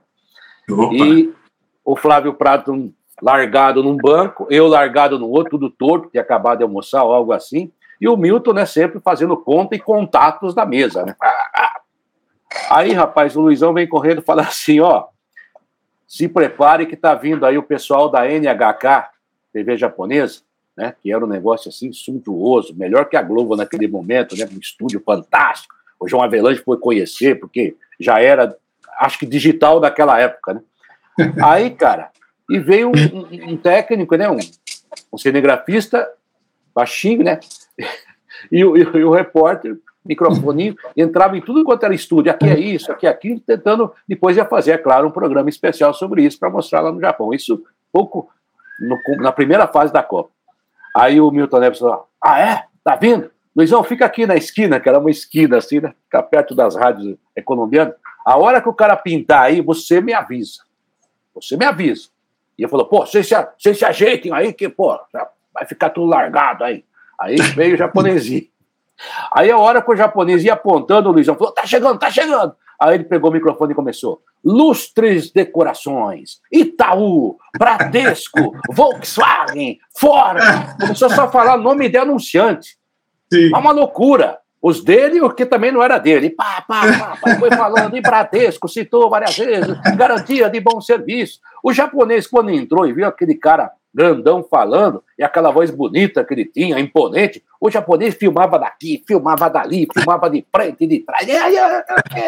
E 0.93 1.32
o 1.84 1.97
Flávio 1.97 2.34
Prato 2.34 2.93
largado 3.20 3.82
num 3.82 3.97
banco, 3.97 4.47
eu 4.51 4.66
largado 4.66 5.18
no 5.18 5.28
outro, 5.28 5.51
tudo 5.51 5.70
torto, 5.70 6.11
tinha 6.11 6.22
acabado 6.22 6.59
de 6.59 6.64
almoçar 6.64 7.05
ou 7.05 7.12
algo 7.12 7.32
assim, 7.32 7.70
e 8.01 8.09
o 8.09 8.16
Milton, 8.16 8.53
né, 8.53 8.66
sempre 8.66 9.01
fazendo 9.01 9.36
conta 9.36 9.76
e 9.76 9.80
contatos 9.80 10.55
da 10.55 10.66
mesa, 10.66 11.05
né? 11.05 11.14
Aí, 12.68 12.93
rapaz, 12.93 13.36
o 13.36 13.40
Luizão 13.43 13.72
vem 13.72 13.88
correndo 13.88 14.20
e 14.20 14.24
fala 14.24 14.43
assim, 14.43 14.80
ó, 14.80 15.07
se 16.07 16.28
prepare 16.28 16.86
que 16.86 16.97
tá 16.97 17.14
vindo 17.14 17.47
aí 17.47 17.57
o 17.57 17.62
pessoal 17.62 18.09
da 18.09 18.26
NHK, 18.26 19.09
TV 19.53 19.76
japonesa, 19.76 20.40
né, 20.76 20.94
que 21.00 21.12
era 21.12 21.24
um 21.24 21.28
negócio 21.28 21.68
assim 21.68 21.92
suntuoso, 21.92 22.74
melhor 22.74 23.09
que 23.09 23.16
a 23.16 23.22
Globo 23.22 23.57
naquele 23.57 23.86
momento, 23.86 24.36
né, 24.36 24.48
um 24.50 24.59
estúdio 24.59 25.03
fantástico. 25.05 25.74
O 26.00 26.09
João 26.09 26.22
Avelange 26.22 26.62
foi 26.62 26.78
conhecer, 26.78 27.38
porque 27.38 27.76
já 28.00 28.20
era, 28.20 28.57
acho 28.98 29.18
que 29.18 29.26
digital 29.26 29.78
daquela 29.78 30.18
época, 30.18 30.55
né? 30.55 30.62
Aí, 31.42 31.70
cara, 31.70 32.11
e 32.48 32.59
veio 32.59 32.88
um, 32.88 33.53
um, 33.53 33.57
técnico, 33.57 34.16
né, 34.16 34.28
um, 34.28 34.38
um, 35.12 35.18
cinegrafista 35.18 36.09
baixinho, 36.74 37.22
né? 37.22 37.38
E 38.50 38.64
o, 38.64 38.76
e 38.76 39.05
o 39.05 39.12
repórter 39.12 39.78
microfone, 40.05 40.74
entrava 40.96 41.36
em 41.36 41.40
tudo 41.40 41.64
quanto 41.64 41.84
era 41.84 41.94
estúdio, 41.94 42.32
aqui 42.32 42.46
é 42.46 42.59
isso, 42.59 42.90
aqui 42.90 43.07
é 43.07 43.11
aquilo, 43.11 43.38
tentando, 43.40 43.92
depois 44.09 44.36
ia 44.36 44.44
fazer, 44.44 44.72
é 44.72 44.78
claro, 44.78 45.07
um 45.07 45.12
programa 45.12 45.48
especial 45.48 45.94
sobre 45.94 46.24
isso 46.24 46.38
para 46.38 46.50
mostrar 46.50 46.80
lá 46.80 46.90
no 46.90 47.00
Japão. 47.00 47.32
Isso 47.32 47.62
pouco 47.92 48.28
no, 48.83 48.99
na 49.18 49.33
primeira 49.33 49.66
fase 49.66 49.93
da 49.93 50.03
Copa. 50.03 50.30
Aí 50.95 51.20
o 51.20 51.30
Milton 51.30 51.59
Neves 51.59 51.78
falou: 51.78 52.09
Ah, 52.22 52.41
é? 52.41 52.64
Tá 52.85 52.97
vindo? 52.97 53.30
Luizão, 53.55 53.83
fica 53.85 54.07
aqui 54.07 54.26
na 54.26 54.35
esquina, 54.35 54.80
que 54.80 54.89
era 54.89 54.99
uma 54.99 55.11
esquina 55.11 55.59
assim, 55.59 55.80
né? 55.80 55.95
Fica 56.05 56.22
perto 56.22 56.55
das 56.55 56.74
rádios 56.74 57.16
colombianas. 57.45 57.95
A 58.24 58.39
hora 58.39 58.61
que 58.62 58.68
o 58.68 58.74
cara 58.74 58.97
pintar 58.97 59.43
aí, 59.43 59.61
você 59.61 60.01
me 60.01 60.12
avisa. 60.12 60.62
Você 61.35 61.57
me 61.57 61.64
avisa. 61.64 62.09
E 62.59 62.62
ele 62.62 62.70
falou, 62.70 62.87
pô, 62.87 63.05
vocês 63.05 63.26
se, 63.26 63.35
vocês 63.59 63.78
se 63.78 63.85
ajeitem 63.85 64.33
aí, 64.33 64.53
que, 64.53 64.68
pô, 64.68 64.99
vai 65.53 65.66
ficar 65.66 65.91
tudo 65.91 66.07
largado 66.07 66.64
aí. 66.64 66.85
Aí 67.20 67.37
veio 67.37 67.74
o 67.74 67.78
japonesinho. 67.78 68.47
Aí 69.35 69.51
a 69.51 69.59
hora 69.59 69.83
que 69.83 69.91
o 69.91 69.97
japonês 69.97 70.45
ia 70.45 70.53
apontando, 70.53 71.09
o 71.09 71.12
Luizão 71.12 71.35
falou, 71.35 71.53
tá 71.53 71.66
chegando, 71.66 71.99
tá 71.99 72.09
chegando. 72.09 72.55
Aí 72.83 72.97
ele 72.97 73.05
pegou 73.05 73.30
o 73.30 73.33
microfone 73.33 73.72
e 73.72 73.76
começou. 73.76 74.20
Lustres 74.45 75.30
decorações, 75.30 76.41
Itaú, 76.51 77.37
Bradesco, 77.57 78.57
Volkswagen, 78.72 79.78
Ford. 79.97 80.41
Começou 80.80 81.09
só 81.11 81.22
a 81.22 81.30
falar 81.30 81.57
nome 81.59 81.89
de 81.89 81.97
anunciante. 81.97 82.76
Sim. 83.33 83.55
É 83.55 83.57
uma 83.57 83.70
loucura. 83.70 84.41
Os 84.61 84.83
dele, 84.83 85.20
o 85.20 85.30
que 85.30 85.47
também 85.47 85.70
não 85.70 85.83
era 85.83 85.99
dele. 85.99 86.30
Pá, 86.30 86.64
pá, 86.66 86.83
pá, 86.99 87.18
pá, 87.20 87.39
foi 87.39 87.51
falando 87.51 87.97
em 87.97 88.03
Bradesco, 88.03 88.68
citou 88.68 89.09
várias 89.09 89.37
vezes, 89.37 89.76
garantia 89.97 90.51
de 90.51 90.61
bom 90.61 90.80
serviço. 90.80 91.39
O 91.62 91.72
japonês, 91.72 92.26
quando 92.26 92.51
entrou 92.51 92.87
e 92.87 92.93
viu 92.93 93.07
aquele 93.07 93.37
cara 93.37 93.70
grandão 93.95 94.43
falando, 94.43 95.03
e 95.18 95.22
aquela 95.22 95.51
voz 95.51 95.70
bonita 95.70 96.24
que 96.24 96.34
ele 96.34 96.45
tinha, 96.45 96.78
imponente, 96.78 97.45
o 97.61 97.70
japonês 97.70 98.14
filmava 98.14 98.59
daqui, 98.59 99.03
filmava 99.07 99.49
dali, 99.51 99.86
filmava 99.93 100.30
de 100.30 100.45
frente, 100.55 100.86
de 100.86 101.01
trás. 101.01 101.26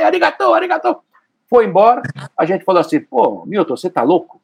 Arigatou, 0.04 0.54
arigatou. 0.54 1.02
Foi 1.48 1.64
embora, 1.66 2.02
a 2.36 2.44
gente 2.44 2.64
falou 2.64 2.80
assim, 2.80 3.00
pô, 3.00 3.44
Milton, 3.46 3.76
você 3.76 3.88
tá 3.88 4.02
louco? 4.02 4.40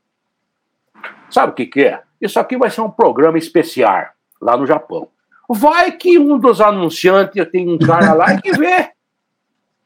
Sabe 1.31 1.53
o 1.53 1.55
que 1.55 1.66
que 1.66 1.85
é? 1.85 2.03
Isso 2.21 2.39
aqui 2.39 2.57
vai 2.57 2.71
ser 2.71 2.81
um 2.81 2.91
programa 2.91 3.39
especial 3.39 4.07
lá 4.41 4.57
no 4.57 4.66
Japão. 4.66 5.09
Vai 5.49 5.93
que 5.93 6.18
um 6.18 6.39
dos 6.39 6.61
anunciantes 6.61 7.45
tem 7.51 7.68
um 7.68 7.79
cara 7.79 8.12
lá 8.12 8.41
que 8.41 8.53
vê. 8.53 8.91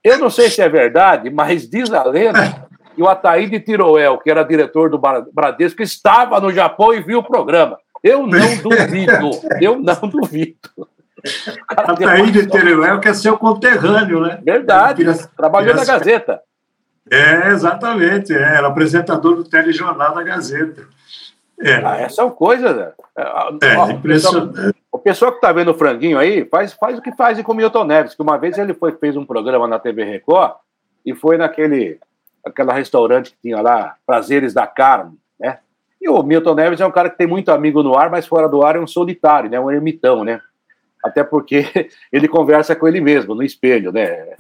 Eu 0.03 0.18
não 0.18 0.28
sei 0.28 0.51
se 0.51 0.61
é 0.61 0.68
verdade, 0.68 1.30
mas 1.30 1.68
diz 1.68 1.91
a 1.91 2.05
lenda 2.05 2.63
que 2.95 3.03
o 3.03 3.09
Ataíde 3.09 3.61
Tiroel, 3.61 4.18
que 4.18 4.30
era 4.30 4.42
diretor 4.42 4.88
do 4.88 5.01
Bradesco, 5.32 5.82
estava 5.82 6.40
no 6.40 6.53
Japão 6.53 6.95
e 6.95 7.01
viu 7.01 7.18
o 7.18 7.24
programa. 7.24 7.78
Eu 8.03 8.26
não 8.26 8.57
duvido. 8.62 9.30
Eu 9.61 9.78
não 9.80 10.09
duvido. 10.09 10.70
Ataíde 11.68 12.47
Tiroel 12.47 13.01
que 13.01 13.09
é 13.09 13.14
seu 13.14 13.36
conterrâneo, 13.38 14.20
né? 14.20 14.38
Verdade. 14.42 15.05
Trabalhou 15.36 15.74
na 15.74 15.84
Gazeta. 15.84 16.40
É, 17.11 17.49
exatamente. 17.49 18.32
É, 18.32 18.57
era 18.57 18.68
apresentador 18.68 19.36
do 19.36 19.45
telejornal 19.45 20.14
da 20.14 20.22
Gazeta. 20.22 20.86
É. 21.61 21.74
Ah, 21.84 21.97
essas 21.99 22.16
são 22.16 22.30
coisas. 22.30 22.76
Né? 22.76 22.92
É, 23.16 23.76
Ó, 23.76 23.90
impressionante. 23.90 24.74
O 24.90 24.99
pessoal 24.99 25.32
que 25.32 25.38
está 25.38 25.53
vendo 25.53 25.70
o 25.70 25.74
franguinho 25.74 26.18
aí, 26.18 26.45
faz, 26.45 26.72
faz 26.72 26.99
o 26.99 27.03
que 27.03 27.12
faz 27.12 27.40
com 27.42 27.53
o 27.53 27.55
Milton 27.55 27.84
Neves, 27.84 28.14
que 28.14 28.22
uma 28.22 28.38
vez 28.38 28.57
ele 28.59 28.74
foi, 28.74 28.92
fez 28.92 29.16
um 29.16 29.24
programa 29.24 29.66
na 29.66 29.78
TV 29.78 30.05
Record 30.05 30.53
e 31.05 31.14
foi 31.14 31.36
naquele 31.36 31.99
aquela 32.45 32.72
restaurante 32.72 33.30
que 33.30 33.36
tinha 33.42 33.61
lá, 33.61 33.97
Prazeres 34.07 34.53
da 34.53 34.66
Carne, 34.66 35.18
né? 35.38 35.59
E 36.01 36.09
o 36.09 36.22
Milton 36.22 36.55
Neves 36.55 36.80
é 36.80 36.86
um 36.86 36.90
cara 36.90 37.09
que 37.09 37.16
tem 37.16 37.26
muito 37.26 37.51
amigo 37.51 37.82
no 37.82 37.97
ar, 37.97 38.11
mas 38.11 38.26
fora 38.26 38.49
do 38.49 38.64
ar 38.64 38.76
é 38.76 38.80
um 38.80 38.86
solitário, 38.86 39.51
né? 39.51 39.59
Um 39.59 39.70
ermitão, 39.70 40.24
né? 40.24 40.40
Até 41.03 41.24
porque 41.24 41.88
ele 42.12 42.28
conversa 42.28 42.76
com 42.76 42.86
ele 42.86 43.01
mesmo, 43.01 43.34
no 43.34 43.42
espelho, 43.42 43.92
né? 43.92 44.34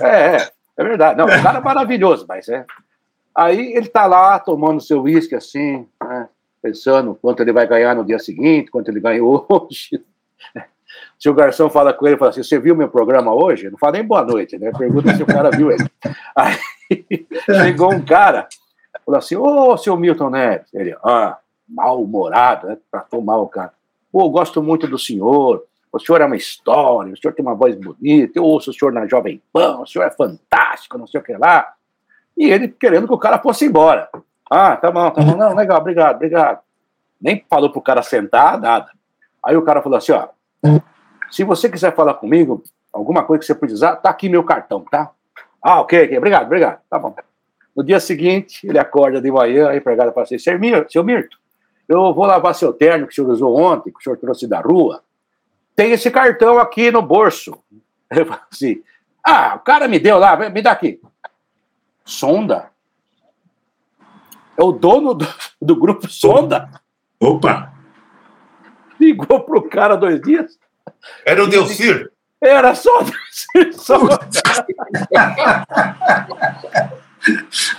É, 0.00 0.36
é, 0.36 0.48
é 0.76 0.84
verdade. 0.84 1.16
Não, 1.18 1.24
o 1.24 1.42
cara 1.42 1.58
é 1.58 1.62
maravilhoso, 1.62 2.26
mas 2.28 2.48
é, 2.48 2.64
Aí 3.38 3.72
ele 3.72 3.86
está 3.86 4.04
lá 4.04 4.36
tomando 4.40 4.80
seu 4.80 5.00
uísque 5.02 5.36
assim, 5.36 5.86
né, 6.02 6.28
pensando 6.60 7.14
quanto 7.14 7.40
ele 7.40 7.52
vai 7.52 7.68
ganhar 7.68 7.94
no 7.94 8.04
dia 8.04 8.18
seguinte, 8.18 8.68
quanto 8.68 8.90
ele 8.90 8.98
ganhou 8.98 9.46
hoje. 9.48 10.04
Se 11.16 11.28
o 11.28 11.34
garçom 11.34 11.70
fala 11.70 11.92
com 11.92 12.04
ele, 12.08 12.16
fala 12.16 12.32
assim: 12.32 12.42
Você 12.42 12.58
viu 12.58 12.74
meu 12.74 12.88
programa 12.88 13.32
hoje? 13.32 13.70
Não 13.70 13.78
fala 13.78 13.92
nem 13.92 14.04
boa 14.04 14.24
noite, 14.24 14.58
né? 14.58 14.72
Pergunta 14.76 15.14
se 15.14 15.22
o 15.22 15.26
cara 15.26 15.50
viu 15.50 15.70
ele. 15.70 15.86
Aí 16.34 16.58
chegou 17.44 17.92
um 17.92 18.04
cara, 18.04 18.48
falou 19.04 19.18
assim: 19.18 19.36
Ô, 19.36 19.76
seu 19.76 19.96
Milton 19.96 20.30
Neves. 20.30 20.72
Ele, 20.72 20.96
ah, 21.04 21.38
mal-humorado, 21.68 22.68
né? 22.68 22.78
Tratou 22.90 23.22
mal 23.22 23.42
o 23.42 23.48
cara. 23.48 23.72
Pô, 24.10 24.28
gosto 24.28 24.62
muito 24.62 24.86
do 24.86 24.98
senhor. 24.98 25.64
O 25.92 25.98
senhor 25.98 26.20
é 26.20 26.26
uma 26.26 26.36
história, 26.36 27.12
o 27.12 27.16
senhor 27.16 27.32
tem 27.32 27.44
uma 27.44 27.54
voz 27.54 27.74
bonita. 27.74 28.38
Eu 28.38 28.44
ouço 28.44 28.70
o 28.70 28.74
senhor 28.74 28.92
na 28.92 29.06
Jovem 29.06 29.42
Pan, 29.52 29.78
o 29.78 29.86
senhor 29.86 30.04
é 30.04 30.10
fantástico, 30.10 30.98
não 30.98 31.06
sei 31.06 31.20
o 31.20 31.22
que 31.22 31.32
lá. 31.34 31.72
E 32.36 32.50
ele 32.50 32.68
querendo 32.68 33.06
que 33.06 33.14
o 33.14 33.18
cara 33.18 33.38
fosse 33.38 33.64
embora. 33.64 34.08
Ah, 34.50 34.76
tá 34.76 34.90
bom, 34.90 35.10
tá 35.10 35.22
bom. 35.22 35.36
Não, 35.36 35.54
legal, 35.54 35.80
obrigado, 35.80 36.16
obrigado. 36.16 36.60
Nem 37.20 37.44
falou 37.48 37.70
pro 37.70 37.80
cara 37.80 38.02
sentar, 38.02 38.60
nada. 38.60 38.90
Aí 39.44 39.56
o 39.56 39.62
cara 39.62 39.82
falou 39.82 39.98
assim, 39.98 40.12
ó, 40.12 40.28
se 41.30 41.42
você 41.42 41.68
quiser 41.68 41.94
falar 41.94 42.14
comigo, 42.14 42.62
alguma 42.92 43.24
coisa 43.24 43.40
que 43.40 43.46
você 43.46 43.54
precisar, 43.54 43.96
tá 43.96 44.10
aqui 44.10 44.28
meu 44.28 44.44
cartão, 44.44 44.84
tá? 44.90 45.10
Ah, 45.62 45.80
ok, 45.80 46.04
ok, 46.04 46.18
obrigado, 46.18 46.46
obrigado, 46.46 46.80
tá 46.88 46.98
bom. 46.98 47.14
No 47.76 47.84
dia 47.84 48.00
seguinte, 48.00 48.66
ele 48.66 48.78
acorda 48.78 49.20
de 49.20 49.30
manhã, 49.30 49.68
a 49.68 49.76
empregada 49.76 50.12
fala 50.12 50.24
assim, 50.24 50.38
seu 50.38 50.58
Mirto, 50.58 50.92
seu 50.92 51.04
Mirto, 51.04 51.38
eu 51.88 52.12
vou 52.12 52.26
lavar 52.26 52.54
seu 52.54 52.72
terno 52.72 53.06
que 53.06 53.12
o 53.12 53.14
senhor 53.14 53.30
usou 53.30 53.56
ontem, 53.56 53.92
que 53.92 53.98
o 53.98 54.02
senhor 54.02 54.16
trouxe 54.16 54.46
da 54.46 54.60
rua, 54.60 55.02
tem 55.74 55.92
esse 55.92 56.10
cartão 56.10 56.58
aqui 56.58 56.90
no 56.90 57.00
bolso. 57.00 57.56
Ele 58.10 58.24
fala 58.24 58.42
assim, 58.50 58.82
ah, 59.24 59.54
o 59.56 59.60
cara 59.60 59.86
me 59.86 59.98
deu 59.98 60.18
lá, 60.18 60.36
me 60.50 60.62
dá 60.62 60.72
aqui. 60.72 61.00
Sonda? 62.04 62.70
É 64.56 64.62
o 64.62 64.72
dono 64.72 65.14
do, 65.14 65.26
do 65.62 65.76
grupo 65.76 66.08
Sonda? 66.08 66.68
Opa! 67.20 67.72
Ligou 68.98 69.40
pro 69.44 69.68
cara 69.68 69.96
dois 69.96 70.20
dias. 70.20 70.58
Era 71.24 71.44
o 71.44 71.46
Delcir? 71.46 72.10
Era 72.40 72.74
só. 72.74 73.00
Só... 73.72 73.98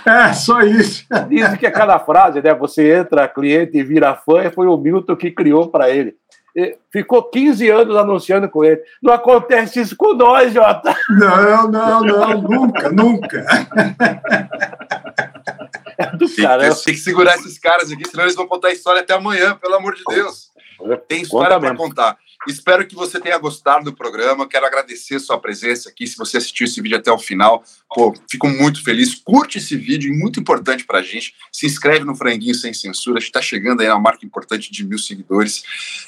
É, 0.04 0.32
só 0.34 0.60
isso. 0.60 1.06
Dizem 1.28 1.56
que 1.56 1.66
aquela 1.66 1.98
frase, 1.98 2.42
né? 2.42 2.54
Você 2.54 2.92
entra 2.94 3.26
cliente 3.26 3.78
e 3.78 3.82
vira 3.82 4.14
fã, 4.14 4.50
foi 4.50 4.66
o 4.66 4.76
Milton 4.76 5.16
que 5.16 5.30
criou 5.30 5.68
para 5.68 5.88
ele. 5.90 6.14
Ficou 6.92 7.22
15 7.22 7.68
anos 7.70 7.96
anunciando 7.96 8.48
com 8.48 8.64
ele. 8.64 8.80
Não 9.02 9.12
acontece 9.12 9.80
isso 9.80 9.96
com 9.96 10.14
nós, 10.14 10.52
Jota. 10.52 10.94
Não, 11.08 11.70
não, 11.70 12.00
não, 12.02 12.42
nunca, 12.42 12.90
nunca. 12.90 13.46
É 15.96 16.06
do 16.16 16.26
tem, 16.28 16.46
tem, 16.46 16.70
tem, 16.70 16.94
que 16.94 16.96
segurar 16.96 17.34
esses 17.36 17.58
caras 17.58 17.92
aqui, 17.92 18.08
senão 18.08 18.24
eles 18.24 18.34
vão 18.34 18.48
contar 18.48 18.68
a 18.68 18.72
história 18.72 19.00
até 19.00 19.14
amanhã, 19.14 19.54
pelo 19.56 19.74
amor 19.74 19.94
de 19.94 20.02
Deus. 20.08 20.50
Tem 21.06 21.22
história 21.22 21.58
para 21.60 21.76
contar. 21.76 22.16
Espero 22.48 22.86
que 22.86 22.94
você 22.94 23.20
tenha 23.20 23.36
gostado 23.36 23.84
do 23.84 23.92
programa. 23.92 24.48
Quero 24.48 24.64
agradecer 24.64 25.18
sua 25.18 25.38
presença 25.38 25.90
aqui. 25.90 26.06
Se 26.06 26.16
você 26.16 26.38
assistiu 26.38 26.66
esse 26.66 26.80
vídeo 26.80 26.96
até 26.96 27.12
o 27.12 27.18
final, 27.18 27.62
pô, 27.94 28.14
fico 28.30 28.48
muito 28.48 28.82
feliz. 28.82 29.14
Curte 29.14 29.58
esse 29.58 29.76
vídeo, 29.76 30.12
muito 30.14 30.40
importante 30.40 30.84
para 30.84 31.00
a 31.00 31.02
gente. 31.02 31.34
Se 31.52 31.66
inscreve 31.66 32.04
no 32.04 32.14
Franguinho 32.14 32.54
Sem 32.54 32.72
Censura. 32.72 33.18
A 33.18 33.20
gente 33.20 33.28
está 33.28 33.42
chegando 33.42 33.82
aí 33.82 33.88
na 33.88 33.98
marca 33.98 34.24
importante 34.24 34.72
de 34.72 34.84
mil 34.84 34.98
seguidores. 34.98 35.62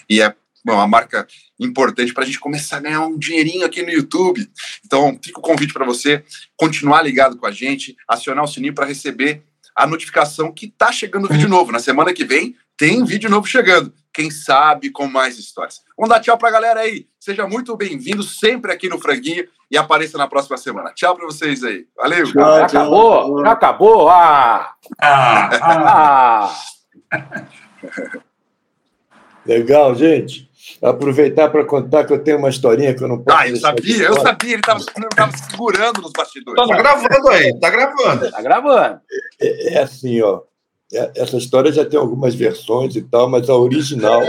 E 0.08 0.22
é 0.22 0.34
bom, 0.64 0.72
uma 0.72 0.88
marca 0.88 1.26
importante 1.60 2.14
para 2.14 2.22
a 2.22 2.26
gente 2.26 2.40
começar 2.40 2.78
a 2.78 2.80
ganhar 2.80 3.00
um 3.02 3.18
dinheirinho 3.18 3.66
aqui 3.66 3.82
no 3.82 3.90
YouTube. 3.90 4.48
Então, 4.84 5.18
fica 5.22 5.38
o 5.38 5.42
convite 5.42 5.74
para 5.74 5.84
você 5.84 6.24
continuar 6.56 7.02
ligado 7.02 7.36
com 7.36 7.46
a 7.46 7.52
gente, 7.52 7.94
acionar 8.08 8.44
o 8.44 8.48
sininho 8.48 8.74
para 8.74 8.86
receber 8.86 9.42
a 9.74 9.86
notificação 9.86 10.52
que 10.52 10.66
está 10.66 10.92
chegando 10.92 11.28
vídeo 11.28 11.48
novo. 11.48 11.72
Na 11.72 11.78
semana 11.78 12.12
que 12.12 12.24
vem 12.24 12.56
tem 12.76 13.04
vídeo 13.04 13.30
novo 13.30 13.46
chegando 13.46 13.92
quem 14.12 14.30
sabe 14.30 14.90
com 14.90 15.06
mais 15.06 15.38
histórias. 15.38 15.80
Vamos 15.96 16.10
dar 16.10 16.20
tchau 16.20 16.36
para 16.36 16.48
a 16.48 16.52
galera 16.52 16.80
aí. 16.80 17.06
Seja 17.18 17.46
muito 17.46 17.76
bem-vindo 17.76 18.22
sempre 18.22 18.72
aqui 18.72 18.88
no 18.88 18.98
Franguinho 18.98 19.46
e 19.70 19.78
apareça 19.78 20.18
na 20.18 20.28
próxima 20.28 20.58
semana. 20.58 20.92
Tchau 20.94 21.16
para 21.16 21.24
vocês 21.24 21.64
aí. 21.64 21.86
Valeu. 21.96 22.30
Tchau, 22.30 22.58
já 22.58 22.66
tchau. 22.66 22.80
acabou? 22.80 23.44
Já 23.44 23.52
acabou? 23.52 24.08
Ah! 24.10 24.74
ah. 25.00 26.50
ah. 27.10 27.32
Legal, 29.46 29.94
gente. 29.94 30.51
Aproveitar 30.80 31.48
para 31.50 31.64
contar 31.64 32.04
que 32.04 32.12
eu 32.12 32.22
tenho 32.22 32.38
uma 32.38 32.48
historinha 32.48 32.94
que 32.94 33.02
eu 33.02 33.08
não 33.08 33.22
posso. 33.22 33.36
Ah, 33.36 33.48
eu 33.48 33.56
sabia, 33.56 34.04
eu 34.04 34.20
sabia, 34.20 34.52
ele 34.52 34.60
estava 34.60 35.36
segurando 35.50 36.02
nos 36.02 36.12
bastidores. 36.12 36.62
Está 36.62 36.76
gravando 36.76 37.28
aí, 37.28 37.48
está 37.48 37.70
gravando. 37.70 38.24
Está 38.26 38.42
gravando. 38.42 39.00
É, 39.40 39.74
é 39.74 39.82
assim, 39.82 40.20
ó. 40.22 40.42
É, 40.92 41.10
essa 41.16 41.36
história 41.38 41.72
já 41.72 41.84
tem 41.84 41.98
algumas 41.98 42.34
versões 42.34 42.94
e 42.94 43.02
tal, 43.02 43.28
mas 43.28 43.48
a 43.48 43.56
original 43.56 44.22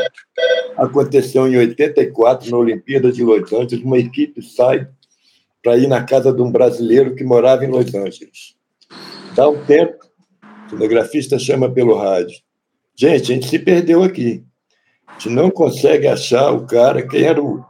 aconteceu 0.77 1.47
em 1.47 1.57
84, 1.57 2.49
na 2.49 2.57
Olimpíada 2.57 3.11
de 3.11 3.23
Los 3.23 3.51
Angeles. 3.51 3.83
Uma 3.83 3.97
equipe 3.97 4.41
sai 4.41 4.87
para 5.61 5.77
ir 5.77 5.87
na 5.87 6.03
casa 6.03 6.31
de 6.33 6.41
um 6.41 6.51
brasileiro 6.51 7.15
que 7.15 7.23
morava 7.23 7.65
em 7.65 7.69
Los 7.69 7.93
Angeles. 7.93 8.55
Dá 9.35 9.49
um 9.49 9.63
tempo, 9.65 9.97
o 10.67 10.69
cinegrafista 10.71 11.37
chama 11.37 11.69
pelo 11.69 11.95
rádio. 11.95 12.37
Gente, 12.95 13.23
a 13.23 13.35
gente 13.35 13.47
se 13.47 13.59
perdeu 13.59 14.03
aqui. 14.03 14.43
Gente 15.17 15.29
não 15.29 15.49
consegue 15.49 16.07
achar 16.07 16.51
o 16.51 16.65
cara, 16.65 17.07
quem 17.07 17.23
era 17.23 17.41
o, 17.41 17.63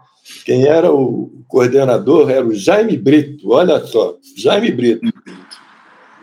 Quem 0.45 0.65
era 0.65 0.91
o 0.91 1.43
coordenador 1.47 2.29
era 2.29 2.45
o 2.45 2.53
Jaime 2.53 2.97
Brito, 2.97 3.51
olha 3.51 3.79
só, 3.85 4.17
Jaime 4.37 4.71
Brito. 4.71 5.07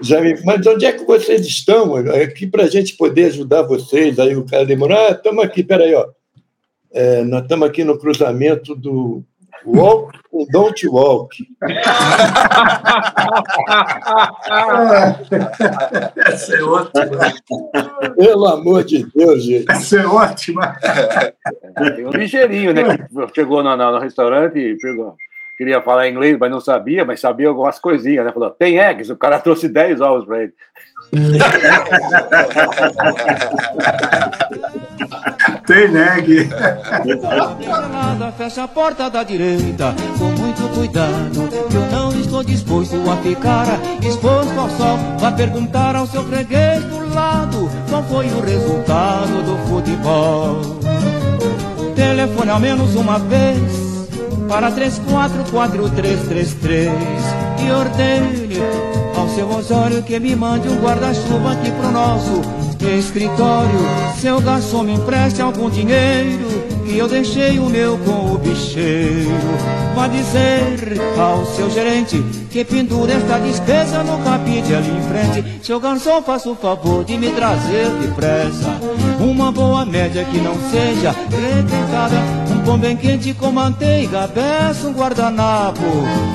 Jaime, 0.01 0.41
mas 0.45 0.67
onde 0.67 0.87
é 0.87 0.93
que 0.93 1.05
vocês 1.05 1.47
estão? 1.47 1.95
Aqui 1.95 2.47
para 2.47 2.65
a 2.65 2.69
gente 2.69 2.97
poder 2.97 3.27
ajudar 3.27 3.63
vocês. 3.63 4.19
Aí 4.19 4.35
o 4.35 4.47
cara 4.47 4.65
demorou, 4.65 4.97
ah, 4.97 5.11
estamos 5.11 5.45
aqui, 5.45 5.63
peraí, 5.63 5.95
ó. 5.95 6.09
É, 6.91 7.23
nós 7.23 7.43
estamos 7.43 7.69
aqui 7.69 7.85
no 7.85 7.99
cruzamento 7.99 8.75
do 8.75 9.23
Walk 9.65 10.19
com 10.31 10.47
Don't 10.51 10.89
Walk. 10.89 11.37
Essa 16.17 16.57
é 16.57 16.63
ótima. 16.63 17.35
Pelo 18.17 18.47
amor 18.47 18.85
de 18.85 19.05
Deus, 19.15 19.43
gente. 19.43 19.71
Essa 19.71 20.01
é 20.01 20.07
ótima. 20.07 20.75
Tem 21.97 22.07
um 22.07 22.11
ligeirinho, 22.11 22.73
né? 22.73 22.99
Que 22.99 23.35
chegou 23.35 23.63
no, 23.63 23.77
no, 23.77 23.93
no 23.93 23.99
restaurante 23.99 24.59
e 24.59 24.79
pegou. 24.79 25.17
Queria 25.59 25.83
falar 25.83 26.09
inglês, 26.09 26.39
mas 26.39 26.51
não 26.51 26.61
sabia, 26.61 27.05
mas 27.05 27.21
sabia 27.21 27.49
algumas 27.49 27.79
coisinhas, 27.79 28.25
né? 28.25 28.33
Falou, 28.33 28.51
tem 28.51 28.79
eggs, 28.79 29.13
o 29.13 29.17
cara 29.17 29.39
trouxe 29.39 29.69
10 29.69 30.01
ovos 30.01 30.25
para 30.25 30.45
ele. 30.45 30.55
Tem 35.71 35.87
neg. 35.89 36.51
Fecha 38.37 38.65
a 38.65 38.69
porta 38.69 39.09
da 39.09 39.23
direita 39.23 39.95
com 40.19 40.25
muito 40.25 40.69
cuidado. 40.75 41.49
Eu 41.73 41.87
não 41.93 42.11
estou 42.19 42.43
disposto 42.43 42.97
a 43.09 43.17
ficar 43.19 43.67
exposto 44.05 44.59
ao 44.59 44.69
sol. 44.71 44.99
Vá 45.21 45.31
perguntar 45.31 45.95
ao 45.95 46.09
seu 46.09 46.25
freguês 46.25 46.83
do 46.83 47.15
lado 47.15 47.71
qual 47.89 48.03
foi 48.03 48.27
o 48.27 48.41
resultado 48.41 49.45
do 49.45 49.57
futebol. 49.69 50.61
Telefone 51.95 52.51
ao 52.51 52.59
menos 52.59 52.97
uma 52.97 53.21
vez 53.21 54.09
para 54.49 54.73
344333 54.73 56.91
e 57.65 57.71
ordene 57.71 58.59
ao 59.17 59.29
seu 59.29 59.49
Osório 59.49 60.03
que 60.03 60.19
me 60.19 60.35
mande 60.35 60.69
um 60.69 60.81
guarda-chuva 60.81 61.53
aqui 61.53 61.71
pro 61.71 61.93
nosso 61.93 62.43
escritório. 62.87 63.81
Seu 64.19 64.41
garçom 64.41 64.83
me 64.83 64.93
empreste 64.93 65.41
algum 65.41 65.69
dinheiro 65.69 66.49
que 66.85 66.99
eu 66.99 67.09
deixei 67.09 67.59
o 67.59 67.67
meu 67.67 67.99
com 67.99 68.35
o 68.35 68.39
bicheiro. 68.39 69.31
Vá 69.95 70.09
dizer 70.09 70.99
ao 71.19 71.45
seu 71.47 71.71
gerente 71.71 72.23
que 72.51 72.65
pendura 72.65 73.13
esta 73.13 73.39
despesa 73.39 74.03
no 74.03 74.19
capide 74.25 74.75
ali 74.75 74.91
em 74.91 75.03
frente. 75.03 75.61
Seu 75.63 75.79
garçom, 75.79 76.23
faça 76.23 76.49
o 76.49 76.57
favor 76.57 77.05
de 77.05 77.17
me 77.17 77.31
trazer 77.31 77.89
depressa 78.01 78.79
uma 79.21 79.53
boa 79.53 79.85
média 79.85 80.25
que 80.25 80.39
não 80.39 80.55
seja 80.71 81.11
requentada. 81.11 82.17
Um 82.51 82.63
pão 82.65 82.79
bem 82.79 82.97
quente 82.97 83.33
com 83.35 83.53
manteiga, 83.53 84.29
peça 84.29 84.89
um 84.89 84.93
guardanapo 84.93 85.81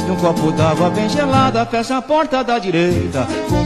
e 0.08 0.12
um 0.12 0.16
copo 0.16 0.52
d'água 0.52 0.90
bem 0.90 1.10
gelada. 1.10 1.66
Fecha 1.66 1.98
a 1.98 2.02
porta 2.02 2.44
da 2.44 2.60
direita 2.60 3.28
com 3.50 3.65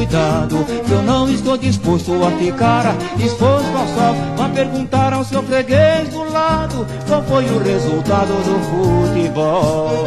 cuidado, 0.00 0.64
que 0.86 0.92
eu 0.92 1.02
não 1.02 1.28
estou 1.28 1.58
disposto 1.58 2.12
a 2.24 2.30
ficar 2.38 2.96
exposto 3.22 3.76
ao 3.76 3.86
sol. 3.88 4.14
Vá 4.34 4.48
perguntar 4.48 5.12
ao 5.12 5.22
seu 5.22 5.42
freguês 5.42 6.08
do 6.08 6.24
lado 6.32 6.86
qual 7.06 7.22
foi 7.24 7.44
o 7.44 7.62
resultado 7.62 8.32
do 8.42 9.08
futebol. 9.10 10.06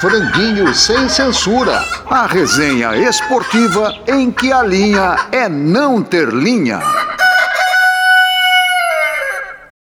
Franguinho 0.00 0.74
sem 0.74 1.08
censura. 1.08 1.80
A 2.10 2.26
resenha 2.26 2.96
esportiva 2.96 3.94
em 4.08 4.32
que 4.32 4.52
a 4.52 4.64
linha 4.64 5.16
é 5.30 5.48
não 5.48 6.02
ter 6.02 6.28
linha. 6.30 6.80